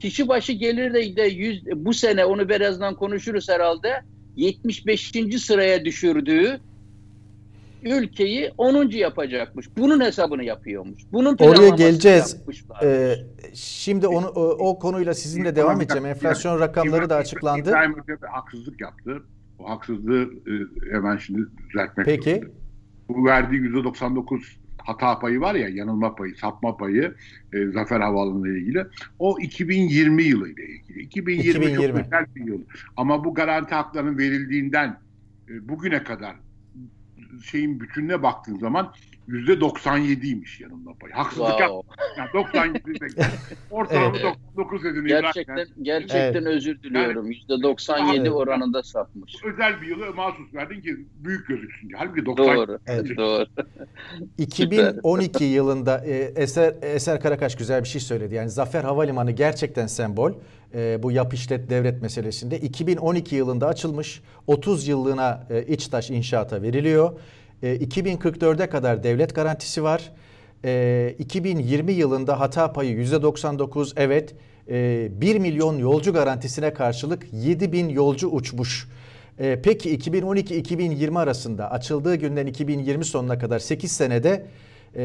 kişi 0.00 0.28
başı 0.28 0.52
gelir 0.52 1.16
de, 1.16 1.22
yüz, 1.22 1.66
bu 1.66 1.94
sene 1.94 2.24
onu 2.24 2.48
birazdan 2.48 2.94
konuşuruz 2.94 3.48
herhalde 3.48 4.02
75. 4.36 5.12
sıraya 5.38 5.84
düşürdüğü 5.84 6.60
ülkeyi 7.84 8.52
10. 8.58 8.88
yapacakmış. 8.90 9.76
Bunun 9.76 10.00
hesabını 10.00 10.44
yapıyormuş. 10.44 11.02
Bunun 11.12 11.36
Oraya 11.40 11.68
geleceğiz. 11.68 12.36
Ee, 12.82 13.14
şimdi 13.54 14.06
onu 14.06 14.26
o, 14.26 14.70
o 14.70 14.78
konuyla 14.78 15.14
sizinle 15.14 15.56
devam 15.56 15.80
edeceğim. 15.80 16.06
Enflasyon 16.06 16.60
rakamları 16.60 17.10
da 17.10 17.16
açıklandı. 17.16 17.68
İbrahim 17.68 17.92
Hoca 17.92 18.18
haksızlık 18.32 18.80
yaptı. 18.80 19.22
O 19.58 19.70
haksızlığı 19.70 20.22
e, 20.22 20.52
hemen 20.94 21.16
şimdi 21.16 21.40
düzeltmek 21.70 22.06
Peki. 22.06 22.30
Zorunda. 22.30 22.52
Bu 23.08 23.24
verdiği 23.26 23.60
%99 23.60 24.61
hata 24.84 25.18
payı 25.18 25.40
var 25.40 25.54
ya 25.54 25.68
yanılma 25.68 26.14
payı, 26.14 26.34
sapma 26.36 26.76
payı 26.76 27.14
e, 27.52 27.66
Zafer 27.66 28.00
Havaalanı 28.00 28.48
ile 28.48 28.58
ilgili. 28.58 28.86
O 29.18 29.38
2020 29.40 30.22
yılı 30.22 30.48
ile 30.48 30.66
ilgili. 30.66 31.00
2020, 31.00 31.64
2020. 31.64 31.96
çok 31.96 32.06
özel 32.06 32.26
bir 32.36 32.46
yıl. 32.46 32.62
Ama 32.96 33.24
bu 33.24 33.34
garanti 33.34 33.74
haklarının 33.74 34.18
verildiğinden 34.18 34.98
e, 35.48 35.68
bugüne 35.68 36.04
kadar 36.04 36.36
şeyin 37.42 37.80
bütününe 37.80 38.22
baktığın 38.22 38.58
zaman 38.58 38.92
yüzde 39.26 39.52
97'ymiş 39.52 40.62
yanılma 40.62 40.94
payı. 40.94 41.12
Haksızlık 41.12 41.48
wow. 41.48 41.74
yap. 41.74 41.84
Yani 42.18 42.28
97 42.34 42.80
ortalama 43.70 44.16
evet. 44.16 44.36
99 44.56 44.84
dedin. 44.84 45.06
Gerçekten 45.06 45.56
yani. 45.56 45.68
gerçekten 45.82 46.42
evet. 46.42 46.46
özür 46.46 46.82
diliyorum. 46.82 47.26
Yüzde 47.30 47.52
yani, 47.52 47.62
97 47.62 48.18
evet. 48.20 48.30
oranında 48.32 48.82
sapmış. 48.82 49.44
Özel 49.44 49.80
bir 49.82 49.86
yılı 49.86 50.14
mahsus 50.14 50.54
verdin 50.54 50.80
ki 50.80 50.96
büyük 51.24 51.48
gözüksün 51.48 51.88
diye. 51.88 51.98
Halbuki 51.98 52.26
90 52.26 52.56
Doğru. 52.56 52.78
Evet. 52.86 53.06
Doğru. 53.16 53.46
2012 54.38 55.44
yılında 55.44 56.04
e, 56.04 56.32
Eser 56.36 56.74
Eser 56.82 57.20
Karakaş 57.20 57.56
güzel 57.56 57.82
bir 57.82 57.88
şey 57.88 58.00
söyledi. 58.00 58.34
Yani 58.34 58.50
Zafer 58.50 58.84
Havalimanı 58.84 59.30
gerçekten 59.30 59.86
sembol. 59.86 60.32
E, 60.74 61.02
bu 61.02 61.12
yap 61.12 61.34
işlet 61.34 61.70
devlet 61.70 62.02
meselesinde 62.02 62.58
2012 62.58 63.36
yılında 63.36 63.66
açılmış. 63.66 64.22
30 64.46 64.88
yıllığına 64.88 65.46
e, 65.50 65.62
İçtaş 65.62 66.10
inşaata 66.10 66.62
veriliyor. 66.62 67.12
2044'e 67.62 68.66
kadar 68.66 69.02
devlet 69.02 69.34
garantisi 69.34 69.82
var. 69.82 70.12
2020 71.18 71.92
yılında 71.92 72.40
hata 72.40 72.72
payı 72.72 72.96
%99 72.96 73.92
evet 73.96 74.34
1 74.68 75.38
milyon 75.38 75.78
yolcu 75.78 76.12
garantisine 76.12 76.74
karşılık 76.74 77.26
7 77.32 77.72
bin 77.72 77.88
yolcu 77.88 78.28
uçmuş. 78.28 78.88
Peki 79.36 79.98
2012-2020 79.98 81.18
arasında 81.18 81.70
açıldığı 81.70 82.14
günden 82.14 82.46
2020 82.46 83.04
sonuna 83.04 83.38
kadar 83.38 83.58
8 83.58 83.92
senede 83.92 84.46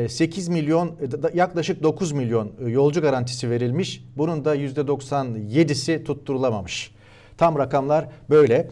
8 0.08 0.48
milyon 0.48 0.96
yaklaşık 1.34 1.84
9 1.84 2.12
milyon 2.12 2.52
yolcu 2.68 3.02
garantisi 3.02 3.50
verilmiş. 3.50 4.04
Bunun 4.18 4.46
da 4.46 4.56
%97'si 4.56 6.04
tutturulamamış. 6.04 6.92
Tam 7.38 7.58
rakamlar 7.58 8.06
böyle. 8.30 8.68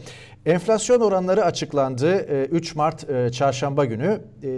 Enflasyon 0.46 1.00
oranları 1.00 1.44
açıklandı 1.44 2.26
3 2.50 2.72
ee, 2.72 2.74
Mart 2.76 3.10
e, 3.10 3.32
çarşamba 3.32 3.84
günü 3.84 4.20
e, 4.42 4.50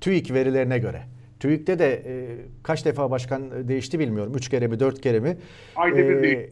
TÜİK 0.00 0.32
verilerine 0.32 0.78
göre. 0.78 1.02
TÜİK'te 1.40 1.78
de 1.78 1.92
e, 2.06 2.36
kaç 2.62 2.84
defa 2.84 3.10
başkan 3.10 3.68
değişti 3.68 3.98
bilmiyorum. 3.98 4.32
3 4.36 4.48
kere 4.48 4.66
mi 4.66 4.80
4 4.80 5.00
kere 5.00 5.20
mi? 5.20 5.36
Ayda 5.76 5.96
bir 5.96 6.22
değil. 6.22 6.50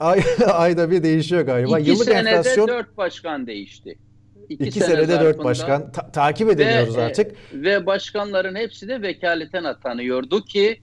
Ay, 0.00 0.22
ayda 0.52 0.90
bir 0.90 1.02
değişiyor 1.02 1.42
galiba. 1.42 1.78
İki 1.78 1.90
Yıllık 1.90 2.04
senede 2.04 2.30
enflasyon, 2.30 2.68
4 2.68 2.96
başkan 2.96 3.46
değişti. 3.46 3.98
İki, 4.48 4.64
iki 4.64 4.80
sene 4.80 4.90
senede 4.90 5.20
dört 5.20 5.44
başkan 5.44 5.92
ta- 5.92 6.10
takip 6.12 6.50
edemiyoruz 6.50 6.96
ve, 6.96 7.02
artık. 7.02 7.32
Ve 7.52 7.86
başkanların 7.86 8.54
hepsi 8.54 8.88
de 8.88 9.02
vekaleten 9.02 9.64
atanıyordu 9.64 10.44
ki 10.44 10.80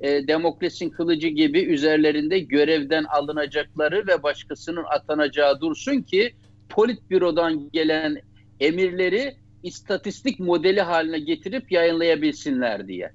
e, 0.00 0.26
Demokles'in 0.28 0.90
kılıcı 0.90 1.28
gibi 1.28 1.60
üzerlerinde 1.60 2.38
görevden 2.38 3.04
alınacakları 3.04 4.06
ve 4.06 4.22
başkasının 4.22 4.84
atanacağı 4.90 5.60
dursun 5.60 6.02
ki 6.02 6.34
politbürodan 6.68 7.70
gelen 7.72 8.20
emirleri 8.60 9.36
istatistik 9.62 10.40
modeli 10.40 10.80
haline 10.80 11.18
getirip 11.18 11.72
yayınlayabilsinler 11.72 12.88
diye. 12.88 13.12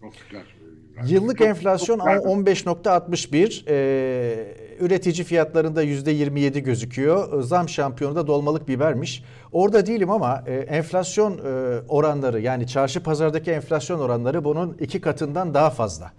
Çok 0.00 0.14
güzel. 0.28 0.42
Yıllık 1.06 1.40
enflasyon 1.40 1.98
15.61, 1.98 3.64
ee, 3.68 4.54
üretici 4.80 5.24
fiyatlarında 5.24 5.84
%27 5.84 6.60
gözüküyor. 6.60 7.42
Zam 7.42 7.68
şampiyonu 7.68 8.16
da 8.16 8.26
dolmalık 8.26 8.68
bibermiş. 8.68 9.24
Orada 9.52 9.86
değilim 9.86 10.10
ama 10.10 10.44
e, 10.46 10.54
enflasyon 10.54 11.38
e, 11.38 11.40
oranları 11.88 12.40
yani 12.40 12.66
çarşı 12.66 13.02
pazardaki 13.02 13.50
enflasyon 13.50 14.00
oranları 14.00 14.44
bunun 14.44 14.76
iki 14.80 15.00
katından 15.00 15.54
daha 15.54 15.70
fazla. 15.70 16.12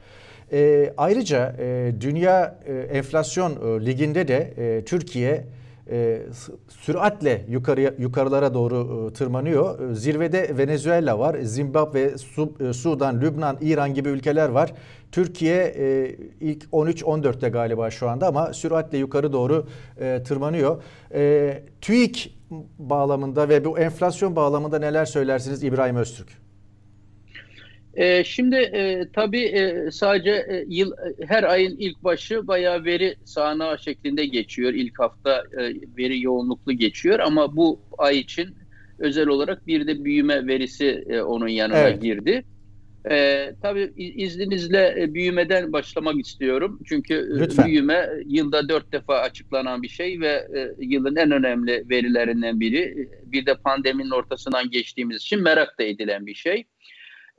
E, 0.52 0.94
ayrıca 0.98 1.56
e, 1.60 1.94
Dünya 2.02 2.60
e, 2.66 2.74
Enflasyon 2.74 3.52
e, 3.52 3.86
Ligi'nde 3.86 4.28
de 4.28 4.54
e, 4.58 4.86
Türkiye 4.86 5.46
e, 5.92 6.22
süratle 6.70 7.46
yukarıya 7.50 7.94
yukarılara 7.98 8.54
doğru 8.54 9.10
e, 9.10 9.14
tırmanıyor. 9.14 9.92
E, 9.92 9.96
zirvede 9.96 10.58
Venezuela 10.58 11.20
var, 11.20 11.38
Zimbabwe, 11.42 12.18
Su, 12.18 12.54
e, 12.60 12.74
Sudan, 12.74 13.22
Lübnan, 13.22 13.58
İran 13.62 13.94
gibi 13.94 14.10
ülkeler 14.10 14.50
var. 14.50 14.74
Türkiye 15.12 15.64
e, 15.64 16.16
ilk 16.40 16.64
13-14'te 16.64 17.50
galiba 17.50 17.92
şu 17.92 18.10
anda 18.10 18.28
ama 18.28 18.54
süratle 18.54 18.98
yukarı 18.98 19.34
doğru 19.34 19.68
e, 20.00 20.24
tırmanıyor. 20.24 20.84
E, 21.14 21.64
TÜİK 21.82 22.38
bağlamında 22.80 23.50
ve 23.50 23.66
bu 23.66 23.80
enflasyon 23.80 24.36
bağlamında 24.36 24.80
neler 24.80 25.06
söylersiniz 25.06 25.64
İbrahim 25.64 25.96
Öztürk? 25.96 26.41
E, 27.94 28.24
şimdi 28.24 28.56
e, 28.56 29.08
tabii 29.14 29.44
e, 29.44 29.92
sadece 29.92 30.32
e, 30.32 30.66
yıl 30.68 30.92
e, 30.92 31.26
her 31.28 31.44
ayın 31.44 31.78
ilk 31.78 32.04
başı 32.04 32.48
bayağı 32.48 32.86
veri 32.86 33.16
sahna 33.26 33.78
şeklinde 33.78 34.26
geçiyor. 34.26 34.74
İlk 34.74 35.00
hafta 35.00 35.44
e, 35.58 35.74
veri 35.98 36.22
yoğunluklu 36.22 36.74
geçiyor 36.74 37.20
ama 37.20 37.56
bu 37.56 37.80
ay 37.98 38.18
için 38.18 38.56
özel 39.00 39.28
olarak 39.28 39.68
bir 39.68 39.88
de 39.88 40.04
büyüme 40.04 40.48
verisi 40.48 41.06
e, 41.10 41.22
onun 41.22 41.48
yanına 41.48 41.78
evet. 41.78 42.02
girdi. 42.02 42.44
E, 43.10 43.50
tabii 43.62 43.94
izninizle 43.98 44.96
e, 44.98 45.14
büyümeden 45.14 45.74
başlamak 45.74 46.20
istiyorum. 46.20 46.80
Çünkü 46.86 47.14
e, 47.14 47.40
Lütfen. 47.40 47.68
büyüme 47.68 48.10
yılda 48.26 48.70
dört 48.70 48.92
defa 48.92 49.20
açıklanan 49.20 49.84
bir 49.84 49.88
şey 49.88 50.20
ve 50.20 50.48
e, 50.56 50.76
yılın 50.80 51.16
en 51.16 51.32
önemli 51.32 51.86
verilerinden 51.90 52.60
biri. 52.60 53.10
Bir 53.26 53.46
de 53.46 53.56
pandeminin 53.56 54.12
ortasından 54.12 54.70
geçtiğimiz 54.70 55.18
için 55.18 55.42
merak 55.42 55.80
da 55.80 55.84
edilen 55.84 56.26
bir 56.26 56.36
şey. 56.36 56.66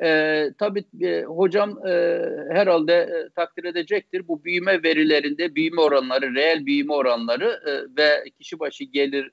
E, 0.03 0.49
tabii 0.59 0.85
e, 1.01 1.23
hocam 1.23 1.87
e, 1.87 2.21
herhalde 2.51 2.93
e, 2.93 3.29
takdir 3.37 3.65
edecektir. 3.65 4.29
Bu 4.29 4.45
büyüme 4.45 4.83
verilerinde 4.83 5.55
büyüme 5.55 5.81
oranları, 5.81 6.35
reel 6.35 6.67
büyüme 6.67 6.93
oranları 6.93 7.61
e, 7.67 7.73
ve 7.99 8.25
kişi 8.39 8.59
başı 8.61 8.85
gelir 8.85 9.31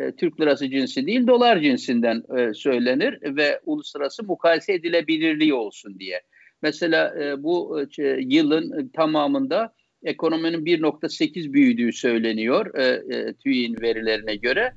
e, 0.00 0.12
Türk 0.12 0.40
lirası 0.40 0.70
cinsi 0.70 1.06
değil 1.06 1.26
dolar 1.26 1.60
cinsinden 1.60 2.22
e, 2.38 2.54
söylenir 2.54 3.36
ve 3.36 3.60
uluslararası 3.66 4.24
mukayese 4.24 4.72
edilebilirliği 4.72 5.54
olsun 5.54 5.98
diye. 5.98 6.20
Mesela 6.62 7.14
e, 7.22 7.42
bu 7.42 7.80
e, 7.98 8.02
yılın 8.20 8.88
tamamında 8.88 9.74
ekonominin 10.02 10.64
1.8 10.64 11.52
büyüdüğü 11.52 11.92
söyleniyor 11.92 12.74
e, 12.74 12.84
e, 12.84 13.34
TÜİ'nin 13.34 13.80
verilerine 13.80 14.36
göre. 14.36 14.72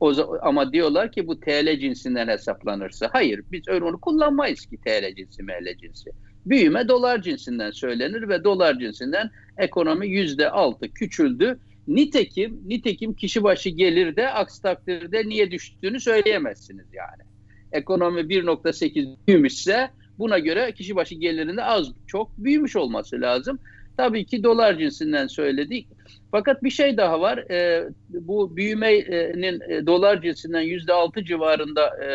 O, 0.00 0.38
ama 0.42 0.72
diyorlar 0.72 1.12
ki 1.12 1.26
bu 1.26 1.40
TL 1.40 1.78
cinsinden 1.80 2.28
hesaplanırsa. 2.28 3.08
Hayır 3.12 3.40
biz 3.52 3.68
onu 3.68 4.00
kullanmayız 4.00 4.66
ki 4.66 4.76
TL 4.86 5.14
cinsi, 5.16 5.42
ML 5.42 5.76
cinsi. 5.80 6.10
Büyüme 6.46 6.88
dolar 6.88 7.22
cinsinden 7.22 7.70
söylenir 7.70 8.28
ve 8.28 8.44
dolar 8.44 8.78
cinsinden 8.78 9.30
ekonomi 9.58 10.08
yüzde 10.08 10.50
altı 10.50 10.88
küçüldü. 10.88 11.58
Nitekim, 11.88 12.60
nitekim 12.66 13.14
kişi 13.14 13.42
başı 13.42 13.68
gelir 13.68 14.16
de 14.16 14.28
aksi 14.28 14.62
takdirde 14.62 15.28
niye 15.28 15.50
düştüğünü 15.50 16.00
söyleyemezsiniz 16.00 16.86
yani. 16.92 17.28
Ekonomi 17.72 18.20
1.8 18.20 19.16
büyümüşse 19.28 19.90
buna 20.18 20.38
göre 20.38 20.72
kişi 20.72 20.96
başı 20.96 21.14
gelirinde 21.14 21.64
az 21.64 21.92
çok 22.06 22.38
büyümüş 22.38 22.76
olması 22.76 23.20
lazım. 23.20 23.58
Tabii 23.98 24.26
ki 24.26 24.42
dolar 24.42 24.78
cinsinden 24.78 25.26
söyledik. 25.26 25.88
Fakat 26.30 26.62
bir 26.62 26.70
şey 26.70 26.96
daha 26.96 27.20
var. 27.20 27.38
E, 27.38 27.88
bu 28.08 28.56
büyümenin 28.56 29.60
e, 29.70 29.86
dolar 29.86 30.22
cinsinden 30.22 30.60
yüzde 30.60 30.92
altı 30.92 31.24
civarında 31.24 31.86
e, 32.04 32.06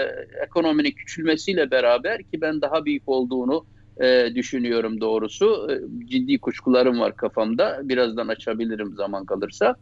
ekonominin 0.45 0.91
küçülmesiyle 0.91 1.71
beraber 1.71 2.17
ki 2.23 2.41
ben 2.41 2.61
daha 2.61 2.85
büyük 2.85 3.03
olduğunu 3.09 3.65
e, 4.01 4.35
düşünüyorum 4.35 5.01
doğrusu. 5.01 5.67
E, 5.71 6.05
ciddi 6.07 6.39
kuşkularım 6.39 6.99
var 6.99 7.15
kafamda. 7.15 7.79
Birazdan 7.83 8.27
açabilirim 8.27 8.95
zaman 8.95 9.25
kalırsa. 9.25 9.75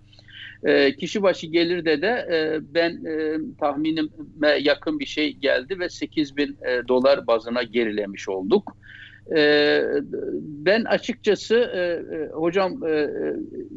E, 0.64 0.96
kişi 0.96 1.24
başı 1.24 1.48
gelir 1.48 1.86
de 1.86 2.02
de 2.02 2.28
e, 2.32 2.60
ben 2.74 3.06
e, 3.06 3.38
tahminime 3.60 4.58
yakın 4.62 5.00
bir 5.00 5.06
şey 5.06 5.34
geldi 5.34 5.80
ve 5.80 5.90
8 5.90 6.38
bin 6.38 6.58
e, 6.68 6.88
dolar 6.88 7.28
bazına 7.28 7.64
gerilemiş 7.64 8.30
olduk. 8.30 8.78
E, 9.36 9.82
ben 10.42 10.84
açıkçası 10.84 11.56
e, 11.56 11.80
e, 12.16 12.28
hocam 12.28 12.88
e, 12.88 13.10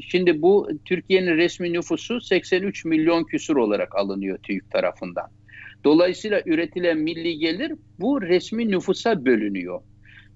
şimdi 0.00 0.42
bu 0.42 0.68
Türkiye'nin 0.84 1.36
resmi 1.36 1.72
nüfusu 1.72 2.20
83 2.20 2.84
milyon 2.84 3.24
küsur 3.24 3.56
olarak 3.56 3.96
alınıyor 3.96 4.38
TÜİK 4.38 4.70
tarafından. 4.70 5.26
Dolayısıyla 5.84 6.42
üretilen 6.46 6.98
milli 6.98 7.38
gelir 7.38 7.72
bu 8.00 8.22
resmi 8.22 8.70
nüfusa 8.70 9.24
bölünüyor. 9.24 9.80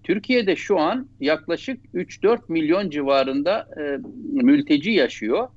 Türkiye'de 0.02 0.56
şu 0.56 0.78
an 0.78 1.08
yaklaşık 1.20 1.84
3-4 1.94 2.38
milyon 2.48 2.90
civarında 2.90 3.68
e, 3.80 3.98
mülteci 4.42 4.90
yaşıyor 4.90 5.48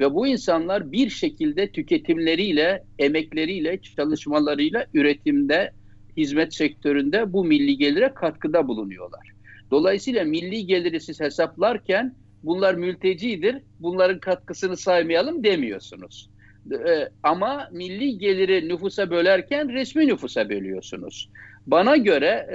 Ve 0.00 0.14
bu 0.14 0.26
insanlar 0.26 0.92
bir 0.92 1.10
şekilde 1.10 1.72
tüketimleriyle, 1.72 2.82
emekleriyle, 2.98 3.80
çalışmalarıyla 3.80 4.86
üretimde, 4.94 5.72
hizmet 6.16 6.54
sektöründe 6.54 7.32
bu 7.32 7.44
milli 7.44 7.76
gelire 7.76 8.12
katkıda 8.14 8.68
bulunuyorlar. 8.68 9.32
Dolayısıyla 9.70 10.24
milli 10.24 10.66
geliri 10.66 11.00
siz 11.00 11.20
hesaplarken 11.20 12.14
bunlar 12.42 12.74
mültecidir, 12.74 13.56
bunların 13.80 14.18
katkısını 14.20 14.76
saymayalım 14.76 15.44
demiyorsunuz. 15.44 16.30
Ee, 16.72 17.08
ama 17.22 17.68
milli 17.72 18.18
geliri 18.18 18.68
nüfusa 18.68 19.10
bölerken 19.10 19.72
resmi 19.72 20.06
nüfusa 20.06 20.48
bölüyorsunuz. 20.48 21.30
Bana 21.66 21.96
göre 21.96 22.46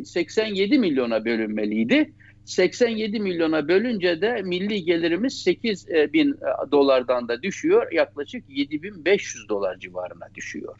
e, 0.00 0.04
87 0.04 0.74
e, 0.74 0.78
milyona 0.78 1.24
bölünmeliydi. 1.24 2.12
87 2.48 3.20
milyona 3.20 3.68
bölünce 3.68 4.20
de 4.20 4.42
milli 4.42 4.84
gelirimiz 4.84 5.42
8 5.42 5.88
e, 5.90 6.12
bin 6.12 6.32
e, 6.32 6.70
dolardan 6.70 7.28
da 7.28 7.42
düşüyor. 7.42 7.92
Yaklaşık 7.92 8.44
7500 8.48 9.48
dolar 9.48 9.78
civarına 9.78 10.34
düşüyor. 10.34 10.78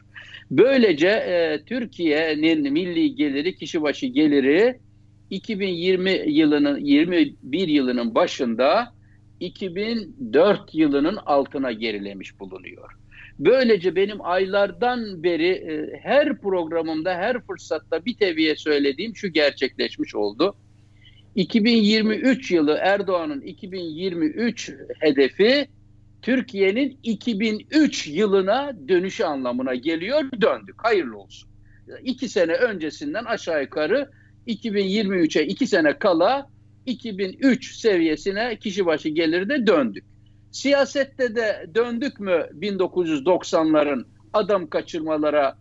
Böylece 0.51 1.07
e, 1.07 1.63
Türkiye'nin 1.65 2.73
milli 2.73 3.15
geliri, 3.15 3.55
kişi 3.55 3.81
başı 3.81 4.05
geliri 4.05 4.79
2020 5.29 6.11
yılının 6.11 6.79
21 6.79 7.67
yılının 7.67 8.15
başında 8.15 8.93
2004 9.39 10.75
yılının 10.75 11.17
altına 11.25 11.71
gerilemiş 11.71 12.39
bulunuyor. 12.39 12.91
Böylece 13.39 13.95
benim 13.95 14.25
aylardan 14.25 15.23
beri 15.23 15.89
her 16.01 16.41
programımda, 16.41 17.13
her 17.13 17.41
fırsatta 17.41 18.05
bir 18.05 18.17
teviye 18.17 18.55
söylediğim 18.55 19.15
şu 19.15 19.27
gerçekleşmiş 19.27 20.15
oldu. 20.15 20.55
2023 21.35 22.51
yılı 22.51 22.77
Erdoğan'ın 22.81 23.41
2023 23.41 24.71
hedefi 24.99 25.67
Türkiye'nin 26.21 26.99
2003 27.03 28.07
yılına 28.07 28.71
dönüşü 28.87 29.23
anlamına 29.23 29.75
geliyor. 29.75 30.23
Döndük. 30.41 30.83
Hayırlı 30.83 31.17
olsun. 31.17 31.49
İki 32.03 32.29
sene 32.29 32.53
öncesinden 32.53 33.23
aşağı 33.23 33.61
yukarı 33.61 34.09
2023'e 34.47 35.45
iki 35.45 35.67
sene 35.67 35.99
kala 35.99 36.49
2003 36.85 37.75
seviyesine 37.75 38.59
kişi 38.59 38.85
başı 38.85 39.09
gelirde 39.09 39.67
döndük. 39.67 40.03
Siyasette 40.51 41.35
de 41.35 41.65
döndük 41.75 42.19
mü 42.19 42.49
1990'ların 42.53 44.05
adam 44.33 44.69
kaçırmalara, 44.69 45.57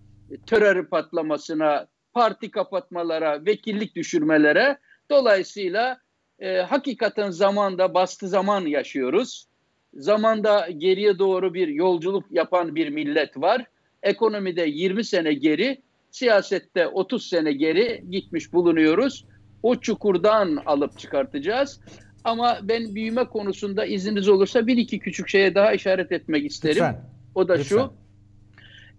terör 0.46 0.86
patlamasına, 0.86 1.86
parti 2.14 2.50
kapatmalara, 2.50 3.46
vekillik 3.46 3.96
düşürmelere. 3.96 4.78
Dolayısıyla 5.10 5.98
e, 6.38 6.56
hakikaten 6.56 7.30
zamanda 7.30 7.94
bastı 7.94 8.28
zaman 8.28 8.66
yaşıyoruz. 8.66 9.46
Zamanda 9.94 10.68
geriye 10.76 11.18
doğru 11.18 11.54
bir 11.54 11.68
yolculuk 11.68 12.24
yapan 12.30 12.74
bir 12.74 12.88
millet 12.88 13.36
var. 13.36 13.66
Ekonomide 14.02 14.62
20 14.66 15.04
sene 15.04 15.34
geri, 15.34 15.82
siyasette 16.10 16.86
30 16.86 17.28
sene 17.28 17.52
geri 17.52 18.04
gitmiş 18.10 18.52
bulunuyoruz. 18.52 19.26
O 19.62 19.76
çukurdan 19.80 20.62
alıp 20.66 20.98
çıkartacağız. 20.98 21.80
Ama 22.24 22.58
ben 22.62 22.94
büyüme 22.94 23.24
konusunda 23.24 23.86
izniniz 23.86 24.28
olursa 24.28 24.66
bir 24.66 24.76
iki 24.76 24.98
küçük 24.98 25.28
şeye 25.28 25.54
daha 25.54 25.72
işaret 25.72 26.12
etmek 26.12 26.46
isterim. 26.46 26.76
Lütfen. 26.76 27.00
O 27.34 27.48
da 27.48 27.52
Lütfen. 27.54 27.76
şu. 27.76 27.92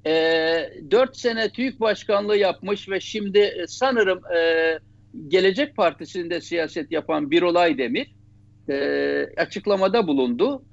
E, 0.05 0.12
4 0.91 1.18
sene 1.18 1.49
TÜİK 1.49 1.80
Başkanlığı 1.80 2.38
yapmış 2.38 2.89
ve 2.89 2.99
şimdi 2.99 3.39
e, 3.39 3.68
sanırım 3.68 4.22
e, 4.36 4.80
Gelecek 5.28 5.76
Partisi'nde 5.76 6.41
siyaset 6.41 6.91
yapan 6.91 7.32
Birolay 7.32 7.78
Demir 7.78 8.16
e, 8.70 9.26
açıklamada 9.38 10.07
bulundu. 10.07 10.64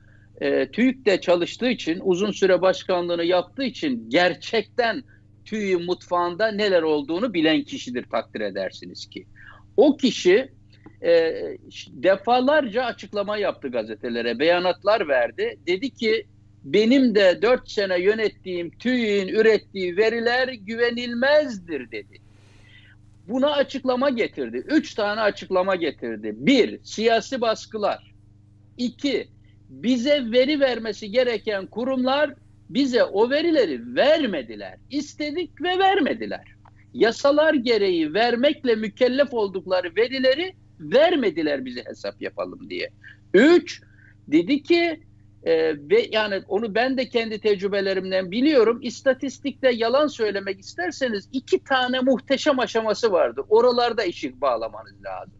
E, 0.40 0.70
TÜİK'te 0.70 1.20
çalıştığı 1.20 1.68
için, 1.68 2.00
uzun 2.02 2.30
süre 2.30 2.62
başkanlığını 2.62 3.24
yaptığı 3.24 3.64
için 3.64 4.10
gerçekten 4.10 5.02
TÜİK'in 5.44 5.84
mutfağında 5.84 6.48
neler 6.48 6.82
olduğunu 6.82 7.34
bilen 7.34 7.62
kişidir 7.62 8.04
takdir 8.10 8.40
edersiniz 8.40 9.06
ki. 9.06 9.26
O 9.76 9.96
kişi 9.96 10.48
e, 11.02 11.34
defalarca 11.88 12.84
açıklama 12.84 13.36
yaptı 13.36 13.68
gazetelere, 13.68 14.38
beyanatlar 14.38 15.08
verdi. 15.08 15.58
Dedi 15.66 15.90
ki 15.90 16.26
benim 16.64 17.14
de 17.14 17.38
dört 17.42 17.70
sene 17.70 18.00
yönettiğim 18.00 18.70
TÜİ'nin 18.70 19.28
ürettiği 19.28 19.96
veriler 19.96 20.48
güvenilmezdir 20.48 21.90
dedi. 21.90 22.25
Buna 23.28 23.52
açıklama 23.52 24.10
getirdi. 24.10 24.56
Üç 24.56 24.94
tane 24.94 25.20
açıklama 25.20 25.76
getirdi. 25.76 26.34
Bir, 26.36 26.80
siyasi 26.82 27.40
baskılar. 27.40 28.14
İki, 28.78 29.28
bize 29.68 30.30
veri 30.32 30.60
vermesi 30.60 31.10
gereken 31.10 31.66
kurumlar 31.66 32.34
bize 32.70 33.04
o 33.04 33.30
verileri 33.30 33.94
vermediler. 33.96 34.78
İstedik 34.90 35.62
ve 35.62 35.78
vermediler. 35.78 36.44
Yasalar 36.94 37.54
gereği 37.54 38.14
vermekle 38.14 38.74
mükellef 38.74 39.34
oldukları 39.34 39.96
verileri 39.96 40.54
vermediler 40.80 41.64
bize 41.64 41.84
hesap 41.84 42.22
yapalım 42.22 42.70
diye. 42.70 42.90
Üç, 43.34 43.82
dedi 44.28 44.62
ki 44.62 45.00
e, 45.46 45.74
ve 45.90 46.08
yani 46.12 46.42
onu 46.48 46.74
ben 46.74 46.96
de 46.96 47.08
kendi 47.08 47.40
tecrübelerimden 47.40 48.30
biliyorum. 48.30 48.78
İstatistikte 48.82 49.70
yalan 49.70 50.06
söylemek 50.06 50.60
isterseniz 50.60 51.28
iki 51.32 51.64
tane 51.64 52.00
muhteşem 52.00 52.58
aşaması 52.58 53.12
vardır. 53.12 53.44
Oralarda 53.48 54.04
işi 54.04 54.40
bağlamanız 54.40 55.04
lazım. 55.04 55.34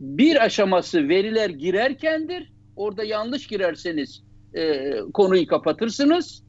Bir 0.00 0.44
aşaması 0.44 1.08
veriler 1.08 1.50
girerkendir. 1.50 2.52
Orada 2.76 3.04
yanlış 3.04 3.46
girerseniz 3.46 4.22
e, 4.54 4.92
konuyu 5.14 5.46
kapatırsınız. 5.46 6.44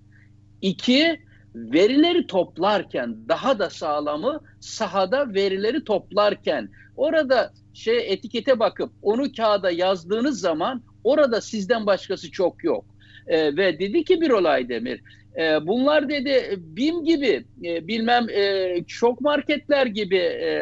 İki, 0.62 1.20
verileri 1.56 2.28
toplarken 2.28 3.18
daha 3.28 3.60
da 3.60 3.70
sağlamı 3.70 4.41
sahada 4.60 5.34
verileri 5.34 5.84
toplarken 5.84 6.70
orada 6.95 7.53
şey 7.74 8.14
etikete 8.14 8.60
bakıp 8.60 8.91
onu 9.01 9.32
kağıda 9.38 9.72
yazdığınız 9.72 10.39
zaman 10.39 10.84
orada 11.03 11.41
sizden 11.41 11.86
başkası 11.86 12.32
çok 12.32 12.64
yok. 12.64 12.95
E, 13.28 13.57
ve 13.57 13.80
dedi 13.80 14.03
ki 14.03 14.21
bir 14.21 14.30
olay 14.30 14.69
Demir 14.69 15.01
e, 15.38 15.67
bunlar 15.67 16.09
dedi 16.09 16.59
BİM 16.59 17.03
gibi 17.03 17.45
e, 17.63 17.88
bilmem 17.88 18.30
e, 18.30 18.76
çok 18.88 19.21
marketler 19.21 19.86
gibi 19.86 20.17
e, 20.17 20.59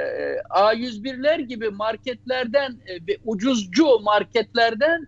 A101'ler 0.50 1.42
gibi 1.42 1.70
marketlerden 1.70 2.72
e, 2.72 3.08
ve 3.08 3.18
ucuzcu 3.26 4.00
marketlerden 4.00 5.08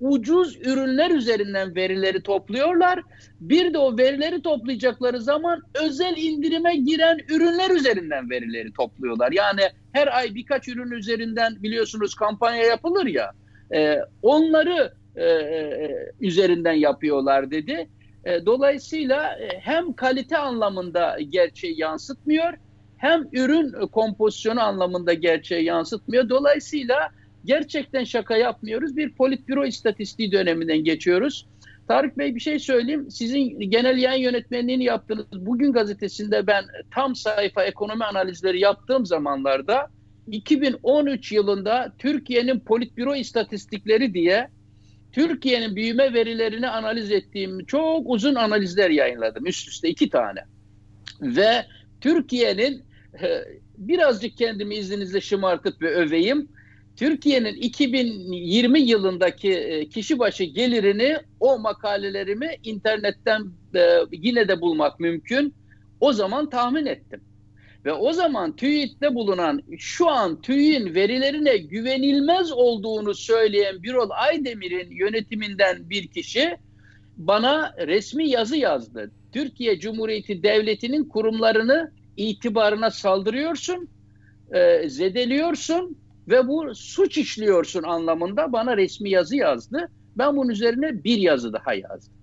ucuz 0.00 0.56
ürünler 0.56 1.10
üzerinden 1.10 1.74
verileri 1.74 2.22
topluyorlar. 2.22 3.02
Bir 3.40 3.74
de 3.74 3.78
o 3.78 3.98
verileri 3.98 4.42
toplayacakları 4.42 5.20
zaman 5.20 5.62
özel 5.82 6.16
indirime 6.16 6.76
giren 6.76 7.18
ürünler 7.28 7.70
üzerinden 7.70 8.30
verileri 8.30 8.72
topluyorlar. 8.72 9.32
Yani 9.32 9.60
her 9.92 10.18
ay 10.18 10.34
birkaç 10.34 10.68
ürün 10.68 10.90
üzerinden 10.90 11.62
biliyorsunuz 11.62 12.14
kampanya 12.14 12.62
yapılır 12.62 13.06
ya. 13.06 13.32
E, 13.74 13.98
onları 14.22 14.92
e, 15.16 15.24
e, 15.24 16.12
üzerinden 16.20 16.72
yapıyorlar 16.72 17.50
dedi. 17.50 17.88
E, 18.24 18.46
dolayısıyla 18.46 19.38
e, 19.38 19.48
hem 19.60 19.92
kalite 19.92 20.38
anlamında 20.38 21.16
gerçeği 21.30 21.80
yansıtmıyor 21.80 22.54
hem 22.96 23.28
ürün 23.32 23.86
kompozisyonu 23.86 24.60
anlamında 24.60 25.14
gerçeği 25.14 25.64
yansıtmıyor. 25.64 26.28
Dolayısıyla 26.28 27.10
gerçekten 27.44 28.04
şaka 28.04 28.36
yapmıyoruz. 28.36 28.96
Bir 28.96 29.14
politbüro 29.14 29.64
istatistiği 29.64 30.32
döneminden 30.32 30.84
geçiyoruz. 30.84 31.46
Tarık 31.88 32.18
Bey 32.18 32.34
bir 32.34 32.40
şey 32.40 32.58
söyleyeyim. 32.58 33.10
Sizin 33.10 33.60
genel 33.60 33.98
yayın 33.98 34.22
yönetmenliğini 34.22 34.84
yaptığınız 34.84 35.26
Bugün 35.32 35.72
gazetesinde 35.72 36.46
ben 36.46 36.64
tam 36.94 37.14
sayfa 37.14 37.64
ekonomi 37.64 38.04
analizleri 38.04 38.60
yaptığım 38.60 39.06
zamanlarda 39.06 39.90
2013 40.26 41.32
yılında 41.32 41.92
Türkiye'nin 41.98 42.60
politbüro 42.60 43.14
istatistikleri 43.14 44.14
diye 44.14 44.48
Türkiye'nin 45.14 45.76
büyüme 45.76 46.14
verilerini 46.14 46.68
analiz 46.68 47.10
ettiğim 47.10 47.64
çok 47.64 48.10
uzun 48.10 48.34
analizler 48.34 48.90
yayınladım 48.90 49.46
üst 49.46 49.68
üste 49.68 49.88
iki 49.88 50.10
tane. 50.10 50.40
Ve 51.20 51.66
Türkiye'nin 52.00 52.82
e, 53.22 53.44
birazcık 53.78 54.36
kendimi 54.36 54.74
izninizle 54.74 55.20
şımartıp 55.20 55.82
ve 55.82 55.94
öveyim. 55.94 56.48
Türkiye'nin 56.96 57.54
2020 57.54 58.80
yılındaki 58.80 59.52
e, 59.52 59.88
kişi 59.88 60.18
başı 60.18 60.44
gelirini 60.44 61.16
o 61.40 61.58
makalelerimi 61.58 62.50
internetten 62.64 63.46
e, 63.74 63.98
yine 64.12 64.48
de 64.48 64.60
bulmak 64.60 65.00
mümkün. 65.00 65.54
O 66.00 66.12
zaman 66.12 66.50
tahmin 66.50 66.86
ettim. 66.86 67.20
Ve 67.84 67.92
o 67.92 68.12
zaman 68.12 68.56
TÜİK'te 68.56 69.14
bulunan 69.14 69.62
şu 69.78 70.08
an 70.08 70.40
TÜİK'in 70.40 70.94
verilerine 70.94 71.56
güvenilmez 71.56 72.52
olduğunu 72.52 73.14
söyleyen 73.14 73.82
Birol 73.82 74.10
Aydemir'in 74.10 74.90
yönetiminden 74.90 75.90
bir 75.90 76.06
kişi 76.06 76.56
bana 77.16 77.74
resmi 77.86 78.28
yazı 78.28 78.56
yazdı. 78.56 79.10
Türkiye 79.32 79.78
Cumhuriyeti 79.78 80.42
Devleti'nin 80.42 81.04
kurumlarını 81.04 81.92
itibarına 82.16 82.90
saldırıyorsun, 82.90 83.88
e, 84.52 84.88
zedeliyorsun 84.88 85.98
ve 86.28 86.48
bu 86.48 86.74
suç 86.74 87.18
işliyorsun 87.18 87.82
anlamında 87.82 88.52
bana 88.52 88.76
resmi 88.76 89.10
yazı 89.10 89.36
yazdı. 89.36 89.88
Ben 90.18 90.36
bunun 90.36 90.48
üzerine 90.48 91.04
bir 91.04 91.18
yazı 91.18 91.52
daha 91.52 91.74
yazdım. 91.74 92.14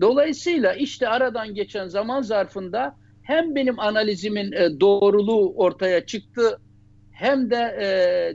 Dolayısıyla 0.00 0.74
işte 0.74 1.08
aradan 1.08 1.54
geçen 1.54 1.88
zaman 1.88 2.22
zarfında 2.22 2.96
hem 3.26 3.54
benim 3.54 3.80
analizimin 3.80 4.52
e, 4.52 4.80
doğruluğu 4.80 5.54
ortaya 5.56 6.06
çıktı 6.06 6.60
hem 7.12 7.50
de 7.50 7.56
e, 7.56 7.88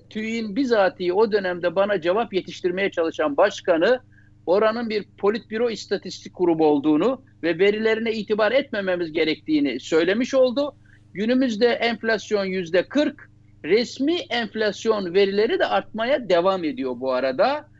TÜİ'nin 0.09 0.55
bizatihi 0.55 1.13
o 1.13 1.31
dönemde 1.31 1.75
bana 1.75 2.01
cevap 2.01 2.33
yetiştirmeye 2.33 2.91
çalışan 2.91 3.37
başkanı 3.37 3.99
oranın 4.45 4.89
bir 4.89 5.03
politbüro 5.17 5.69
istatistik 5.69 6.33
grubu 6.37 6.67
olduğunu 6.67 7.23
ve 7.43 7.59
verilerine 7.59 8.13
itibar 8.13 8.51
etmememiz 8.51 9.11
gerektiğini 9.11 9.79
söylemiş 9.79 10.33
oldu. 10.33 10.75
Günümüzde 11.13 11.67
enflasyon 11.67 12.45
yüzde 12.45 12.83
40, 12.83 13.29
resmi 13.65 14.15
enflasyon 14.15 15.13
verileri 15.13 15.59
de 15.59 15.65
artmaya 15.65 16.29
devam 16.29 16.63
ediyor 16.63 16.99
bu 16.99 17.13
arada. 17.13 17.70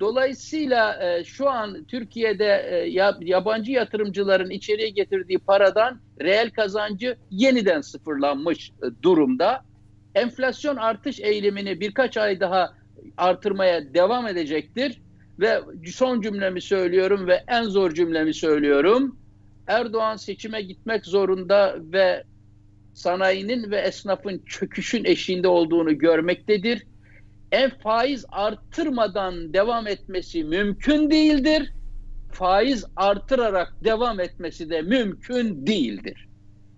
Dolayısıyla 0.00 1.04
e, 1.04 1.24
şu 1.24 1.50
an 1.50 1.84
Türkiye'de 1.84 2.68
e, 2.70 2.90
yabancı 3.20 3.72
yatırımcıların 3.72 4.50
içeriye 4.50 4.88
getirdiği 4.88 5.38
paradan 5.38 6.00
reel 6.20 6.50
kazancı 6.50 7.16
yeniden 7.30 7.80
sıfırlanmış 7.80 8.70
e, 8.70 9.02
durumda. 9.02 9.64
Enflasyon 10.14 10.76
artış 10.76 11.20
eğilimini 11.20 11.80
birkaç 11.80 12.16
ay 12.16 12.40
daha 12.40 12.74
artırmaya 13.16 13.94
devam 13.94 14.26
edecektir. 14.26 15.02
Ve 15.40 15.60
son 15.86 16.20
cümlemi 16.20 16.60
söylüyorum 16.60 17.26
ve 17.26 17.44
en 17.48 17.64
zor 17.64 17.94
cümlemi 17.94 18.34
söylüyorum. 18.34 19.16
Erdoğan 19.66 20.16
seçime 20.16 20.62
gitmek 20.62 21.06
zorunda 21.06 21.76
ve 21.78 22.24
sanayinin 22.94 23.70
ve 23.70 23.76
esnafın 23.76 24.42
çöküşün 24.46 25.04
eşiğinde 25.04 25.48
olduğunu 25.48 25.98
görmektedir. 25.98 26.86
En 27.52 27.70
faiz 27.70 28.24
artırmadan 28.28 29.52
devam 29.52 29.86
etmesi 29.86 30.44
mümkün 30.44 31.10
değildir. 31.10 31.72
Faiz 32.32 32.84
artırarak 32.96 33.84
devam 33.84 34.20
etmesi 34.20 34.70
de 34.70 34.82
mümkün 34.82 35.66
değildir. 35.66 36.28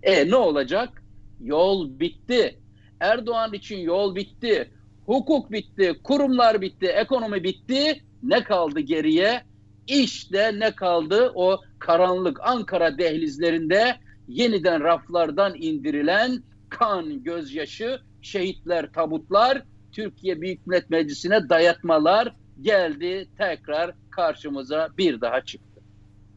E 0.03 0.29
ne 0.29 0.35
olacak? 0.35 1.03
Yol 1.41 1.99
bitti. 1.99 2.59
Erdoğan 2.99 3.53
için 3.53 3.77
yol 3.77 4.15
bitti. 4.15 4.71
Hukuk 5.05 5.51
bitti, 5.51 5.93
kurumlar 6.03 6.61
bitti, 6.61 6.85
ekonomi 6.85 7.43
bitti. 7.43 8.03
Ne 8.23 8.43
kaldı 8.43 8.79
geriye? 8.79 9.41
İşte 9.87 10.59
ne 10.59 10.71
kaldı 10.71 11.31
o 11.35 11.61
karanlık 11.79 12.39
Ankara 12.43 12.97
dehlizlerinde 12.97 13.95
yeniden 14.27 14.83
raflardan 14.83 15.53
indirilen 15.55 16.43
kan, 16.69 17.23
gözyaşı, 17.23 17.99
şehitler, 18.21 18.91
tabutlar, 18.93 19.63
Türkiye 19.93 20.41
Büyük 20.41 20.67
Millet 20.67 20.89
Meclisi'ne 20.89 21.49
dayatmalar 21.49 22.35
geldi 22.61 23.27
tekrar 23.37 23.91
karşımıza 24.11 24.89
bir 24.97 25.21
daha 25.21 25.41
çıktı. 25.41 25.81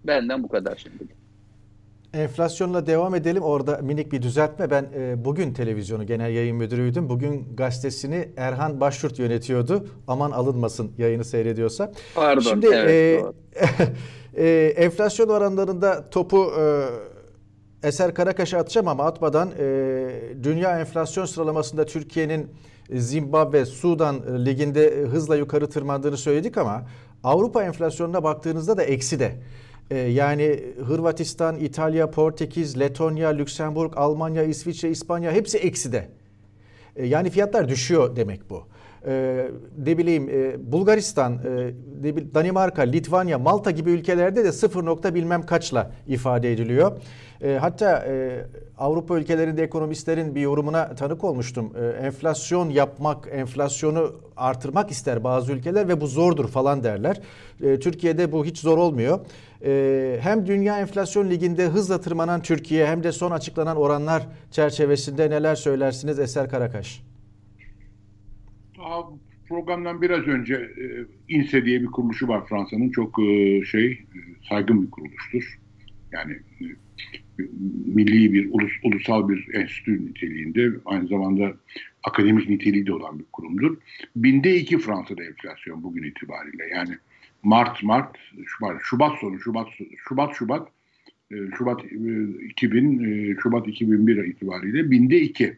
Benden 0.05 0.43
bu 0.43 0.49
kadar 0.49 0.77
şimdi. 0.77 1.17
Enflasyonla 2.15 2.87
devam 2.87 3.15
edelim. 3.15 3.43
Orada 3.43 3.79
minik 3.83 4.13
bir 4.13 4.23
düzeltme. 4.23 4.71
Ben 4.71 4.87
e, 4.95 5.25
bugün 5.25 5.53
televizyonu 5.53 6.07
genel 6.07 6.31
yayın 6.31 6.57
müdürüydüm. 6.57 7.09
Bugün 7.09 7.57
gazetesini 7.57 8.29
Erhan 8.37 8.81
Başyurt 8.81 9.19
yönetiyordu. 9.19 9.87
Aman 10.09 10.31
alınmasın 10.31 10.93
yayını 10.99 11.25
seyrediyorsa. 11.25 11.93
Pardon. 12.15 12.41
Şimdi 12.41 12.67
evet, 12.67 13.25
e, 14.37 14.43
e, 14.47 14.67
enflasyon 14.77 15.29
oranlarında 15.29 16.11
topu 16.11 16.53
e, 16.61 16.87
Eser 17.89 18.15
Karakaş'a 18.15 18.59
atacağım 18.59 18.89
ama 18.89 19.05
atmadan 19.05 19.51
e, 19.59 19.65
dünya 20.43 20.81
enflasyon 20.81 21.25
sıralamasında 21.25 21.87
Türkiye'nin 21.87 22.51
Zimbabwe, 22.95 23.65
Sudan 23.65 24.45
liginde 24.47 24.91
hızla 24.91 25.37
yukarı 25.37 25.71
tırmandığını 25.71 26.17
söyledik 26.17 26.59
ama 26.59 26.87
Avrupa 27.25 27.65
enflasyonuna 27.65 28.23
baktığınızda 28.23 28.77
da 28.77 28.83
eksi 28.83 29.19
de. 29.19 29.35
E, 29.91 29.99
yani 29.99 30.65
Hırvatistan, 30.87 31.57
İtalya, 31.57 32.11
Portekiz, 32.11 32.81
Letonya, 32.81 33.29
Lüksemburg, 33.29 33.93
Almanya, 33.97 34.43
İsviçre, 34.43 34.91
İspanya 34.91 35.33
hepsi 35.33 35.59
eksi 35.59 35.93
de. 35.93 36.09
E, 36.97 37.07
yani 37.07 37.31
fiyatlar 37.31 37.69
düşüyor 37.69 38.17
demek 38.17 38.51
bu 38.51 38.67
e, 39.07 39.47
ne 39.79 39.99
bileyim 39.99 40.29
e, 40.29 40.73
Bulgaristan, 40.73 41.33
e, 42.05 42.35
Danimarka, 42.35 42.83
Litvanya, 42.83 43.39
Malta 43.39 43.71
gibi 43.71 43.91
ülkelerde 43.91 44.45
de 44.45 44.53
sıfır 44.53 44.85
nokta 44.85 45.15
bilmem 45.15 45.47
kaçla 45.47 45.91
ifade 46.07 46.53
ediliyor. 46.53 46.93
E, 47.43 47.55
hatta 47.61 48.05
e, 48.09 48.45
Avrupa 48.79 49.19
ülkelerinde 49.19 49.63
ekonomistlerin 49.63 50.35
bir 50.35 50.41
yorumuna 50.41 50.95
tanık 50.95 51.25
olmuştum. 51.25 51.73
E, 51.81 52.07
enflasyon 52.07 52.71
yapmak, 52.71 53.29
enflasyonu 53.33 54.13
artırmak 54.37 54.91
ister 54.91 55.25
bazı 55.25 55.53
ülkeler 55.53 55.89
ve 55.89 56.01
bu 56.01 56.07
zordur 56.07 56.49
falan 56.49 56.85
derler. 56.85 57.21
E, 57.63 57.79
Türkiye'de 57.79 58.33
bu 58.33 58.45
hiç 58.45 58.59
zor 58.59 58.79
olmuyor. 58.79 59.21
E, 59.65 60.19
hem 60.21 60.47
Dünya 60.47 60.81
Enflasyon 60.81 61.31
Ligi'nde 61.31 61.67
hızla 61.67 62.01
tırmanan 62.01 62.43
Türkiye 62.43 62.87
hem 62.87 63.03
de 63.03 63.13
son 63.13 63.31
açıklanan 63.31 63.77
oranlar 63.77 64.27
çerçevesinde 64.51 65.31
neler 65.31 65.55
söylersiniz 65.55 66.19
Eser 66.19 66.51
Karakaş? 66.51 67.06
Programdan 69.49 70.03
biraz 70.03 70.27
önce 70.27 70.55
e, 70.55 70.85
INSE 71.29 71.65
diye 71.65 71.83
bir 71.83 71.87
kuruluşu 71.87 72.29
var 72.29 72.47
Fransa'nın. 72.47 72.91
Çok 72.91 73.19
e, 73.19 73.65
şey 73.65 73.87
e, 73.87 74.19
saygın 74.49 74.83
bir 74.83 74.91
kuruluştur. 74.91 75.59
Yani 76.13 76.37
milli 77.87 78.33
bir, 78.33 78.49
ulus, 78.53 78.73
ulusal 78.83 79.29
bir 79.29 79.55
enstitü 79.55 80.07
niteliğinde 80.07 80.71
aynı 80.85 81.09
zamanda 81.09 81.57
akademik 82.05 82.49
niteliği 82.49 82.87
de 82.87 82.93
olan 82.93 83.19
bir 83.19 83.25
kurumdur. 83.33 83.77
Binde 84.17 84.57
iki 84.57 84.79
Fransa'da 84.79 85.25
enflasyon 85.25 85.83
bugün 85.83 86.03
itibariyle. 86.03 86.65
Yani 86.75 86.97
Mart, 87.43 87.83
Mart, 87.83 88.17
Şubat, 88.47 88.81
Şubat 88.83 89.19
sonu, 89.19 89.41
Şubat, 89.41 89.69
Şubat, 90.09 90.35
Şubat, 90.37 90.69
Şubat 91.59 91.85
2000, 92.51 93.05
e, 93.05 93.37
Şubat 93.43 93.69
2001 93.69 94.25
itibariyle 94.25 94.91
binde 94.91 95.21
iki. 95.21 95.57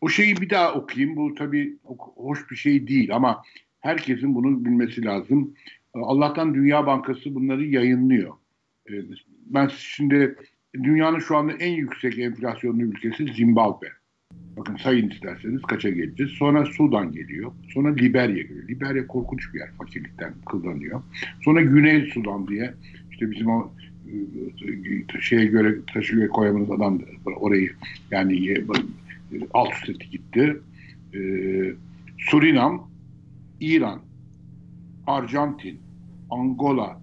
O 0.00 0.08
şeyi 0.08 0.36
bir 0.36 0.50
daha 0.50 0.74
okuyayım. 0.74 1.16
Bu 1.16 1.34
tabii 1.34 1.76
hoş 2.16 2.50
bir 2.50 2.56
şey 2.56 2.88
değil 2.88 3.14
ama 3.14 3.42
herkesin 3.80 4.34
bunu 4.34 4.64
bilmesi 4.64 5.04
lazım. 5.04 5.54
Allah'tan 5.94 6.54
Dünya 6.54 6.86
Bankası 6.86 7.34
bunları 7.34 7.64
yayınlıyor. 7.64 8.34
Ee, 8.90 8.92
ben 9.46 9.70
şimdi 9.76 10.36
dünyanın 10.74 11.18
şu 11.18 11.36
anda 11.36 11.52
en 11.52 11.72
yüksek 11.72 12.18
enflasyonlu 12.18 12.82
ülkesi 12.82 13.32
Zimbabwe. 13.32 13.88
Bakın 14.56 14.76
sayın 14.76 15.10
isterseniz 15.10 15.62
kaça 15.62 15.90
geleceğiz. 15.90 16.32
Sonra 16.32 16.66
Sudan 16.66 17.12
geliyor. 17.12 17.52
Sonra 17.74 17.94
Liberya 17.94 18.42
geliyor. 18.42 18.68
Liberya 18.68 19.06
korkunç 19.06 19.54
bir 19.54 19.58
yer. 19.58 19.70
Fakirlikten 19.78 20.34
kıllanıyor. 20.46 21.02
Sonra 21.44 21.60
Güney 21.60 22.10
Sudan 22.14 22.48
diye 22.48 22.74
işte 23.10 23.30
bizim 23.30 23.50
o 23.50 23.72
e, 25.16 25.20
şeye 25.20 25.46
göre 25.46 25.74
taşı 25.94 26.28
koyamınız 26.28 26.70
adam 26.70 27.00
orayı 27.36 27.70
yani 28.10 28.36
alt 29.54 29.88
üst 29.88 30.10
gitti. 30.10 30.60
E, 31.14 31.20
Surinam, 32.18 32.90
İran, 33.60 34.00
Arjantin, 35.06 35.80
Angola, 36.30 37.00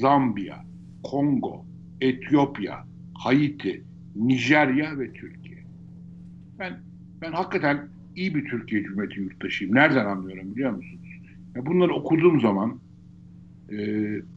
Zambiya, 0.00 0.64
Kongo, 1.02 1.64
Etiyopya, 2.00 2.86
Haiti, 3.14 3.82
Nijerya 4.16 4.98
ve 4.98 5.12
Türkiye. 5.12 5.58
Ben 6.58 6.80
ben 7.22 7.32
hakikaten 7.32 7.88
iyi 8.16 8.34
bir 8.34 8.44
Türkiye 8.44 8.82
Cumhuriyeti 8.82 9.20
yurttaşıyım. 9.20 9.74
Nereden 9.74 10.06
anlıyorum 10.06 10.54
biliyor 10.54 10.70
musunuz? 10.70 11.08
Ya 11.56 11.66
bunları 11.66 11.94
okuduğum 11.94 12.40
zaman 12.40 12.80
e, 13.70 13.76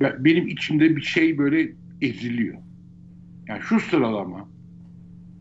benim 0.02 0.48
içimde 0.48 0.96
bir 0.96 1.02
şey 1.02 1.38
böyle 1.38 1.72
eziliyor. 2.02 2.58
Yani 3.48 3.62
şu 3.62 3.80
sıralama, 3.80 4.50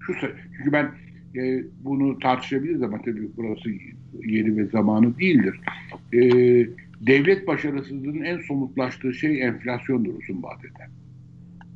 şu 0.00 0.14
sıra, 0.14 0.32
çünkü 0.56 0.72
ben 0.72 0.90
e, 1.36 1.64
bunu 1.84 2.18
tartışabiliriz 2.18 2.82
ama 2.82 3.02
tabii 3.02 3.28
burası 3.36 3.70
yeri 4.24 4.56
ve 4.56 4.66
zamanı 4.66 5.18
değildir. 5.18 5.60
E, 6.12 6.20
devlet 7.00 7.46
başarısızlığının 7.46 8.22
en 8.22 8.38
somutlaştığı 8.38 9.14
şey 9.14 9.42
enflasyondur 9.42 10.14
uzun 10.14 10.42
vadede. 10.42 10.92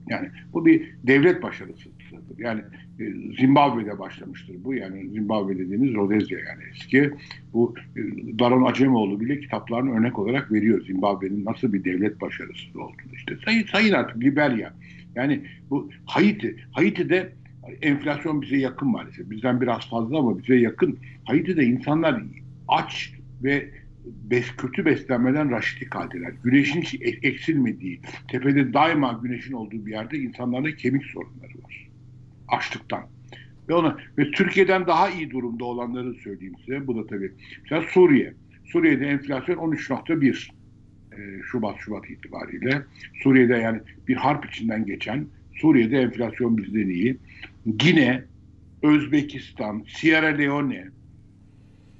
Yani 0.08 0.28
bu 0.52 0.66
bir 0.66 0.94
devlet 1.06 1.42
başarısızlığıdır. 1.42 2.38
Yani 2.38 2.60
e, 3.00 3.04
Zimbabwe'de 3.40 3.98
başlamıştır 3.98 4.56
bu. 4.64 4.74
Yani 4.74 5.10
Zimbabwe 5.10 5.58
dediğimiz 5.58 5.94
Rodezya 5.94 6.38
yani 6.38 6.62
eski. 6.74 7.10
Bu 7.52 7.74
e, 7.96 8.00
Daron 8.38 8.64
Acemoğlu 8.64 9.20
bile 9.20 9.40
kitaplarını 9.40 9.98
örnek 9.98 10.18
olarak 10.18 10.52
veriyor. 10.52 10.84
Zimbabwe'nin 10.86 11.44
nasıl 11.44 11.72
bir 11.72 11.84
devlet 11.84 12.20
başarısız 12.20 12.76
olduğunu. 12.76 13.14
İşte 13.14 13.36
sayın, 13.44 13.66
sayın 13.66 13.92
artık 13.92 14.22
Liberya. 14.22 14.72
Yani 15.14 15.40
bu 15.70 15.90
Haiti. 16.06 16.56
Haiti'de 16.72 17.32
enflasyon 17.82 18.42
bize 18.42 18.56
yakın 18.56 18.88
maalesef. 18.88 19.30
Bizden 19.30 19.60
biraz 19.60 19.90
fazla 19.90 20.18
ama 20.18 20.38
bize 20.38 20.54
yakın. 20.54 20.98
Haiti'de 21.24 21.64
insanlar 21.64 22.22
aç 22.68 23.12
ve 23.42 23.70
bes, 24.06 24.56
kötü 24.56 24.84
beslenmeden 24.84 25.50
raşitlik 25.50 25.94
haldeler. 25.94 26.32
Güneşin 26.44 26.82
hiç 26.82 26.96
eksilmediği, 27.22 28.00
tepede 28.28 28.72
daima 28.72 29.20
güneşin 29.22 29.52
olduğu 29.52 29.86
bir 29.86 29.90
yerde 29.90 30.18
insanlarda 30.18 30.76
kemik 30.76 31.04
sorunları 31.04 31.62
var. 31.64 31.88
Açlıktan. 32.48 33.02
Ve 33.68 33.74
ona 33.74 33.96
ve 34.18 34.30
Türkiye'den 34.30 34.86
daha 34.86 35.10
iyi 35.10 35.30
durumda 35.30 35.64
olanları 35.64 36.14
söyleyeyim 36.14 36.54
size. 36.64 36.86
Bu 36.86 36.96
da 36.96 37.06
tabii. 37.06 37.32
Mesela 37.62 37.82
Suriye. 37.82 38.34
Suriye'de 38.64 39.06
enflasyon 39.06 39.56
13.1. 39.56 40.50
Şubat 41.50 41.78
Şubat 41.78 42.10
itibariyle. 42.10 42.82
Suriye'de 43.22 43.56
yani 43.56 43.80
bir 44.08 44.14
harp 44.14 44.46
içinden 44.46 44.86
geçen 44.86 45.26
Suriye'de 45.54 45.98
enflasyon 45.98 46.58
bizden 46.58 46.88
iyi. 46.88 47.16
Gine, 47.66 48.24
Özbekistan, 48.82 49.84
Sierra 49.88 50.26
Leone, 50.26 50.88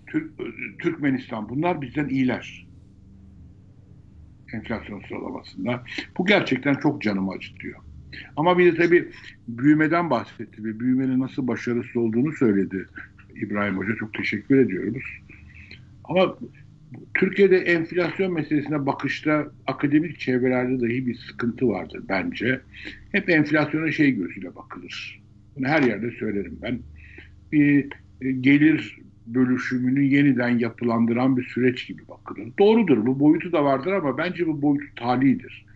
Türk, 0.07 0.31
Türkmenistan 0.79 1.49
bunlar 1.49 1.83
bizden 1.83 2.09
iyiler. 2.09 2.67
Enflasyon 4.53 5.03
sıralamasında. 5.09 5.85
Bu 6.19 6.27
gerçekten 6.27 6.75
çok 6.75 7.03
canımı 7.03 7.31
acıtıyor. 7.33 7.81
Ama 8.37 8.59
bir 8.59 8.73
de 8.73 8.77
tabii 8.77 9.09
büyümeden 9.49 10.11
bahsetti 10.11 10.65
ve 10.65 10.81
büyümenin 10.81 11.21
nasıl 11.21 11.47
başarısız 11.47 11.97
olduğunu 11.97 12.33
söyledi 12.33 12.87
İbrahim 13.35 13.77
Hoca. 13.77 13.97
Çok 13.97 14.15
teşekkür 14.15 14.59
ediyoruz. 14.59 15.05
Ama 16.05 16.39
Türkiye'de 17.15 17.59
enflasyon 17.59 18.33
meselesine 18.33 18.87
bakışta 18.87 19.53
akademik 19.67 20.21
çevrelerde 20.21 20.81
dahi 20.81 21.07
bir 21.07 21.15
sıkıntı 21.15 21.69
vardır 21.69 22.03
bence. 22.09 22.61
Hep 23.13 23.31
enflasyona 23.31 23.93
şey 23.93 24.11
gözüyle 24.11 24.57
bakılır. 24.57 25.26
Bunu 25.57 25.69
her 25.69 25.83
yerde 25.83 26.11
söylerim 26.11 26.59
ben. 26.63 26.79
Bir 27.53 27.89
e, 28.21 28.33
gelir 28.33 28.99
bölüşümünü 29.27 30.03
yeniden 30.03 30.59
yapılandıran 30.59 31.37
bir 31.37 31.45
süreç 31.45 31.87
gibi 31.87 32.09
bakılır. 32.09 32.49
Doğrudur 32.59 33.07
bu 33.07 33.21
boyutu 33.21 33.53
da 33.53 33.65
vardır 33.65 33.93
ama 33.93 34.19
bence 34.19 34.47
bu 34.47 34.63
boyutu 34.63 34.95
talidir. 34.97 35.67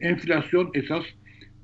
Enflasyon 0.00 0.70
esas 0.74 1.04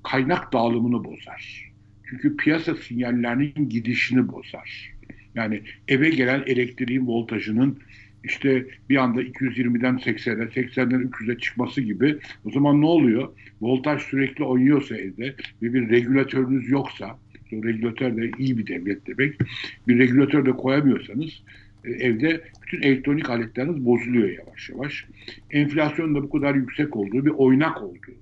kaynak 0.03 0.53
dağılımını 0.53 1.05
bozar. 1.05 1.73
Çünkü 2.11 2.37
piyasa 2.37 2.75
sinyallerinin 2.75 3.69
gidişini 3.69 4.29
bozar. 4.29 4.93
Yani 5.35 5.63
eve 5.89 6.11
gelen 6.11 6.43
elektriğin 6.47 7.07
voltajının 7.07 7.79
işte 8.25 8.67
bir 8.89 8.97
anda 8.97 9.23
220'den 9.23 9.95
80'e, 9.95 10.61
80'den 10.61 11.01
300'e 11.01 11.39
çıkması 11.39 11.81
gibi. 11.81 12.19
O 12.45 12.51
zaman 12.51 12.81
ne 12.81 12.87
oluyor? 12.87 13.29
Voltaj 13.61 14.03
sürekli 14.03 14.45
oynuyorsa 14.45 14.97
evde 14.97 15.35
ve 15.63 15.75
bir 15.75 15.91
regülatörünüz 15.91 16.69
yoksa, 16.69 17.19
o 17.53 17.65
regülatör 17.65 18.17
de 18.17 18.31
iyi 18.39 18.59
bir 18.59 18.67
devlet 18.67 19.07
demek, 19.07 19.41
bir 19.89 19.99
regülatör 19.99 20.47
de 20.47 20.51
koyamıyorsanız 20.51 21.43
e, 21.85 21.91
evde 21.91 22.41
bütün 22.63 22.83
elektronik 22.83 23.31
aletleriniz 23.31 23.85
bozuluyor 23.85 24.29
yavaş 24.29 24.71
yavaş. 24.71 25.07
Enflasyon 25.51 26.15
da 26.15 26.23
bu 26.23 26.31
kadar 26.31 26.55
yüksek 26.55 26.97
olduğu 26.97 27.25
bir 27.27 27.31
oynak 27.31 27.83
olduğu 27.83 28.15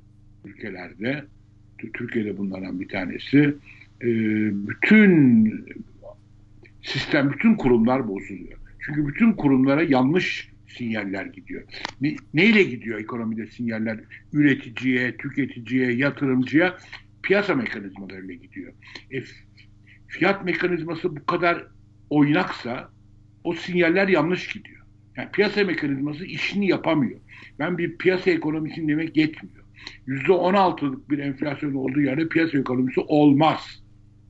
ülkelerde, 0.45 1.24
Türkiye'de 1.95 2.39
bunlardan 2.39 2.81
bir 2.81 2.89
tanesi, 2.89 3.55
e, 4.03 4.09
bütün 4.68 5.53
sistem, 6.83 7.33
bütün 7.33 7.55
kurumlar 7.55 8.09
bozuluyor. 8.09 8.59
Çünkü 8.81 9.09
bütün 9.09 9.33
kurumlara 9.33 9.83
yanlış 9.83 10.51
sinyaller 10.68 11.26
gidiyor. 11.26 11.62
Ne, 12.01 12.16
neyle 12.35 12.62
gidiyor 12.62 13.01
ekonomide 13.01 13.47
sinyaller? 13.47 14.01
Üreticiye, 14.33 15.16
tüketiciye, 15.16 15.93
yatırımcıya 15.93 16.79
piyasa 17.23 17.55
mekanizmalarıyla 17.55 18.35
gidiyor. 18.35 18.73
E, 19.11 19.23
fiyat 20.09 20.45
mekanizması 20.45 21.16
bu 21.16 21.27
kadar 21.27 21.66
oynaksa 22.11 22.91
o 23.45 23.55
sinyaller 23.55 24.09
yanlış 24.09 24.49
gidiyor. 24.49 24.87
Yani 25.16 25.31
piyasa 25.31 25.64
mekanizması 25.64 26.25
işini 26.25 26.69
yapamıyor. 26.69 27.21
Ben 27.59 27.79
bir 27.79 27.99
piyasa 27.99 28.31
ekonomisini 28.31 28.89
demek 28.89 29.16
yetmiyor. 29.16 29.64
Yüzde 30.07 30.33
on 30.33 30.55
altılık 30.55 31.11
bir 31.11 31.19
enflasyon 31.19 31.75
olduğu 31.75 32.01
yerde 32.01 32.29
piyasa 32.29 32.59
ekonomisi 32.59 33.01
olmaz. 33.01 33.83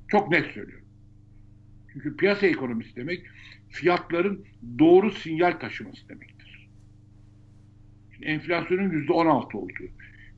Çok 0.08 0.30
net 0.30 0.46
söylüyorum. 0.46 0.88
Çünkü 1.92 2.16
piyasa 2.16 2.46
ekonomisi 2.46 2.96
demek 2.96 3.26
fiyatların 3.70 4.44
doğru 4.78 5.10
sinyal 5.10 5.52
taşıması 5.52 6.08
demektir. 6.08 6.68
enflasyonun 8.22 8.90
yüzde 8.90 9.12
on 9.12 9.26
altı 9.26 9.58
olduğu, 9.58 9.88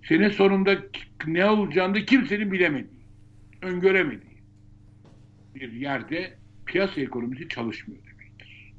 sene 0.03 0.31
sonunda 0.31 0.79
ne 1.27 1.47
olacağını 1.47 1.95
da 1.95 2.05
kimsenin 2.05 2.53
bilemediği, 2.53 3.01
öngöremediği 3.63 4.41
bir 5.55 5.73
yerde 5.73 6.39
piyasa 6.67 7.01
ekonomisi 7.01 7.49
çalışmıyor 7.49 8.03
demektir. 8.05 8.75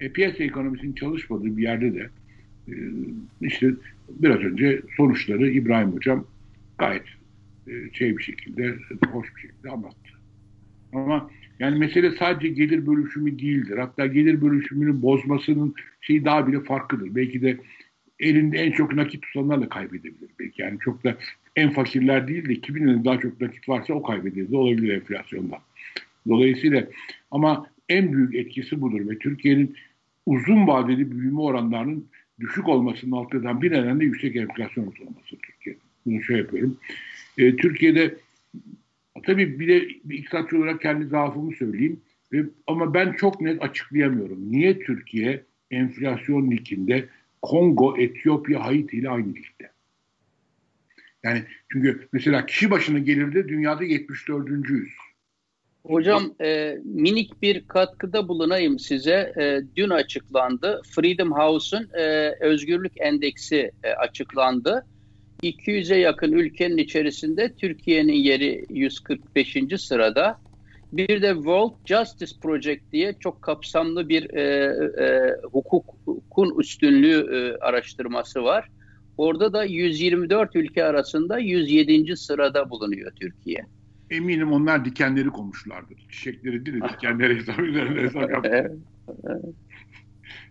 E, 0.00 0.12
piyasa 0.12 0.44
ekonomisinin 0.44 0.94
çalışmadığı 0.94 1.56
bir 1.56 1.62
yerde 1.62 1.94
de 1.94 2.10
e, 2.68 2.74
işte 3.40 3.70
biraz 4.08 4.40
önce 4.40 4.82
sonuçları 4.96 5.50
İbrahim 5.50 5.92
Hocam 5.92 6.26
gayet 6.78 7.06
e, 7.66 7.72
şey 7.92 8.18
bir 8.18 8.22
şekilde, 8.22 8.78
hoş 9.12 9.36
bir 9.36 9.40
şekilde 9.40 9.70
anlattı. 9.70 10.10
Ama 10.92 11.30
yani 11.58 11.78
mesele 11.78 12.10
sadece 12.10 12.48
gelir 12.48 12.86
bölüşümü 12.86 13.38
değildir. 13.38 13.78
Hatta 13.78 14.06
gelir 14.06 14.40
bölüşümünü 14.40 15.02
bozmasının 15.02 15.74
şeyi 16.00 16.24
daha 16.24 16.46
bile 16.46 16.60
farklıdır. 16.60 17.14
Belki 17.14 17.42
de 17.42 17.58
elinde 18.22 18.58
en 18.58 18.72
çok 18.72 18.94
nakit 18.94 19.22
tutanlar 19.22 19.60
da 19.60 19.68
kaybedebilir. 19.68 20.30
Belki 20.38 20.62
yani 20.62 20.78
çok 20.78 21.04
da 21.04 21.16
en 21.56 21.70
fakirler 21.70 22.28
değil 22.28 22.48
de 22.48 22.54
kimin 22.54 22.88
elinde 22.88 23.04
daha 23.04 23.20
çok 23.20 23.40
nakit 23.40 23.68
varsa 23.68 23.94
o 23.94 24.02
kaybedebilir 24.02 24.52
de 24.52 24.56
olabilir 24.56 24.94
enflasyonda. 24.94 25.58
Dolayısıyla 26.28 26.84
ama 27.30 27.66
en 27.88 28.12
büyük 28.12 28.34
etkisi 28.34 28.80
budur 28.80 29.08
ve 29.10 29.18
Türkiye'nin 29.18 29.76
uzun 30.26 30.66
vadeli 30.66 31.10
büyüme 31.10 31.40
oranlarının 31.40 32.06
düşük 32.40 32.68
olmasının 32.68 33.12
altından 33.12 33.62
bir 33.62 33.72
neden 33.72 34.00
de 34.00 34.04
yüksek 34.04 34.36
enflasyon 34.36 34.86
ortalaması 34.86 35.36
Türkiye. 35.46 35.76
Bunu 36.06 36.22
şöyle 36.22 36.40
yapıyorum. 36.40 36.76
E, 37.38 37.56
Türkiye'de 37.56 38.16
Tabii 39.22 39.60
bir 39.60 39.68
de 39.68 39.88
bir 40.04 40.18
iktisatçı 40.18 40.58
olarak 40.58 40.80
kendi 40.80 41.06
zaafımı 41.06 41.52
söyleyeyim. 41.52 42.00
Ama 42.66 42.94
ben 42.94 43.12
çok 43.12 43.40
net 43.40 43.62
açıklayamıyorum. 43.62 44.52
Niye 44.52 44.78
Türkiye 44.78 45.42
enflasyon 45.70 46.50
liginde 46.50 47.08
Kongo, 47.42 47.96
Etiyopya, 47.98 48.64
Haiti 48.64 48.96
ile 48.96 49.10
aynı 49.10 49.28
ligde? 49.28 49.70
Yani 51.22 51.44
çünkü 51.72 52.08
mesela 52.12 52.46
kişi 52.46 52.70
başına 52.70 52.98
gelirde 52.98 53.48
dünyada 53.48 53.84
74.yüz. 53.84 54.92
Hocam 55.86 56.34
e, 56.40 56.78
minik 56.84 57.42
bir 57.42 57.68
katkıda 57.68 58.28
bulunayım 58.28 58.78
size. 58.78 59.32
E, 59.40 59.60
dün 59.76 59.90
açıklandı. 59.90 60.80
Freedom 60.94 61.32
House'un 61.32 61.88
e, 61.94 62.34
özgürlük 62.40 62.92
endeksi 63.00 63.70
e, 63.84 63.90
açıklandı. 63.90 64.86
200'e 65.42 65.98
yakın 65.98 66.32
ülkenin 66.32 66.76
içerisinde 66.76 67.54
Türkiye'nin 67.56 68.12
yeri 68.12 68.64
145. 68.70 69.56
sırada. 69.78 70.40
Bir 70.92 71.22
de 71.22 71.34
World 71.34 71.72
Justice 71.84 72.34
Project 72.42 72.92
diye 72.92 73.14
çok 73.20 73.42
kapsamlı 73.42 74.08
bir 74.08 74.34
e, 74.34 74.42
e, 75.04 75.36
hukukun 75.42 76.58
üstünlüğü 76.60 77.36
e, 77.36 77.58
araştırması 77.64 78.44
var. 78.44 78.68
Orada 79.18 79.52
da 79.52 79.64
124 79.64 80.56
ülke 80.56 80.84
arasında 80.84 81.38
107. 81.38 82.16
sırada 82.16 82.70
bulunuyor 82.70 83.12
Türkiye. 83.20 83.66
Eminim 84.10 84.52
onlar 84.52 84.84
dikenleri 84.84 85.28
komuşlardır. 85.28 86.06
Çiçekleri 86.10 86.66
değil 86.66 86.80
de 86.80 86.88
dikenleri 86.96 87.36
hesap 87.36 87.58
üzerine 87.58 88.00
hesap 88.00 88.30
yapmışlar. 88.30 88.70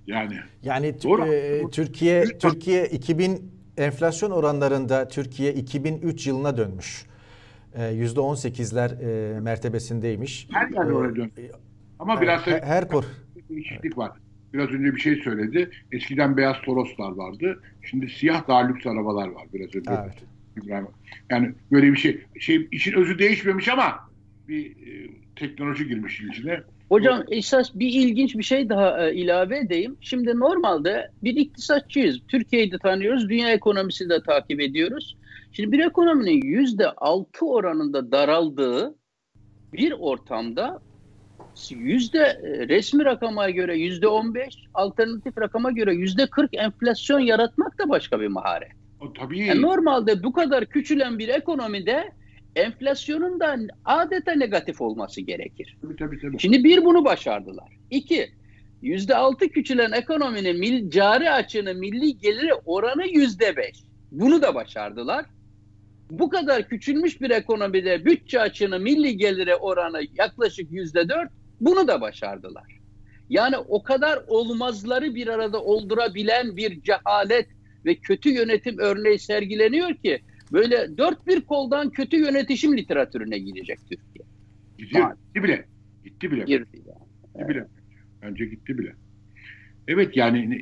yani. 0.08 0.36
Yani 0.64 0.96
Doğru. 1.04 1.26
E, 1.26 1.64
Türkiye 1.72 2.26
Türkiye 2.26 2.86
2000 2.86 3.52
enflasyon 3.78 4.32
oranlarında 4.32 5.08
Türkiye 5.08 5.54
2003 5.54 6.28
yılına 6.28 6.58
dönmüş. 6.58 7.06
%18'ler 7.76 8.91
e, 9.01 9.36
e, 9.36 9.39
mertebesindeymiş. 9.39 10.47
Her 10.51 10.69
yerde 10.69 10.93
oraya 10.93 11.15
dönmüş. 11.15 11.34
Ama 11.99 12.22
biraz 12.22 12.47
her, 12.47 12.61
her 12.61 12.88
kor. 12.88 13.03
değişiklik 13.49 13.97
var. 13.97 14.11
Biraz 14.53 14.69
önce 14.69 14.95
bir 14.95 14.99
şey 14.99 15.15
söyledi. 15.15 15.69
Eskiden 15.91 16.38
beyaz 16.38 16.55
Toroslar 16.65 17.11
vardı. 17.11 17.61
Şimdi 17.82 18.09
siyah 18.09 18.47
daha 18.47 18.67
lüks 18.67 18.86
arabalar 18.86 19.28
var 19.28 19.43
biraz 19.53 19.76
önce. 19.76 19.91
Evet. 20.03 20.24
İbrahim. 20.63 20.88
Yani 21.30 21.53
böyle 21.72 21.91
bir 21.91 21.97
şey. 21.97 22.22
Şey 22.39 22.67
işin 22.72 22.93
özü 22.93 23.19
değişmemiş 23.19 23.69
ama 23.69 23.99
bir 24.47 24.65
e, 24.65 25.09
teknoloji 25.36 25.88
girmiş 25.88 26.22
içine. 26.22 26.61
Hocam 26.89 27.24
esas 27.32 27.76
bir 27.76 27.88
ilginç 27.88 28.36
bir 28.36 28.43
şey 28.43 28.69
daha 28.69 29.07
e, 29.07 29.15
ilave 29.15 29.57
edeyim. 29.57 29.97
Şimdi 30.01 30.39
normalde 30.39 31.11
bir 31.24 31.36
iktisatçıyız. 31.36 32.19
Türkiye'yi 32.28 32.72
de 32.72 32.78
tanıyoruz, 32.78 33.30
dünya 33.30 33.51
ekonomisini 33.51 34.09
de 34.09 34.24
takip 34.24 34.61
ediyoruz. 34.61 35.17
Şimdi 35.52 35.72
bir 35.72 35.80
ekonominin 35.80 36.41
yüzde 36.41 36.91
altı 36.91 37.45
oranında 37.45 38.12
daraldığı 38.12 38.95
bir 39.74 39.93
ortamda 39.99 40.82
yüzde 41.70 42.20
e, 42.20 42.68
resmi 42.68 43.06
rakama 43.06 43.49
göre 43.49 43.78
yüzde 43.78 44.08
on 44.08 44.36
beş, 44.36 44.56
alternatif 44.74 45.38
rakama 45.38 45.72
göre 45.72 45.93
yüzde 45.93 46.28
kırk 46.28 46.54
enflasyon 46.54 47.20
yaratmak 47.20 47.80
da 47.80 47.89
başka 47.89 48.22
bir 48.22 48.28
maharet. 48.28 48.72
O, 49.02 49.14
tabii. 49.14 49.39
Yani 49.39 49.62
normalde 49.62 50.24
bu 50.24 50.34
kadar 50.34 50.66
küçülen 50.66 51.20
bir 51.20 51.28
ekonomide 51.28 52.12
enflasyonun 52.56 53.39
da 53.39 53.58
adeta 53.86 54.32
negatif 54.32 54.82
olması 54.82 55.22
gerekir. 55.22 55.78
Tabii, 55.82 55.95
tabii, 55.95 56.20
tabii. 56.20 56.39
Şimdi 56.39 56.64
bir 56.64 56.86
bunu 56.86 57.06
başardılar. 57.06 57.78
İki, 57.89 58.30
yüzde 58.82 59.16
altı 59.16 59.49
küçülen 59.49 59.91
ekonominin 59.91 60.60
mil, 60.60 60.89
cari 60.89 61.32
açığının 61.32 61.80
milli 61.80 62.18
geliri 62.18 62.54
oranı 62.66 63.08
yüzde 63.08 63.58
beş. 63.58 63.84
Bunu 64.12 64.41
da 64.41 64.56
başardılar. 64.56 65.26
Bu 66.12 66.30
kadar 66.30 66.68
küçülmüş 66.68 67.22
bir 67.22 67.30
ekonomide 67.30 68.05
bütçe 68.05 68.41
açığının 68.41 68.82
milli 68.82 69.18
geliri 69.18 69.55
oranı 69.55 70.01
yaklaşık 70.18 70.72
yüzde 70.72 71.09
dört. 71.09 71.32
Bunu 71.62 71.88
da 71.88 72.01
başardılar. 72.01 72.80
Yani 73.30 73.57
o 73.57 73.84
kadar 73.84 74.20
olmazları 74.28 75.16
bir 75.16 75.28
arada 75.28 75.64
oldurabilen 75.64 76.57
bir 76.57 76.82
cehalet 76.82 77.47
ve 77.86 77.95
kötü 77.95 78.30
yönetim 78.30 78.78
örneği 78.78 79.20
sergileniyor 79.20 79.95
ki 79.95 80.20
böyle 80.51 80.97
dört 80.97 81.28
bir 81.28 81.41
koldan 81.41 81.89
kötü 81.89 82.18
yönetişim 82.18 82.78
literatürüne 82.78 83.39
girecek 83.39 83.80
Türkiye. 83.80 84.26
Gidiyor, 84.78 85.12
gitti 85.12 85.43
bile. 85.43 85.66
Gitti 86.03 86.32
bile. 86.32 86.43
Girdi 86.43 86.82
yani. 86.88 87.07
Gitti 87.38 87.49
bile. 87.49 87.68
Bence 88.22 88.45
gitti 88.45 88.78
bile. 88.78 88.95
Evet 89.88 90.17
yani 90.17 90.59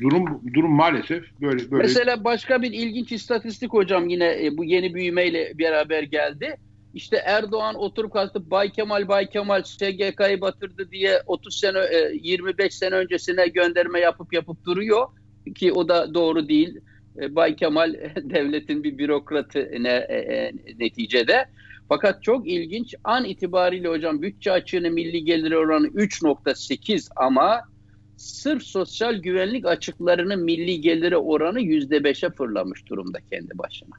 durum 0.00 0.42
durum 0.54 0.72
maalesef 0.72 1.24
böyle 1.40 1.70
böyle. 1.70 1.82
Mesela 1.82 2.24
başka 2.24 2.62
bir 2.62 2.72
ilginç 2.72 3.12
istatistik 3.12 3.72
hocam 3.72 4.08
yine 4.08 4.46
e, 4.46 4.56
bu 4.56 4.64
yeni 4.64 4.94
büyümeyle 4.94 5.52
beraber 5.58 6.02
geldi. 6.02 6.56
İşte 6.94 7.16
Erdoğan 7.16 7.74
oturup 7.74 8.12
kalkıp 8.12 8.50
Bay 8.50 8.70
Kemal 8.70 9.08
Bay 9.08 9.30
Kemal 9.30 9.62
SGK'yı 9.62 10.40
batırdı 10.40 10.90
diye 10.90 11.22
30 11.26 11.58
sene 11.58 11.78
25 12.22 12.66
e, 12.66 12.70
sene 12.70 12.94
öncesine 12.94 13.48
gönderme 13.48 14.00
yapıp 14.00 14.32
yapıp 14.32 14.64
duruyor 14.64 15.06
ki 15.54 15.72
o 15.72 15.88
da 15.88 16.14
doğru 16.14 16.48
değil. 16.48 16.80
E, 17.20 17.36
Bay 17.36 17.56
Kemal 17.56 17.94
devletin 18.16 18.84
bir 18.84 18.98
bürokratı 18.98 19.68
ne, 19.80 20.06
neticede. 20.78 21.46
Fakat 21.88 22.22
çok 22.22 22.48
ilginç 22.48 22.94
an 23.04 23.24
itibariyle 23.24 23.88
hocam 23.88 24.22
bütçe 24.22 24.52
açığını 24.52 24.90
milli 24.90 25.24
gelir 25.24 25.52
oranı 25.52 25.86
3.8 25.86 27.08
ama 27.16 27.60
sırf 28.16 28.62
sosyal 28.62 29.14
güvenlik 29.14 29.66
açıklarının 29.66 30.44
milli 30.44 30.80
geliri 30.80 31.16
oranı 31.16 31.60
%5'e 31.60 32.30
fırlamış 32.30 32.86
durumda 32.86 33.18
kendi 33.30 33.58
başına. 33.58 33.94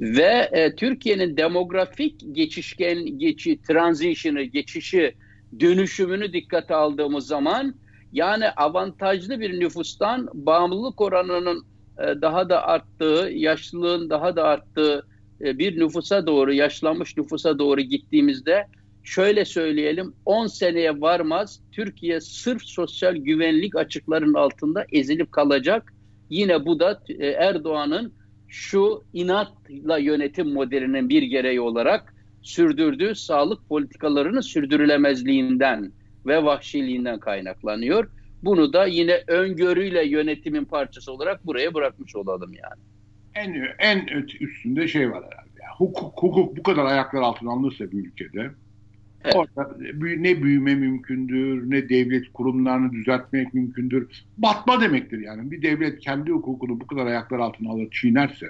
Ve 0.00 0.48
e, 0.52 0.74
Türkiye'nin 0.76 1.36
demografik 1.36 2.34
geçişken 2.34 3.18
geçi 3.18 3.62
transition'ı, 3.62 4.42
geçişi, 4.42 5.14
dönüşümünü 5.60 6.32
dikkate 6.32 6.74
aldığımız 6.74 7.26
zaman 7.26 7.74
yani 8.12 8.50
avantajlı 8.50 9.40
bir 9.40 9.60
nüfustan 9.60 10.28
bağımlılık 10.34 11.00
oranının 11.00 11.64
e, 11.98 12.02
daha 12.22 12.48
da 12.48 12.62
arttığı, 12.62 13.30
yaşlılığın 13.32 14.10
daha 14.10 14.36
da 14.36 14.44
arttığı 14.44 15.06
e, 15.40 15.58
bir 15.58 15.80
nüfusa 15.80 16.26
doğru, 16.26 16.52
yaşlanmış 16.52 17.16
nüfusa 17.16 17.58
doğru 17.58 17.80
gittiğimizde 17.80 18.66
şöyle 19.02 19.44
söyleyelim 19.44 20.14
10 20.24 20.46
seneye 20.46 21.00
varmaz 21.00 21.60
Türkiye 21.72 22.20
sırf 22.20 22.62
sosyal 22.62 23.16
güvenlik 23.16 23.76
açıklarının 23.76 24.34
altında 24.34 24.86
ezilip 24.92 25.32
kalacak. 25.32 25.92
Yine 26.30 26.66
bu 26.66 26.80
da 26.80 27.02
e, 27.08 27.26
Erdoğan'ın 27.26 28.12
şu 28.48 29.04
inatla 29.12 29.98
yönetim 29.98 30.52
modelinin 30.52 31.08
bir 31.08 31.22
gereği 31.22 31.60
olarak 31.60 32.14
sürdürdüğü 32.42 33.14
sağlık 33.14 33.68
politikalarının 33.68 34.40
sürdürülemezliğinden 34.40 35.92
ve 36.26 36.44
vahşiliğinden 36.44 37.18
kaynaklanıyor. 37.18 38.10
Bunu 38.42 38.72
da 38.72 38.86
yine 38.86 39.22
öngörüyle 39.26 40.08
yönetimin 40.08 40.64
parçası 40.64 41.12
olarak 41.12 41.46
buraya 41.46 41.74
bırakmış 41.74 42.16
olalım 42.16 42.52
yani. 42.54 42.82
En 43.34 43.74
en 43.78 44.26
üstünde 44.40 44.88
şey 44.88 45.10
var 45.10 45.24
herhalde. 45.24 45.60
Hukuk, 45.78 46.22
hukuk 46.22 46.56
bu 46.56 46.62
kadar 46.62 46.84
ayaklar 46.84 47.22
altına 47.22 47.52
alınırsa 47.52 47.90
bir 47.92 48.06
ülkede 48.06 48.50
Evet. 49.24 49.36
Orada 49.36 49.76
ne 49.98 50.42
büyüme 50.42 50.74
mümkündür, 50.74 51.70
ne 51.70 51.88
devlet 51.88 52.32
kurumlarını 52.32 52.92
düzeltmek 52.92 53.54
mümkündür. 53.54 54.24
Batma 54.38 54.80
demektir 54.80 55.18
yani. 55.18 55.50
Bir 55.50 55.62
devlet 55.62 56.00
kendi 56.00 56.30
hukukunu 56.30 56.80
bu 56.80 56.86
kadar 56.86 57.06
ayaklar 57.06 57.38
altına 57.38 57.70
alır, 57.70 57.88
çiğnerse. 57.90 58.46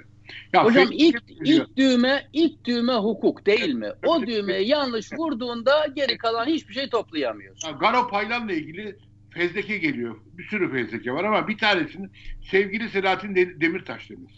Ya 0.53 0.65
Hocam 0.65 0.87
ilk, 0.91 1.23
ilk 1.29 1.77
düğme 1.77 2.23
ilk 2.33 2.65
düğme 2.65 2.93
hukuk 2.93 3.45
değil 3.45 3.73
mi? 3.73 3.89
O 4.05 4.27
düğmeye 4.27 4.61
yanlış 4.61 5.13
vurduğunda 5.13 5.87
geri 5.95 6.17
kalan 6.17 6.45
hiçbir 6.45 6.73
şey 6.73 6.89
toplayamıyorsun. 6.89 7.69
Ya, 7.69 7.75
Garo 7.75 8.07
Paylan'la 8.07 8.53
ilgili 8.53 8.95
fezleke 9.29 9.77
geliyor. 9.77 10.15
Bir 10.37 10.43
sürü 10.43 10.71
fezleke 10.71 11.11
var 11.11 11.23
ama 11.23 11.47
bir 11.47 11.57
tanesini 11.57 12.09
sevgili 12.51 12.89
Selahattin 12.89 13.35
Demirtaş 13.35 14.09
demiş. 14.09 14.33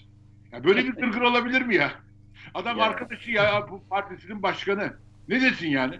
Ya 0.51 0.63
böyle 0.63 0.85
bir 0.85 0.91
kırgır 0.91 1.21
olabilir 1.21 1.61
mi 1.61 1.75
ya? 1.75 1.91
Adam 2.53 2.77
ya. 2.77 2.83
arkadaşı 2.83 3.31
ya 3.31 3.67
bu 3.71 3.83
partisinin 3.89 4.43
başkanı. 4.43 4.93
Ne 5.27 5.41
desin 5.41 5.67
yani? 5.67 5.95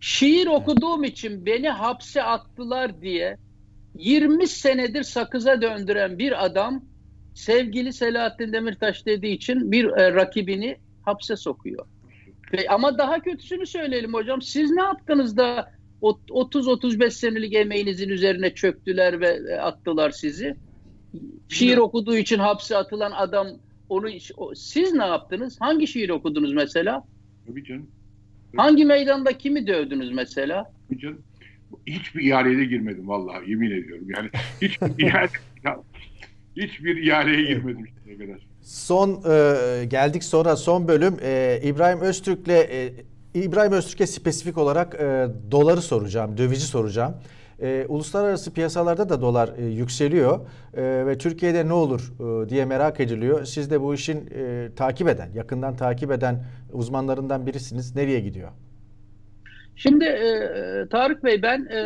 Şiir 0.00 0.46
okuduğum 0.46 1.04
için 1.04 1.46
beni 1.46 1.68
hapse 1.68 2.22
attılar 2.22 3.00
diye 3.00 3.36
20 3.94 4.46
senedir 4.46 5.02
sakıza 5.02 5.62
döndüren 5.62 6.18
bir 6.18 6.44
adam 6.44 6.84
sevgili 7.34 7.92
Selahattin 7.92 8.52
Demirtaş 8.52 9.06
dediği 9.06 9.34
için 9.34 9.72
bir 9.72 9.84
e, 9.84 10.14
rakibini 10.14 10.76
hapse 11.02 11.36
sokuyor. 11.36 11.86
Ve, 12.52 12.68
ama 12.68 12.98
daha 12.98 13.20
kötüsünü 13.20 13.66
söyleyelim 13.66 14.14
hocam. 14.14 14.42
Siz 14.42 14.70
ne 14.70 14.82
yaptınız 14.82 15.36
da 15.36 15.72
30-35 16.02 17.10
senelik 17.10 17.54
emeğinizin 17.54 18.08
üzerine 18.08 18.54
çöktüler 18.54 19.20
ve 19.20 19.40
e, 19.50 19.54
attılar 19.54 20.10
sizi? 20.10 20.56
Şiir 21.48 21.76
okuduğu 21.76 22.16
için 22.16 22.38
hapse 22.38 22.76
atılan 22.76 23.12
adam 23.12 23.46
onu 23.88 24.08
siz 24.54 24.92
ne 24.92 25.06
yaptınız? 25.06 25.60
Hangi 25.60 25.86
şiir 25.86 26.10
okudunuz 26.10 26.52
mesela? 26.52 27.04
Tabii 27.46 27.64
canım. 27.64 27.90
Hangi 28.56 28.84
meydanda 28.84 29.38
kimi 29.38 29.66
dövdünüz 29.66 30.12
mesela? 30.12 30.72
Canım, 30.96 31.22
hiçbir 31.86 32.22
ihaleye 32.22 32.64
girmedim 32.64 33.08
vallahi 33.08 33.50
yemin 33.50 33.70
ediyorum. 33.70 34.06
Yani 34.16 34.30
hiçbir 34.62 35.04
ihale, 35.06 35.28
hiçbir 36.56 36.96
ihaleye 37.06 37.42
girmedim 37.42 37.86
şimdiye 37.94 38.28
kadar. 38.28 38.46
Son 38.62 39.10
e, 39.10 39.84
geldik 39.84 40.24
sonra 40.24 40.56
son 40.56 40.88
bölüm 40.88 41.16
e, 41.22 41.60
İbrahim 41.64 42.00
Öztürk'le 42.00 42.48
e, 42.48 42.92
İbrahim 43.34 43.72
Öztürk'e 43.72 44.06
spesifik 44.06 44.58
olarak 44.58 44.94
e, 44.94 45.26
doları 45.50 45.82
soracağım, 45.82 46.38
dövizi 46.38 46.66
soracağım. 46.66 47.14
E, 47.62 47.86
uluslararası 47.88 48.52
piyasalarda 48.52 49.08
da 49.08 49.20
dolar 49.20 49.50
e, 49.58 49.64
yükseliyor 49.64 50.40
e, 50.74 51.06
ve 51.06 51.18
Türkiye'de 51.18 51.68
ne 51.68 51.72
olur 51.72 52.12
e, 52.20 52.48
diye 52.48 52.64
merak 52.64 53.00
ediliyor. 53.00 53.44
Siz 53.44 53.70
de 53.70 53.80
bu 53.80 53.94
işin 53.94 54.30
e, 54.34 54.68
takip 54.76 55.08
eden, 55.08 55.30
yakından 55.34 55.76
takip 55.76 56.10
eden 56.10 56.44
uzmanlarından 56.72 57.46
birisiniz. 57.46 57.96
Nereye 57.96 58.20
gidiyor? 58.20 58.50
Şimdi 59.76 60.04
e, 60.04 60.48
Tarık 60.90 61.24
Bey 61.24 61.42
ben 61.42 61.66
e, 61.66 61.78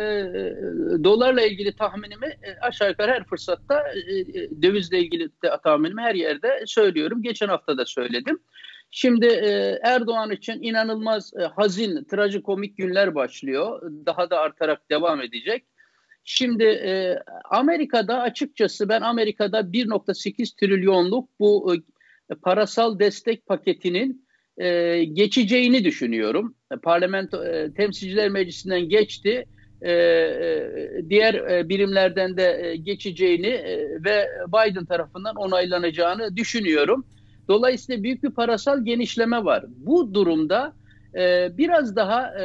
dolarla 1.03 1.41
ilgili 1.41 1.75
tahminimi 1.75 2.25
e, 2.25 2.59
aşağı 2.61 2.89
yukarı 2.89 3.11
her 3.11 3.23
fırsatta 3.23 3.83
e, 4.07 4.19
e 4.19 4.49
dövizle 4.61 4.99
ilgili 4.99 5.29
de 5.43 5.49
tahminimi 5.63 6.01
her 6.01 6.15
yerde 6.15 6.63
söylüyorum. 6.65 7.23
Geçen 7.23 7.47
hafta 7.47 7.77
da 7.77 7.85
söyledim. 7.85 8.39
Şimdi 8.91 9.25
e, 9.25 9.79
Erdoğan 9.83 10.31
için 10.31 10.61
inanılmaz 10.61 11.33
e, 11.39 11.43
hazin, 11.43 12.03
trajikomik 12.03 12.77
günler 12.77 13.15
başlıyor. 13.15 13.81
Daha 14.05 14.29
da 14.29 14.39
artarak 14.39 14.89
devam 14.89 15.21
edecek. 15.21 15.65
Şimdi 16.23 16.63
e, 16.63 17.19
Amerika'da 17.49 18.21
açıkçası 18.21 18.89
ben 18.89 19.01
Amerika'da 19.01 19.59
1.8 19.59 20.59
trilyonluk 20.59 21.29
bu 21.39 21.75
e, 21.75 22.35
parasal 22.35 22.99
destek 22.99 23.45
paketinin 23.45 24.25
e, 24.57 25.03
geçeceğini 25.03 25.83
düşünüyorum. 25.83 26.55
Parlamento 26.83 27.45
e, 27.45 27.73
Temsilciler 27.73 28.29
Meclisi'nden 28.29 28.89
geçti. 28.89 29.45
E, 29.81 29.91
e, 29.91 30.69
diğer 31.09 31.33
e, 31.33 31.69
birimlerden 31.69 32.37
de 32.37 32.61
e, 32.63 32.75
geçeceğini 32.75 33.47
e, 33.47 34.03
ve 34.03 34.27
Biden 34.47 34.85
tarafından 34.85 35.35
onaylanacağını 35.35 36.37
düşünüyorum. 36.37 37.05
Dolayısıyla 37.51 38.03
büyük 38.03 38.23
bir 38.23 38.29
parasal 38.29 38.85
genişleme 38.85 39.45
var. 39.45 39.65
Bu 39.77 40.13
durumda 40.13 40.73
e, 41.15 41.57
biraz 41.57 41.95
daha 41.95 42.39
e, 42.39 42.43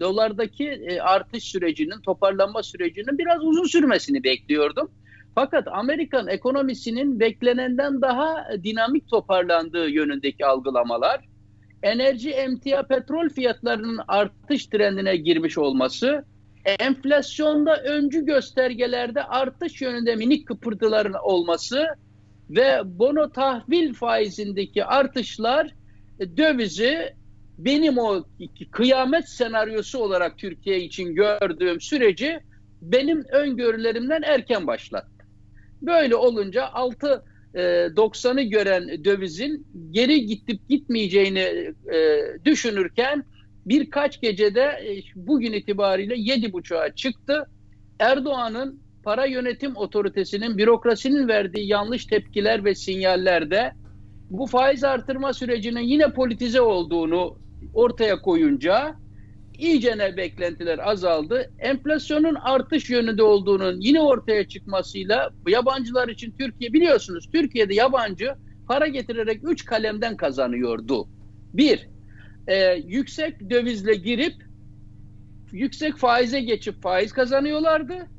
dolardaki 0.00 0.68
e, 0.68 1.00
artış 1.00 1.44
sürecinin, 1.44 2.00
toparlanma 2.00 2.62
sürecinin 2.62 3.18
biraz 3.18 3.44
uzun 3.44 3.64
sürmesini 3.64 4.24
bekliyordum. 4.24 4.90
Fakat 5.34 5.68
Amerikan 5.68 6.28
ekonomisinin 6.28 7.20
beklenenden 7.20 8.02
daha 8.02 8.48
dinamik 8.64 9.08
toparlandığı 9.08 9.88
yönündeki 9.88 10.46
algılamalar, 10.46 11.28
enerji 11.82 12.30
emtia 12.30 12.82
petrol 12.82 13.28
fiyatlarının 13.28 14.00
artış 14.08 14.66
trendine 14.66 15.16
girmiş 15.16 15.58
olması, 15.58 16.24
enflasyonda 16.64 17.82
öncü 17.82 18.24
göstergelerde 18.24 19.22
artış 19.22 19.82
yönünde 19.82 20.16
minik 20.16 20.46
kıpırtıların 20.46 21.14
olması 21.22 21.86
ve 22.50 22.80
bono 22.84 23.30
tahvil 23.30 23.94
faizindeki 23.94 24.84
artışlar 24.84 25.74
e, 26.20 26.36
dövizi 26.36 27.14
benim 27.58 27.98
o 27.98 28.24
kıyamet 28.70 29.28
senaryosu 29.28 29.98
olarak 29.98 30.38
Türkiye 30.38 30.80
için 30.80 31.14
gördüğüm 31.14 31.80
süreci 31.80 32.40
benim 32.82 33.24
öngörülerimden 33.24 34.22
erken 34.22 34.66
başlattı. 34.66 35.24
Böyle 35.82 36.14
olunca 36.14 36.66
6 36.66 37.24
90'ı 37.54 38.40
e, 38.40 38.44
gören 38.44 39.04
dövizin 39.04 39.66
geri 39.90 40.26
gidip 40.26 40.68
gitmeyeceğini 40.68 41.74
e, 41.94 42.20
düşünürken 42.44 43.24
birkaç 43.66 44.20
gecede 44.20 44.94
bugün 45.14 45.52
itibariyle 45.52 46.14
7.5'a 46.14 46.94
çıktı. 46.94 47.46
Erdoğan'ın 47.98 48.80
para 49.08 49.26
yönetim 49.26 49.76
otoritesinin, 49.76 50.58
bürokrasinin 50.58 51.28
verdiği 51.28 51.68
yanlış 51.68 52.06
tepkiler 52.06 52.64
ve 52.64 52.74
sinyallerde 52.74 53.72
bu 54.30 54.46
faiz 54.46 54.84
artırma 54.84 55.32
sürecinin 55.32 55.80
yine 55.80 56.12
politize 56.12 56.60
olduğunu 56.60 57.38
ortaya 57.74 58.20
koyunca 58.20 58.94
iyicene 59.58 60.16
beklentiler 60.16 60.78
azaldı. 60.78 61.50
Enflasyonun 61.58 62.34
artış 62.34 62.90
yönünde 62.90 63.22
olduğunun 63.22 63.80
yine 63.80 64.00
ortaya 64.00 64.48
çıkmasıyla 64.48 65.30
yabancılar 65.46 66.08
için 66.08 66.34
Türkiye 66.38 66.72
biliyorsunuz 66.72 67.28
Türkiye'de 67.32 67.74
yabancı 67.74 68.34
para 68.66 68.86
getirerek 68.86 69.40
üç 69.44 69.64
kalemden 69.64 70.16
kazanıyordu. 70.16 71.08
Bir, 71.54 71.88
e, 72.46 72.74
yüksek 72.74 73.50
dövizle 73.50 73.94
girip 73.94 74.34
yüksek 75.52 75.96
faize 75.96 76.40
geçip 76.40 76.82
faiz 76.82 77.12
kazanıyorlardı. 77.12 78.17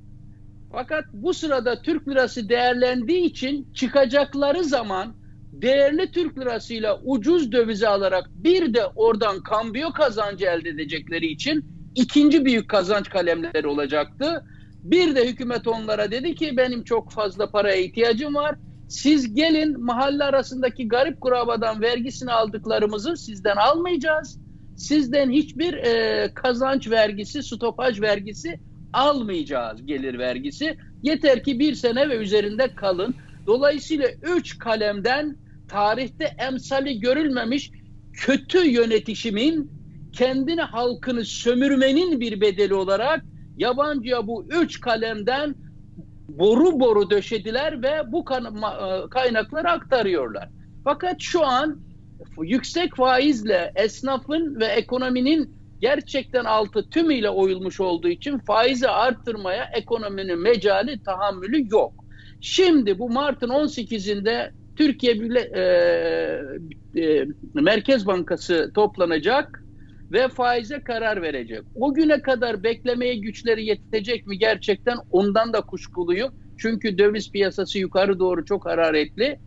Fakat 0.72 1.05
bu 1.13 1.34
sırada 1.34 1.82
Türk 1.82 2.07
lirası 2.07 2.49
değerlendiği 2.49 3.22
için 3.22 3.74
çıkacakları 3.74 4.63
zaman 4.63 5.15
değerli 5.51 6.11
Türk 6.11 6.39
lirasıyla 6.39 6.99
ucuz 7.03 7.51
dövize 7.51 7.88
alarak 7.88 8.30
bir 8.36 8.74
de 8.74 8.86
oradan 8.86 9.43
kambiyo 9.43 9.91
kazancı 9.91 10.45
elde 10.45 10.70
edecekleri 10.70 11.28
için 11.28 11.65
ikinci 11.95 12.45
büyük 12.45 12.70
kazanç 12.70 13.09
kalemleri 13.09 13.67
olacaktı. 13.67 14.45
Bir 14.84 15.15
de 15.15 15.28
hükümet 15.28 15.67
onlara 15.67 16.11
dedi 16.11 16.36
ki 16.36 16.57
benim 16.57 16.84
çok 16.84 17.11
fazla 17.11 17.51
paraya 17.51 17.78
ihtiyacım 17.78 18.36
var. 18.36 18.55
Siz 18.89 19.34
gelin 19.36 19.84
mahalle 19.84 20.24
arasındaki 20.24 20.88
garip 20.88 21.22
kurabadan 21.22 21.82
vergisini 21.82 22.32
aldıklarımızı 22.32 23.17
sizden 23.17 23.55
almayacağız. 23.55 24.39
Sizden 24.78 25.30
hiçbir 25.32 25.74
e, 25.74 26.34
kazanç 26.34 26.89
vergisi, 26.89 27.43
stopaj 27.43 28.01
vergisi 28.01 28.59
almayacağız 28.93 29.85
gelir 29.85 30.19
vergisi. 30.19 30.77
Yeter 31.03 31.43
ki 31.43 31.59
bir 31.59 31.75
sene 31.75 32.09
ve 32.09 32.15
üzerinde 32.15 32.75
kalın. 32.75 33.15
Dolayısıyla 33.47 34.07
üç 34.35 34.57
kalemden 34.57 35.35
tarihte 35.67 36.35
emsali 36.37 36.99
görülmemiş 36.99 37.71
kötü 38.13 38.67
yönetişimin 38.67 39.71
kendini 40.13 40.61
halkını 40.61 41.25
sömürmenin 41.25 42.19
bir 42.19 42.41
bedeli 42.41 42.73
olarak 42.73 43.25
yabancıya 43.57 44.27
bu 44.27 44.45
üç 44.61 44.81
kalemden 44.81 45.55
boru 46.27 46.79
boru 46.79 47.09
döşediler 47.09 47.83
ve 47.83 48.11
bu 48.11 48.19
e, 48.19 49.09
kaynakları 49.09 49.69
aktarıyorlar. 49.69 50.49
Fakat 50.83 51.15
şu 51.19 51.45
an 51.45 51.79
yüksek 52.43 52.95
faizle 52.95 53.71
esnafın 53.75 54.59
ve 54.59 54.65
ekonominin 54.65 55.59
gerçekten 55.82 56.45
altı 56.45 56.89
tümüyle 56.89 57.30
oyulmuş 57.30 57.80
olduğu 57.80 58.09
için 58.09 58.38
faizi 58.38 58.88
arttırmaya 58.88 59.69
ekonominin 59.75 60.39
mecali 60.39 61.03
tahammülü 61.03 61.67
yok. 61.71 61.93
Şimdi 62.41 62.99
bu 62.99 63.09
Mart'ın 63.09 63.49
18'inde 63.49 64.51
Türkiye 64.75 65.19
Bile, 65.21 65.39
e, 65.39 65.63
e, 67.01 67.25
Merkez 67.53 68.05
Bankası 68.07 68.71
toplanacak 68.75 69.63
ve 70.11 70.27
faize 70.27 70.80
karar 70.80 71.21
verecek. 71.21 71.61
O 71.75 71.93
güne 71.93 72.21
kadar 72.21 72.63
beklemeye 72.63 73.15
güçleri 73.15 73.65
yetecek 73.65 74.27
mi 74.27 74.38
gerçekten 74.38 74.97
ondan 75.11 75.53
da 75.53 75.61
kuşkuluyum. 75.61 76.34
Çünkü 76.57 76.97
döviz 76.97 77.32
piyasası 77.32 77.80
yukarı 77.80 78.19
doğru 78.19 78.45
çok 78.45 78.65
hararetli. 78.65 79.39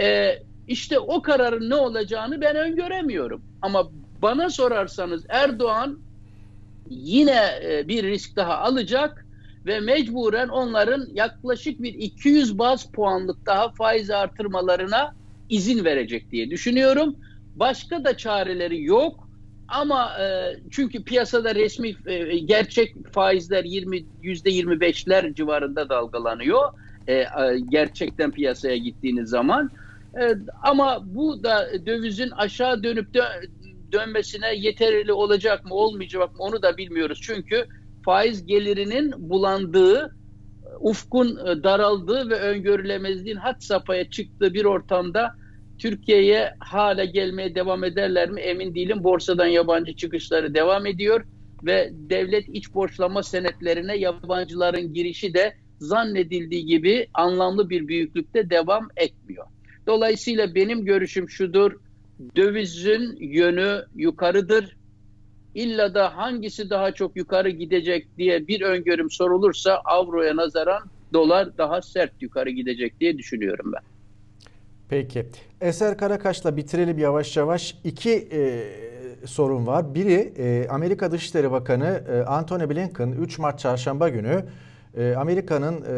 E, 0.00 0.38
işte 0.68 0.98
o 0.98 1.22
kararın 1.22 1.70
ne 1.70 1.74
olacağını 1.74 2.40
ben 2.40 2.56
öngöremiyorum. 2.56 3.42
Ama 3.62 3.90
bana 4.22 4.50
sorarsanız 4.50 5.26
Erdoğan 5.28 5.98
yine 6.90 7.60
e, 7.64 7.88
bir 7.88 8.02
risk 8.02 8.36
daha 8.36 8.58
alacak 8.58 9.26
ve 9.66 9.80
mecburen 9.80 10.48
onların 10.48 11.06
yaklaşık 11.14 11.82
bir 11.82 11.94
200 11.94 12.58
baz 12.58 12.90
puanlık 12.92 13.46
daha 13.46 13.72
faiz 13.72 14.10
artırmalarına 14.10 15.14
izin 15.48 15.84
verecek 15.84 16.32
diye 16.32 16.50
düşünüyorum. 16.50 17.16
Başka 17.56 18.04
da 18.04 18.16
çareleri 18.16 18.84
yok. 18.84 19.28
Ama 19.68 20.12
e, 20.20 20.56
çünkü 20.70 21.04
piyasada 21.04 21.54
resmi 21.54 21.96
e, 22.06 22.38
gerçek 22.38 23.12
faizler 23.12 23.64
20 23.64 24.04
yüzde 24.22 24.50
25'ler 24.50 25.34
civarında 25.34 25.88
dalgalanıyor. 25.88 26.72
E, 27.06 27.14
e, 27.14 27.26
gerçekten 27.68 28.30
piyasaya 28.30 28.76
gittiğiniz 28.76 29.28
zaman. 29.28 29.70
E, 30.20 30.34
ama 30.62 31.14
bu 31.14 31.42
da 31.42 31.68
dövizin 31.86 32.30
aşağı 32.30 32.82
dönüp 32.82 33.14
dö 33.14 33.22
dönmesine 33.92 34.54
yeterli 34.54 35.12
olacak 35.12 35.64
mı 35.64 35.74
olmayacak 35.74 36.34
mı 36.34 36.38
onu 36.38 36.62
da 36.62 36.76
bilmiyoruz. 36.76 37.20
Çünkü 37.22 37.66
faiz 38.04 38.46
gelirinin 38.46 39.12
bulandığı, 39.16 40.16
ufkun 40.80 41.28
e, 41.28 41.62
daraldığı 41.62 42.30
ve 42.30 42.34
öngörülemezliğin 42.34 43.36
hat 43.36 43.64
safhaya 43.64 44.10
çıktığı 44.10 44.54
bir 44.54 44.64
ortamda 44.64 45.32
Türkiye'ye 45.78 46.54
hala 46.58 47.04
gelmeye 47.04 47.54
devam 47.54 47.84
ederler 47.84 48.30
mi 48.30 48.40
emin 48.40 48.74
değilim. 48.74 49.04
Borsadan 49.04 49.46
yabancı 49.46 49.96
çıkışları 49.96 50.54
devam 50.54 50.86
ediyor 50.86 51.24
ve 51.64 51.90
devlet 51.92 52.48
iç 52.48 52.74
borçlama 52.74 53.22
senetlerine 53.22 53.96
yabancıların 53.96 54.94
girişi 54.94 55.34
de 55.34 55.54
zannedildiği 55.80 56.66
gibi 56.66 57.08
anlamlı 57.14 57.70
bir 57.70 57.88
büyüklükte 57.88 58.50
devam 58.50 58.88
etmiyor. 58.96 59.46
Dolayısıyla 59.86 60.54
benim 60.54 60.84
görüşüm 60.84 61.30
şudur. 61.30 61.72
Dövizin 62.36 63.16
yönü 63.20 63.84
yukarıdır. 63.94 64.76
İlla 65.54 65.94
da 65.94 66.16
hangisi 66.16 66.70
daha 66.70 66.92
çok 66.92 67.16
yukarı 67.16 67.50
gidecek 67.50 68.06
diye 68.18 68.48
bir 68.48 68.60
öngörüm 68.60 69.10
sorulursa 69.10 69.82
avroya 69.84 70.36
nazaran 70.36 70.82
dolar 71.12 71.58
daha 71.58 71.82
sert 71.82 72.22
yukarı 72.22 72.50
gidecek 72.50 73.00
diye 73.00 73.18
düşünüyorum 73.18 73.72
ben. 73.72 73.82
Peki. 74.88 75.26
Eser 75.60 75.98
Karakaş'la 75.98 76.56
bitirelim 76.56 76.98
yavaş 76.98 77.36
yavaş. 77.36 77.74
İki 77.84 78.28
e, 78.32 78.62
sorun 79.26 79.66
var. 79.66 79.94
Biri 79.94 80.32
e, 80.38 80.68
Amerika 80.68 81.12
Dışişleri 81.12 81.50
Bakanı 81.50 82.02
e, 82.08 82.22
Antony 82.22 82.70
Blinken 82.70 83.12
3 83.12 83.38
Mart 83.38 83.58
çarşamba 83.58 84.08
günü 84.08 84.44
e, 84.96 85.14
Amerika'nın 85.14 85.82
e, 85.82 85.94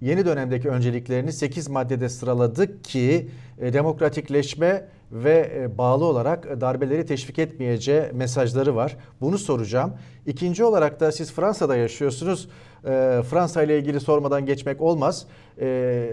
yeni 0.00 0.26
dönemdeki 0.26 0.68
önceliklerini 0.68 1.32
8 1.32 1.68
maddede 1.68 2.08
sıraladı 2.08 2.82
ki 2.82 3.28
e, 3.60 3.72
demokratikleşme 3.72 4.84
ve 5.12 5.52
e, 5.56 5.78
bağlı 5.78 6.04
olarak 6.04 6.60
darbeleri 6.60 7.06
teşvik 7.06 7.38
etmeyeceği 7.38 8.02
mesajları 8.12 8.76
var. 8.76 8.96
Bunu 9.20 9.38
soracağım. 9.38 9.92
İkinci 10.26 10.64
olarak 10.64 11.00
da 11.00 11.12
siz 11.12 11.32
Fransa'da 11.32 11.76
yaşıyorsunuz. 11.76 12.48
E, 12.84 13.22
Fransa 13.30 13.62
ile 13.62 13.78
ilgili 13.78 14.00
sormadan 14.00 14.46
geçmek 14.46 14.80
olmaz. 14.80 15.26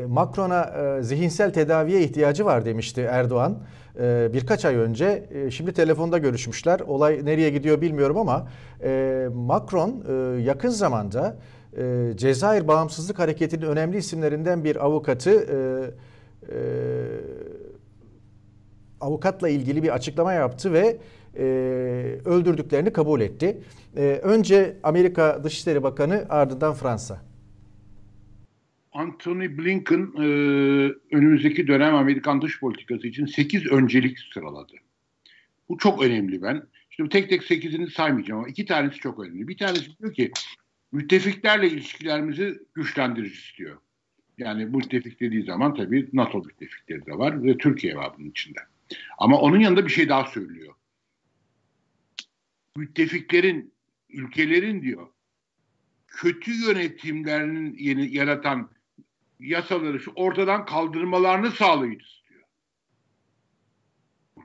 Macron'a 0.07 0.71
zihinsel 1.01 1.53
tedaviye 1.53 2.01
ihtiyacı 2.01 2.45
var 2.45 2.65
demişti 2.65 3.01
Erdoğan 3.01 3.57
birkaç 4.33 4.65
ay 4.65 4.75
önce. 4.75 5.29
Şimdi 5.51 5.73
telefonda 5.73 6.17
görüşmüşler. 6.17 6.79
Olay 6.79 7.25
nereye 7.25 7.49
gidiyor 7.49 7.81
bilmiyorum 7.81 8.17
ama 8.17 8.47
Macron 9.33 10.03
yakın 10.37 10.69
zamanda 10.69 11.35
Cezayir 12.15 12.67
Bağımsızlık 12.67 13.19
Hareketi'nin 13.19 13.65
önemli 13.65 13.97
isimlerinden 13.97 14.63
bir 14.63 14.85
avukatı 14.85 15.47
avukatla 19.01 19.49
ilgili 19.49 19.83
bir 19.83 19.89
açıklama 19.89 20.33
yaptı 20.33 20.73
ve 20.73 20.97
e, 21.37 21.43
öldürdüklerini 22.25 22.93
kabul 22.93 23.21
etti. 23.21 23.57
E, 23.97 24.01
önce 24.01 24.77
Amerika 24.83 25.43
Dışişleri 25.43 25.83
Bakanı 25.83 26.25
ardından 26.29 26.73
Fransa. 26.73 27.21
Anthony 28.93 29.57
Blinken 29.57 30.11
e, 30.17 30.25
önümüzdeki 31.15 31.67
dönem 31.67 31.95
Amerikan 31.95 32.41
dış 32.41 32.59
politikası 32.59 33.07
için 33.07 33.25
8 33.25 33.71
öncelik 33.71 34.19
sıraladı. 34.33 34.73
Bu 35.69 35.77
çok 35.77 36.03
önemli 36.03 36.41
ben. 36.41 36.63
Şimdi 36.89 37.09
tek 37.09 37.29
tek 37.29 37.41
8'ini 37.41 37.91
saymayacağım 37.91 38.39
ama 38.39 38.49
iki 38.49 38.65
tanesi 38.65 38.97
çok 38.97 39.19
önemli. 39.19 39.47
Bir 39.47 39.57
tanesi 39.57 39.99
diyor 39.99 40.13
ki 40.13 40.31
müttefiklerle 40.91 41.67
ilişkilerimizi 41.67 42.59
güçlendirici 42.73 43.33
istiyor. 43.33 43.77
Yani 44.37 44.65
müttefik 44.65 45.19
dediği 45.19 45.43
zaman 45.43 45.75
tabii 45.75 46.09
NATO 46.13 46.37
müttefikleri 46.43 47.05
de 47.05 47.17
var 47.17 47.43
ve 47.43 47.57
Türkiye 47.57 47.95
var 47.95 48.11
bunun 48.17 48.29
içinde. 48.29 48.59
Ama 49.17 49.39
onun 49.39 49.59
yanında 49.59 49.85
bir 49.85 49.91
şey 49.91 50.09
daha 50.09 50.25
söylüyor. 50.25 50.73
Müttefiklerin, 52.75 53.73
ülkelerin 54.09 54.81
diyor 54.81 55.07
kötü 56.11 56.51
yönetimlerinin 56.65 57.77
yeni, 57.77 58.15
yaratan 58.15 58.69
yasaları 59.39 59.99
şu 59.99 60.11
ortadan 60.15 60.65
kaldırmalarını 60.65 61.51
sağlayacağız 61.51 62.21
diyor. 62.29 62.43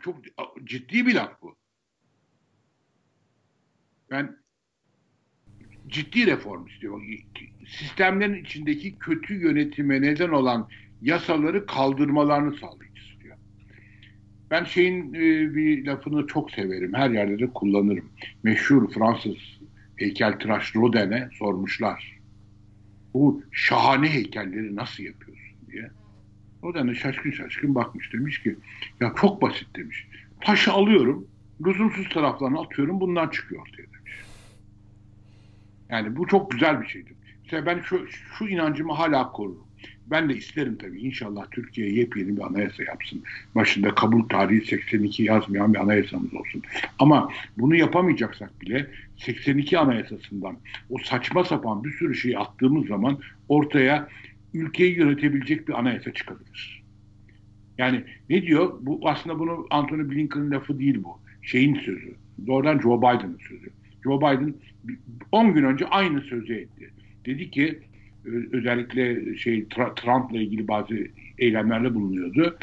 Çok 0.03 0.17
ciddi 0.65 1.07
bir 1.07 1.15
laf 1.15 1.43
bu. 1.43 1.57
Ben 4.11 4.37
ciddi 5.87 6.27
reform 6.27 6.67
istiyorum. 6.67 7.03
Sistemlerin 7.69 8.45
içindeki 8.45 8.99
kötü 8.99 9.35
yönetime 9.35 10.03
neden 10.03 10.29
olan 10.29 10.69
yasaları 11.03 11.67
kaldırmalarını 11.67 12.57
sağlayacağız. 12.57 12.86
Ben 14.51 14.65
şeyin 14.65 15.15
e, 15.15 15.55
bir 15.55 15.87
lafını 15.87 16.27
çok 16.27 16.51
severim. 16.51 16.95
Her 16.95 17.11
yerde 17.11 17.39
de 17.39 17.47
kullanırım. 17.47 18.11
Meşhur 18.43 18.93
Fransız 18.93 19.37
heykeltıraş 19.97 20.77
Rodin'e 20.77 21.29
sormuşlar. 21.33 22.17
Bu 23.15 23.43
şahane 23.53 24.09
heykelleri 24.09 24.77
nasıl 24.77 25.03
yapıyorsun 25.03 25.57
diye. 25.71 25.91
Rodin 26.63 26.93
şaşkın 26.93 27.31
şaşkın 27.31 27.75
bakmış. 27.75 28.13
Demiş 28.13 28.43
ki 28.43 28.57
ya 29.01 29.13
çok 29.21 29.43
basit 29.43 29.77
demiş. 29.77 30.09
Taşı 30.41 30.73
alıyorum, 30.73 31.27
lüzumsuz 31.67 32.09
taraflarını 32.09 32.61
atıyorum 32.61 33.01
bundan 33.01 33.29
çıkıyor 33.29 33.63
ortaya 33.63 33.87
demiş. 33.93 34.13
Yani 35.89 36.17
bu 36.17 36.27
çok 36.27 36.51
güzel 36.51 36.81
bir 36.81 36.87
şeydir. 36.87 37.17
Mesela 37.43 37.67
ben 37.67 37.81
şu, 37.81 38.07
şu 38.09 38.49
inancımı 38.49 38.93
hala 38.93 39.33
korurum. 39.33 39.66
Ben 40.11 40.29
de 40.29 40.37
isterim 40.37 40.79
tabii 40.79 41.01
inşallah 41.01 41.51
Türkiye 41.51 41.93
yepyeni 41.93 42.37
bir 42.37 42.43
anayasa 42.43 42.83
yapsın. 42.83 43.23
Başında 43.55 43.95
kabul 43.95 44.29
tarihi 44.29 44.67
82 44.67 45.23
yazmayan 45.23 45.75
bir 45.75 45.79
anayasamız 45.79 46.35
olsun. 46.35 46.63
Ama 46.99 47.33
bunu 47.59 47.77
yapamayacaksak 47.77 48.61
bile 48.61 48.91
82 49.17 49.79
anayasasından 49.79 50.57
o 50.91 50.99
saçma 50.99 51.45
sapan 51.45 51.85
bir 51.85 51.91
sürü 51.91 52.15
şeyi 52.15 52.39
attığımız 52.39 52.87
zaman 52.87 53.19
ortaya 53.49 54.09
ülkeyi 54.55 54.99
yönetebilecek 54.99 55.69
bir 55.69 55.79
anayasa 55.79 56.13
çıkabilir. 56.13 56.83
Yani 57.79 58.05
ne 58.31 58.43
diyor? 58.43 58.79
Bu 58.81 59.01
aslında 59.09 59.39
bunu 59.39 59.67
Anthony 59.71 60.11
Blinken'ın 60.11 60.51
lafı 60.51 60.79
değil 60.79 61.05
bu. 61.05 61.21
Şeyin 61.43 61.75
sözü. 61.75 62.15
Doğrudan 62.47 62.81
Joe 62.81 62.99
Biden'ın 62.99 63.39
sözü. 63.49 63.71
Joe 64.05 64.21
Biden 64.21 64.55
10 65.33 65.55
gün 65.55 65.65
önce 65.65 65.87
aynı 65.87 66.21
sözü 66.21 66.55
etti. 66.55 66.91
Dedi 67.27 67.51
ki 67.51 67.79
özellikle 68.53 69.37
şey 69.37 69.69
Trump'la 69.69 70.39
ilgili 70.39 70.69
bazı 70.69 70.95
eylemlerle 71.39 71.95
bulunuyordu. 71.95 72.59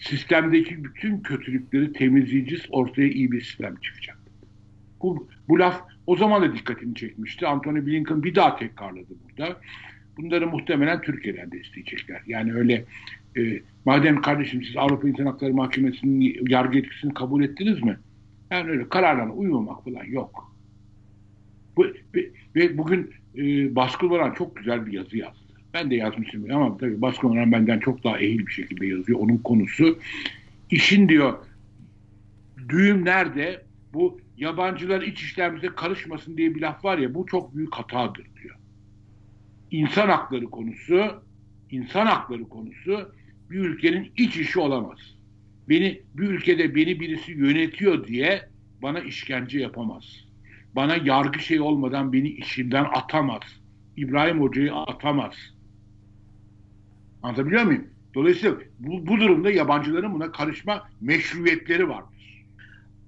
Sistemdeki 0.00 0.84
bütün 0.84 1.20
kötülükleri 1.20 1.92
temizleyeceğiz, 1.92 2.66
ortaya 2.70 3.08
iyi 3.08 3.32
bir 3.32 3.40
sistem 3.40 3.76
çıkacak. 3.76 4.18
Bu, 5.02 5.28
bu 5.48 5.58
laf 5.58 5.82
o 6.06 6.16
zaman 6.16 6.42
da 6.42 6.54
dikkatini 6.54 6.94
çekmişti. 6.94 7.46
Anthony 7.46 7.86
Blinken 7.86 8.22
bir 8.22 8.34
daha 8.34 8.56
tekrarladı 8.56 9.14
burada. 9.24 9.60
Bunları 10.16 10.46
muhtemelen 10.46 11.00
Türkiye'den 11.00 11.52
de 11.52 11.60
isteyecekler. 11.60 12.22
Yani 12.26 12.54
öyle 12.54 12.84
e, 13.36 13.60
madem 13.84 14.20
kardeşim 14.20 14.62
siz 14.64 14.76
Avrupa 14.76 15.08
İnsan 15.08 15.26
Hakları 15.26 15.54
Mahkemesi'nin 15.54 16.46
yargı 16.48 16.78
etkisini 16.78 17.14
kabul 17.14 17.44
ettiniz 17.44 17.82
mi? 17.82 17.98
Yani 18.50 18.70
öyle 18.70 18.88
kararlarına 18.88 19.32
uymamak 19.32 19.84
falan 19.84 20.04
yok. 20.04 20.56
Bu, 21.76 21.86
ve, 22.14 22.30
ve 22.56 22.78
bugün 22.78 23.10
e, 23.38 23.74
Baskın 23.76 24.08
Orhan 24.08 24.34
çok 24.34 24.56
güzel 24.56 24.86
bir 24.86 24.92
yazı 24.92 25.16
yazdı. 25.16 25.38
Ben 25.74 25.90
de 25.90 25.94
yazmışım 25.94 26.46
ama 26.52 26.76
tabii 26.76 27.02
Baskın 27.02 27.28
Orhan 27.28 27.52
benden 27.52 27.78
çok 27.78 28.04
daha 28.04 28.18
ehil 28.18 28.46
bir 28.46 28.52
şekilde 28.52 28.86
yazıyor. 28.86 29.18
Onun 29.20 29.36
konusu 29.36 29.98
işin 30.70 31.08
diyor 31.08 31.46
düğüm 32.68 33.04
nerede? 33.04 33.62
Bu 33.92 34.20
yabancılar 34.36 35.02
iç 35.02 35.22
işlerimize 35.22 35.66
karışmasın 35.66 36.36
diye 36.36 36.54
bir 36.54 36.60
laf 36.60 36.84
var 36.84 36.98
ya 36.98 37.14
bu 37.14 37.26
çok 37.26 37.56
büyük 37.56 37.74
hatadır 37.74 38.26
diyor. 38.42 38.56
İnsan 39.70 40.08
hakları 40.08 40.44
konusu 40.44 41.22
insan 41.70 42.06
hakları 42.06 42.48
konusu 42.48 43.12
bir 43.50 43.58
ülkenin 43.58 44.12
iç 44.16 44.36
işi 44.36 44.60
olamaz. 44.60 44.98
Beni 45.68 46.02
bir 46.14 46.28
ülkede 46.28 46.74
beni 46.74 47.00
birisi 47.00 47.32
yönetiyor 47.32 48.06
diye 48.06 48.48
bana 48.82 49.00
işkence 49.00 49.58
yapamaz 49.58 50.29
bana 50.76 50.96
yargı 50.96 51.38
şey 51.38 51.60
olmadan 51.60 52.12
beni 52.12 52.28
işimden 52.28 52.84
atamaz. 52.84 53.42
İbrahim 53.96 54.40
Hoca'yı 54.40 54.74
atamaz. 54.74 55.34
Anlatabiliyor 57.22 57.62
muyum? 57.62 57.86
Dolayısıyla 58.14 58.56
bu, 58.78 59.06
bu 59.06 59.20
durumda 59.20 59.50
yabancıların 59.50 60.14
buna 60.14 60.32
karışma 60.32 60.88
meşruiyetleri 61.00 61.88
vardır. 61.88 62.44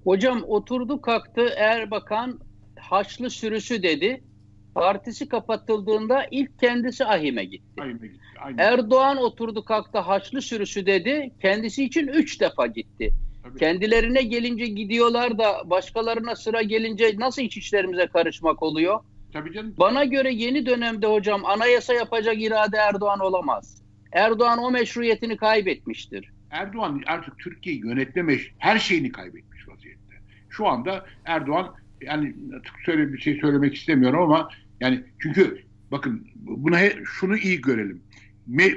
Hocam 0.03 0.43
oturdu 0.47 1.01
kalktı 1.01 1.49
Erbakan 1.57 2.39
Haçlı 2.79 3.29
sürüsü 3.29 3.83
dedi. 3.83 4.23
Partisi 4.75 5.27
kapatıldığında 5.29 6.25
ilk 6.31 6.59
kendisi 6.59 7.05
ahime 7.05 7.45
gitti. 7.45 7.81
Ahime 7.81 8.07
gitti. 8.07 8.19
Aynen. 8.41 8.57
Erdoğan 8.57 9.17
oturdu 9.17 9.65
kalktı 9.65 9.99
Haçlı 9.99 10.41
sürüsü 10.41 10.85
dedi. 10.85 11.33
Kendisi 11.41 11.83
için 11.83 12.07
üç 12.07 12.41
defa 12.41 12.67
gitti. 12.67 13.13
Tabii. 13.43 13.59
Kendilerine 13.59 14.21
gelince 14.21 14.65
gidiyorlar 14.65 15.37
da 15.37 15.69
başkalarına 15.69 16.35
sıra 16.35 16.61
gelince 16.61 17.15
nasıl 17.17 17.41
iç 17.41 17.57
işlerimize 17.57 18.07
karışmak 18.07 18.63
oluyor? 18.63 18.99
Tabii 19.33 19.53
canım. 19.53 19.73
Bana 19.77 20.03
göre 20.03 20.33
yeni 20.33 20.65
dönemde 20.65 21.07
hocam 21.07 21.45
anayasa 21.45 21.93
yapacak 21.93 22.41
irade 22.41 22.77
Erdoğan 22.77 23.19
olamaz. 23.19 23.83
Erdoğan 24.11 24.59
o 24.59 24.71
meşruiyetini 24.71 25.37
kaybetmiştir. 25.37 26.29
Erdoğan 26.49 27.03
artık 27.07 27.39
Türkiye'yi 27.39 27.81
yönetme 27.81 28.37
her 28.57 28.79
şeyini 28.79 29.11
kaybetmiş 29.11 29.67
vaziyette. 29.67 30.13
Şu 30.49 30.67
anda 30.67 31.05
Erdoğan 31.25 31.75
yani 32.01 32.35
söyle 32.85 33.13
bir 33.13 33.17
şey 33.17 33.39
söylemek 33.39 33.75
istemiyorum 33.75 34.19
ama 34.21 34.49
yani 34.79 35.03
çünkü 35.19 35.63
bakın 35.91 36.27
buna 36.35 36.79
şunu 37.05 37.37
iyi 37.37 37.61
görelim. 37.61 38.03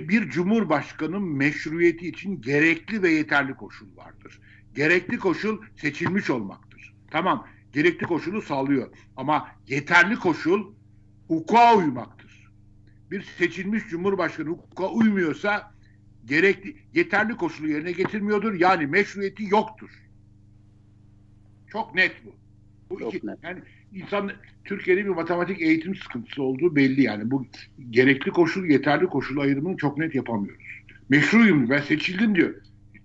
bir 0.09 0.31
cumhurbaşkanının 0.31 1.23
meşruiyeti 1.23 2.09
için 2.09 2.41
gerekli 2.41 3.03
ve 3.03 3.11
yeterli 3.11 3.55
koşul 3.55 3.97
vardır. 3.97 4.41
Gerekli 4.77 5.19
koşul 5.19 5.63
seçilmiş 5.77 6.31
olmaktır. 6.31 6.95
Tamam, 7.11 7.47
gerekli 7.73 8.07
koşulu 8.07 8.43
sağlıyor 8.43 8.89
ama 9.17 9.49
yeterli 9.69 10.17
koşul 10.17 10.75
hukuka 11.29 11.77
uymaktır. 11.77 12.51
Bir 13.11 13.23
seçilmiş 13.23 13.83
cumhurbaşkanı 13.91 14.49
hukuka 14.49 14.89
uymuyorsa 14.89 15.73
gerekli 16.25 16.77
yeterli 16.95 17.37
koşulu 17.37 17.69
yerine 17.69 17.93
getirmiyordur. 17.93 18.55
Yani 18.55 18.87
meşruiyeti 18.87 19.45
yoktur. 19.51 19.91
Çok 21.73 21.95
net 21.95 22.13
bu. 22.25 22.35
Bu 22.91 22.99
Çok 22.99 23.15
iki, 23.15 23.27
net. 23.27 23.39
yani 23.43 23.63
insan 23.93 24.33
Türkiye'de 24.65 25.05
bir 25.05 25.11
matematik 25.11 25.61
eğitim 25.61 25.95
sıkıntısı 25.95 26.43
olduğu 26.43 26.77
belli 26.77 27.03
yani. 27.03 27.31
Bu 27.31 27.47
gerekli 27.91 28.31
koşul, 28.31 28.65
yeterli 28.65 29.07
koşul 29.07 29.39
ayrımını 29.39 29.77
çok 29.77 29.99
net 29.99 30.15
yapamıyoruz. 30.15 30.65
Meşruyum 31.09 31.71
ben 31.71 31.81
seçildim 31.81 32.35
diyor. 32.35 32.55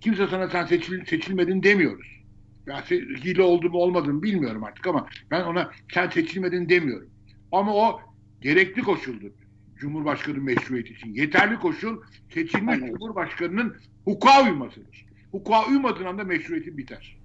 Kimse 0.02 0.26
sana 0.26 0.48
sen 0.48 0.66
seçil, 0.66 1.04
seçilmedin 1.04 1.62
demiyoruz. 1.62 2.22
Ya 2.66 2.84
hile 3.24 3.42
oldu 3.42 3.70
mu 3.70 3.78
olmadı 3.78 4.14
mı 4.14 4.22
bilmiyorum 4.22 4.64
artık 4.64 4.86
ama 4.86 5.08
ben 5.30 5.44
ona 5.44 5.70
sen 5.94 6.08
seçilmedin 6.08 6.68
demiyorum. 6.68 7.08
Ama 7.52 7.74
o 7.74 8.00
gerekli 8.40 8.82
koşuldur. 8.82 9.30
Cumhurbaşkanı 9.76 10.38
meşruiyeti 10.38 10.92
için. 10.92 11.14
Yeterli 11.14 11.56
koşul 11.56 12.02
seçilmiş 12.34 12.74
Aynen. 12.74 12.86
Cumhurbaşkanının 12.86 13.76
hukuka 14.04 14.44
uymasıdır. 14.44 15.06
Hukuka 15.30 15.68
uymadığın 15.68 16.04
anda 16.04 16.24
meşruiyeti 16.24 16.76
biter. 16.76 17.18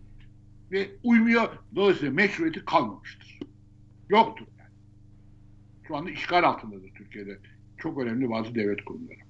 Ve 0.71 0.89
uymuyor. 1.03 1.57
Dolayısıyla 1.75 2.13
meşruiyeti 2.13 2.65
kalmamıştır. 2.65 3.39
Yoktur 4.09 4.47
yani. 4.59 4.73
Şu 5.87 5.95
anda 5.95 6.11
işgal 6.11 6.43
altındadır 6.43 6.89
Türkiye'de. 6.97 7.39
Çok 7.77 7.97
önemli 8.01 8.29
bazı 8.29 8.55
devlet 8.55 8.85
kurumları. 8.85 9.26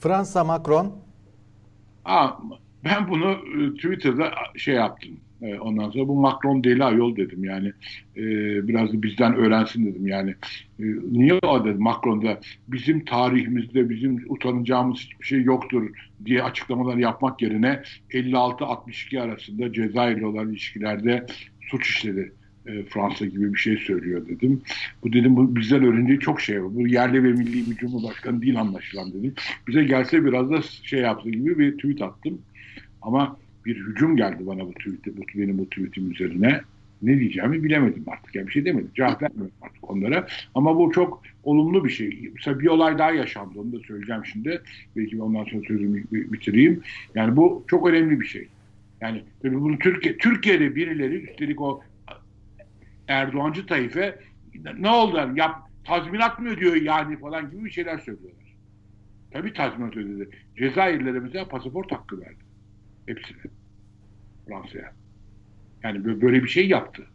Fransa 0.00 0.44
Macron. 0.44 0.92
Aa, 2.04 2.30
ben 2.84 3.08
bunu 3.08 3.30
e, 3.30 3.74
Twitter'da 3.74 4.30
şey 4.56 4.74
yaptım. 4.74 5.20
E, 5.42 5.58
ondan 5.58 5.90
sonra 5.90 6.08
bu 6.08 6.14
Macron 6.14 6.64
deli 6.64 6.84
ayol 6.84 7.16
dedim 7.16 7.44
yani. 7.44 7.68
E, 8.16 8.22
biraz 8.68 8.92
da 8.92 9.02
bizden 9.02 9.34
öğrensin 9.34 9.86
dedim 9.86 10.06
yani. 10.06 10.34
Niye 11.10 11.34
o 11.34 11.64
dedim 11.64 11.82
Macron'da 11.82 12.40
bizim 12.68 13.04
tarihimizde 13.04 13.90
bizim 13.90 14.24
utanacağımız 14.28 14.98
hiçbir 14.98 15.26
şey 15.26 15.42
yoktur 15.42 15.90
diye 16.24 16.42
açıklamalar 16.42 16.96
yapmak 16.96 17.42
yerine 17.42 17.82
56-62 18.10 19.20
arasında 19.20 19.72
Cezayir'le 19.72 20.22
olan 20.22 20.48
ilişkilerde 20.48 21.26
suç 21.70 21.88
işledi 21.88 22.32
e, 22.68 22.82
Fransa 22.82 23.26
gibi 23.26 23.54
bir 23.54 23.58
şey 23.58 23.76
söylüyor 23.76 24.28
dedim. 24.28 24.62
Bu 25.02 25.12
dedim 25.12 25.36
bu 25.36 25.56
bizden 25.56 25.84
öğrendiği 25.84 26.18
çok 26.18 26.40
şey 26.40 26.64
var. 26.64 26.74
Bu 26.74 26.88
yerli 26.88 27.24
ve 27.24 27.32
milli 27.32 27.70
bir 27.70 27.76
cumhurbaşkanı 27.76 28.42
değil 28.42 28.60
anlaşılan 28.60 29.12
dedim. 29.12 29.34
Bize 29.68 29.84
gelse 29.84 30.24
biraz 30.24 30.50
da 30.50 30.62
şey 30.62 31.00
yaptı 31.00 31.30
gibi 31.30 31.58
bir 31.58 31.72
tweet 31.72 32.02
attım. 32.02 32.38
Ama 33.02 33.36
bir 33.66 33.76
hücum 33.76 34.16
geldi 34.16 34.46
bana 34.46 34.66
bu 34.66 34.72
tweet'e, 34.72 35.16
bu, 35.16 35.22
benim 35.34 35.58
bu 35.58 35.68
tweet'im 35.70 36.10
üzerine. 36.10 36.60
Ne 37.02 37.20
diyeceğimi 37.20 37.64
bilemedim 37.64 38.04
artık. 38.06 38.34
Yani 38.34 38.46
bir 38.46 38.52
şey 38.52 38.64
demedim. 38.64 38.90
Cevap 38.94 39.22
vermiyorum 39.22 39.52
artık 39.62 39.90
onlara. 39.90 40.26
Ama 40.54 40.78
bu 40.78 40.92
çok 40.92 41.22
olumlu 41.44 41.84
bir 41.84 41.90
şey. 41.90 42.30
Mesela 42.34 42.60
bir 42.60 42.66
olay 42.66 42.98
daha 42.98 43.10
yaşandı. 43.10 43.58
Onu 43.60 43.72
da 43.72 43.78
söyleyeceğim 43.78 44.24
şimdi. 44.24 44.62
Belki 44.96 45.22
ondan 45.22 45.44
sonra 45.44 45.62
sözümü 45.68 46.04
bitireyim. 46.12 46.82
Yani 47.14 47.36
bu 47.36 47.64
çok 47.66 47.88
önemli 47.88 48.20
bir 48.20 48.26
şey. 48.26 48.48
Yani 49.00 49.22
tabii 49.42 49.60
bunu 49.60 49.78
Türkiye, 49.78 50.16
Türkiye'de 50.16 50.74
birileri 50.74 51.14
üstelik 51.14 51.60
o 51.60 51.80
Erdoğancı 53.08 53.66
tayfe 53.66 54.18
ne 54.78 54.90
oldu 54.90 55.32
yap, 55.36 55.70
tazminat 55.84 56.38
mı 56.38 56.48
ödüyor 56.48 56.76
yani 56.76 57.18
falan 57.18 57.50
gibi 57.50 57.64
bir 57.64 57.70
şeyler 57.70 57.98
söylüyorlar. 57.98 58.54
Tabii 59.30 59.52
tazminat 59.52 59.96
ödedi. 59.96 60.30
Cezayirlere 60.58 61.20
mesela 61.20 61.48
pasaport 61.48 61.92
hakkı 61.92 62.20
verdi. 62.20 62.44
Hepsine. 63.06 63.38
Fransa'ya. 64.48 64.92
Yani 65.82 66.04
böyle 66.04 66.44
bir 66.44 66.48
şey 66.48 66.68
yaptı. 66.68 67.06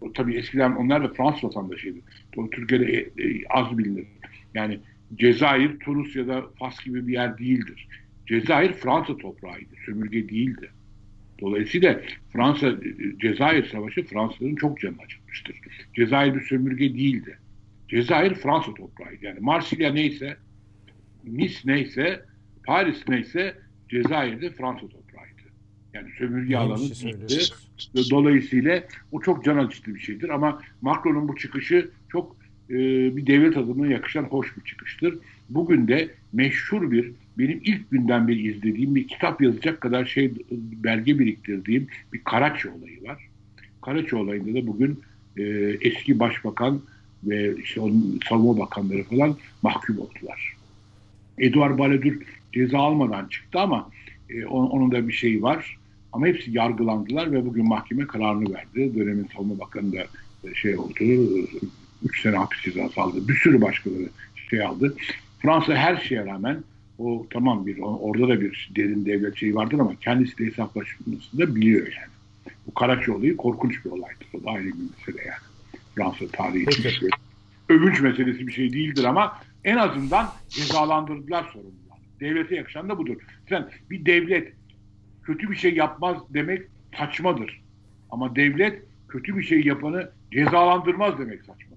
O, 0.00 0.12
tabii 0.12 0.36
eskiden 0.36 0.72
onlar 0.72 1.04
da 1.04 1.12
Fransız 1.12 1.44
vatandaşıydı. 1.44 1.98
O 2.36 2.50
Türkiye'de 2.50 2.84
e, 2.92 2.98
e, 2.98 3.44
az 3.50 3.78
bilinir. 3.78 4.06
Yani 4.54 4.80
Cezayir, 5.14 5.78
Tunus 5.78 6.16
ya 6.16 6.28
da 6.28 6.44
Fas 6.58 6.84
gibi 6.84 7.06
bir 7.06 7.12
yer 7.12 7.38
değildir. 7.38 7.88
Cezayir 8.26 8.72
Fransa 8.72 9.16
toprağıydı. 9.16 9.74
Sömürge 9.86 10.28
değildi. 10.28 10.70
Dolayısıyla 11.40 12.00
Fransa 12.32 12.74
Cezayir 13.20 13.64
Savaşı 13.64 14.02
Fransızların 14.02 14.56
çok 14.56 14.80
canını 14.80 15.02
acıtmıştır. 15.30 15.88
Cezayir 15.94 16.34
bir 16.34 16.40
sömürge 16.40 16.94
değildi. 16.94 17.38
Cezayir 17.88 18.34
Fransa 18.34 18.74
toprağıydı. 18.74 19.24
Yani 19.24 19.40
Marsilya 19.40 19.92
neyse, 19.92 20.36
Nice 21.24 21.58
neyse, 21.64 22.24
Paris 22.66 23.08
neyse 23.08 23.54
Cezayir'de 23.88 24.50
Fransa 24.50 24.80
toprağıydı. 24.80 25.42
Yani 25.94 26.08
sömürge 26.18 26.48
bir 26.48 26.54
alanı 26.54 26.94
şey. 26.94 27.14
Dolayısıyla 28.10 28.84
o 29.12 29.20
çok 29.20 29.44
can 29.44 29.56
acıtıcı 29.56 29.94
bir 29.94 30.00
şeydir. 30.00 30.28
Ama 30.28 30.62
Macron'un 30.82 31.28
bu 31.28 31.36
çıkışı 31.36 31.90
çok 32.08 32.36
e, 32.70 32.76
bir 33.16 33.26
devlet 33.26 33.56
adına 33.56 33.86
yakışan 33.86 34.22
hoş 34.22 34.56
bir 34.56 34.62
çıkıştır. 34.62 35.18
Bugün 35.48 35.88
de 35.88 36.10
meşhur 36.32 36.90
bir, 36.90 37.12
benim 37.38 37.60
ilk 37.64 37.90
günden 37.90 38.28
beri 38.28 38.48
izlediğim 38.48 38.94
bir 38.94 39.08
kitap 39.08 39.42
yazacak 39.42 39.80
kadar 39.80 40.04
şey 40.04 40.32
belge 40.50 41.18
biriktirdiğim 41.18 41.86
bir 42.12 42.24
Karaçi 42.24 42.70
olayı 42.70 43.02
var. 43.02 43.28
Karaçi 43.82 44.16
olayında 44.16 44.62
da 44.62 44.66
bugün 44.66 45.00
e, 45.38 45.42
eski 45.80 46.18
başbakan 46.18 46.80
ve 47.24 47.56
işte 47.56 47.80
onun 47.80 48.20
savunma 48.28 48.58
bakanları 48.58 49.04
falan 49.04 49.36
mahkum 49.62 49.98
oldular. 49.98 50.54
Eduard 51.38 51.78
Balladur 51.78 52.14
ceza 52.52 52.78
almadan 52.78 53.26
çıktı 53.26 53.60
ama 53.60 53.90
e, 54.30 54.46
onun, 54.46 54.70
onun 54.70 54.92
da 54.92 55.08
bir 55.08 55.12
şeyi 55.12 55.42
var. 55.42 55.78
Ama 56.12 56.26
hepsi 56.26 56.50
yargılandılar 56.50 57.32
ve 57.32 57.46
bugün 57.46 57.68
mahkeme 57.68 58.06
kararını 58.06 58.54
verdi. 58.54 58.94
Dönemin 58.94 59.28
savunma 59.36 59.58
bakanı 59.58 59.92
da 59.92 60.06
e, 60.44 60.54
şey 60.54 60.78
oldu. 60.78 60.94
3 62.04 62.22
sene 62.22 62.36
hapis 62.36 62.62
cezası 62.62 63.00
aldı. 63.00 63.28
Bir 63.28 63.34
sürü 63.34 63.60
başkaları 63.60 64.08
şey 64.50 64.62
aldı. 64.62 64.96
Fransa 65.38 65.74
her 65.74 65.96
şeye 65.96 66.26
rağmen 66.26 66.64
o 66.98 67.26
tamam 67.30 67.66
bir 67.66 67.78
orada 67.78 68.28
da 68.28 68.40
bir 68.40 68.70
derin 68.76 69.06
devlet 69.06 69.36
şeyi 69.36 69.54
vardır 69.54 69.78
ama 69.78 69.94
kendisi 70.00 70.38
de 70.38 70.46
hesaplaşmasını 70.46 71.40
da 71.40 71.56
biliyor 71.56 71.86
yani. 71.86 72.17
Bu 72.66 72.74
Karaçi 72.74 73.12
olayı 73.12 73.36
korkunç 73.36 73.84
bir 73.84 73.90
olaydır. 73.90 74.28
O 74.34 74.44
da 74.44 74.50
ayrı 74.50 74.66
bir 74.66 74.72
mesele 74.72 75.28
yani. 75.28 75.82
Fransa 75.94 76.24
tarihi 76.32 76.62
için 76.62 76.82
Peki. 76.82 76.94
şey. 76.94 77.08
Övünç 77.68 78.00
meselesi 78.00 78.46
bir 78.46 78.52
şey 78.52 78.72
değildir 78.72 79.04
ama 79.04 79.38
en 79.64 79.76
azından 79.76 80.32
cezalandırdılar 80.48 81.44
sorumlular. 81.44 81.98
Devlete 82.20 82.56
yakışan 82.56 82.88
da 82.88 82.98
budur. 82.98 83.16
Sen 83.48 83.70
bir 83.90 84.06
devlet 84.06 84.52
kötü 85.22 85.50
bir 85.50 85.56
şey 85.56 85.74
yapmaz 85.74 86.16
demek 86.30 86.62
saçmadır. 86.98 87.62
Ama 88.10 88.36
devlet 88.36 88.82
kötü 89.08 89.36
bir 89.36 89.42
şey 89.42 89.60
yapanı 89.60 90.10
cezalandırmaz 90.32 91.18
demek 91.18 91.38
saçmadır. 91.38 91.67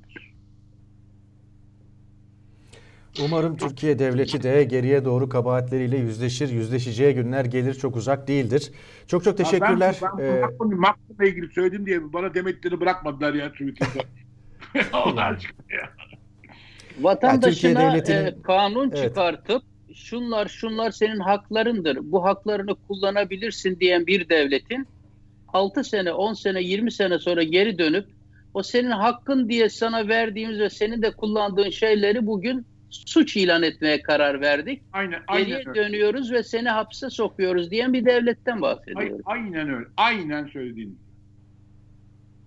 Umarım 3.20 3.58
Türkiye 3.58 4.00
devleti 4.00 4.44
de 4.44 4.64
geriye 4.64 5.06
doğru 5.06 5.30
kabahatleriyle 5.30 5.98
yüzleşir. 5.98 6.50
Yüzleşeceği 6.50 7.14
günler 7.16 7.46
gelir 7.46 7.74
çok 7.74 7.96
uzak 7.96 8.28
değildir. 8.28 8.72
Çok 9.08 9.24
çok 9.24 9.38
teşekkürler. 9.38 9.96
Ben, 10.02 10.18
ben 10.18 10.24
Ee, 10.24 10.42
Macron'u 10.42 10.76
Macron'la 10.76 11.26
ilgili 11.26 11.54
söyledim 11.54 11.86
diye 11.86 12.14
bana 12.14 12.34
demetleri 12.34 12.80
bırakmadılar 12.80 13.34
ya 13.34 13.52
Twitter'da. 13.52 14.00
Allah 14.94 15.22
aşkına 15.24 15.66
ya. 15.70 15.90
Vatandaşına 17.02 17.52
Türkiye 17.52 17.74
devletinin- 17.76 18.40
e, 18.40 18.42
kanun 18.42 18.92
Evet. 18.96 19.04
çıkartıp 19.04 19.64
şunlar 19.96 20.48
şunlar 20.48 20.92
senin 20.92 21.20
haklarındır. 21.20 21.98
Bu 22.02 22.24
haklarını 22.26 22.76
kullanabilirsin 22.88 23.80
diyen 23.80 24.08
bir 24.08 24.30
devletin 24.30 24.88
6 25.48 25.84
sene, 25.84 26.14
10 26.14 26.34
sene, 26.34 26.62
20 26.62 26.92
sene 26.92 27.20
sonra 27.20 27.44
geri 27.44 27.78
dönüp 27.78 28.06
o 28.54 28.64
senin 28.64 28.92
hakkın 28.92 29.50
diye 29.50 29.70
sana 29.70 30.08
verdiğimiz 30.08 30.60
ve 30.60 30.70
senin 30.70 31.02
de 31.02 31.12
kullandığın 31.12 31.70
şeyleri 31.70 32.26
bugün 32.28 32.66
suç 32.91 33.38
ilan 33.38 33.63
etmeye 33.63 34.01
karar 34.01 34.41
verdik. 34.41 34.84
Aynen, 34.93 35.22
Geriye 35.34 35.57
aynen 35.57 35.69
öyle. 35.69 35.80
dönüyoruz 35.80 36.31
ve 36.31 36.43
seni 36.43 36.69
hapse 36.69 37.09
sokuyoruz 37.09 37.72
diyen 37.72 37.93
bir 37.93 38.05
devletten 38.05 38.61
bahsediyoruz. 38.61 39.22
aynen 39.26 39.69
öyle. 39.69 39.88
Aynen 39.97 40.45
söylediğin. 40.47 40.99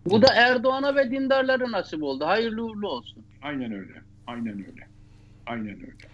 Bu 0.06 0.22
da 0.22 0.34
Erdoğan'a 0.34 0.96
ve 0.96 1.10
dindarlara 1.10 1.72
nasip 1.72 2.02
oldu. 2.02 2.24
Hayırlı 2.26 2.64
uğurlu 2.64 2.88
olsun. 2.88 3.24
Aynen 3.42 3.72
öyle. 3.72 3.92
Aynen 4.26 4.58
öyle. 4.58 4.88
Aynen 5.46 5.80
öyle. 5.80 6.13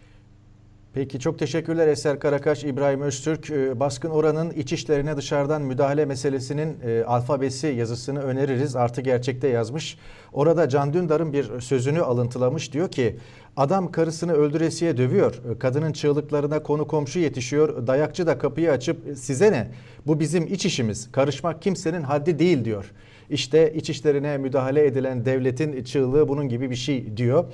Peki 0.95 1.21
çok 1.21 1.39
teşekkürler 1.39 1.89
Eser 1.89 2.19
Karakaş, 2.19 2.65
İbrahim 2.65 3.03
Öztürk. 3.03 3.51
Ee, 3.51 3.81
Baskın 3.81 4.11
Oran'ın 4.11 4.51
iç 4.51 4.73
işlerine 4.73 5.17
dışarıdan 5.17 5.63
müdahale 5.63 6.05
meselesinin 6.05 6.77
e, 6.87 7.05
alfabesi 7.05 7.67
yazısını 7.67 8.23
öneririz. 8.23 8.77
Artı 8.77 9.01
gerçekte 9.01 9.49
yazmış. 9.49 9.99
Orada 10.33 10.69
Can 10.69 10.93
Dündar'ın 10.93 11.33
bir 11.33 11.61
sözünü 11.61 12.01
alıntılamış. 12.01 12.73
Diyor 12.73 12.91
ki 12.91 13.17
adam 13.57 13.93
karısını 13.93 14.33
öldüresiye 14.33 14.97
dövüyor. 14.97 15.35
Kadının 15.59 15.93
çığlıklarına 15.93 16.63
konu 16.63 16.87
komşu 16.87 17.19
yetişiyor. 17.19 17.87
Dayakçı 17.87 18.27
da 18.27 18.39
kapıyı 18.39 18.71
açıp 18.71 18.99
size 19.19 19.53
ne? 19.53 19.71
Bu 20.07 20.21
bizim 20.21 20.47
iç 20.47 20.67
işimiz. 20.67 21.13
Karışmak 21.13 21.63
kimsenin 21.63 22.03
haddi 22.03 22.39
değil 22.39 22.65
diyor. 22.65 22.93
İşte 23.31 23.73
iç 23.75 23.91
işlerine 23.91 24.39
müdahale 24.39 24.87
edilen 24.87 25.25
devletin 25.25 25.85
çığlığı 25.85 26.29
bunun 26.29 26.49
gibi 26.49 26.71
bir 26.71 26.77
şey 26.77 27.17
diyor. 27.17 27.45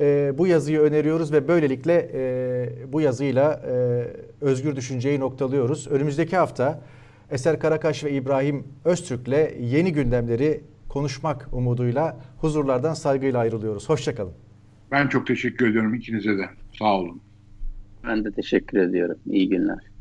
E, 0.00 0.32
bu 0.38 0.46
yazıyı 0.46 0.80
öneriyoruz 0.80 1.32
ve 1.32 1.48
böylelikle 1.48 2.10
e, 2.14 2.92
bu 2.92 3.00
yazıyla 3.00 3.62
e, 3.66 4.06
özgür 4.40 4.76
düşünceyi 4.76 5.20
noktalıyoruz. 5.20 5.88
Önümüzdeki 5.88 6.36
hafta 6.36 6.80
Eser 7.30 7.58
Karakaş 7.58 8.04
ve 8.04 8.12
İbrahim 8.12 8.64
Öztürk'le 8.84 9.60
yeni 9.60 9.92
gündemleri 9.92 10.60
konuşmak 10.88 11.48
umuduyla 11.52 12.16
huzurlardan 12.38 12.94
saygıyla 12.94 13.40
ayrılıyoruz. 13.40 13.88
Hoşçakalın. 13.88 14.32
Ben 14.90 15.08
çok 15.08 15.26
teşekkür 15.26 15.70
ediyorum 15.70 15.94
ikinize 15.94 16.38
de. 16.38 16.44
Sağ 16.78 16.96
olun. 16.96 17.20
Ben 18.06 18.24
de 18.24 18.32
teşekkür 18.32 18.78
ediyorum. 18.78 19.16
İyi 19.26 19.48
günler. 19.48 19.91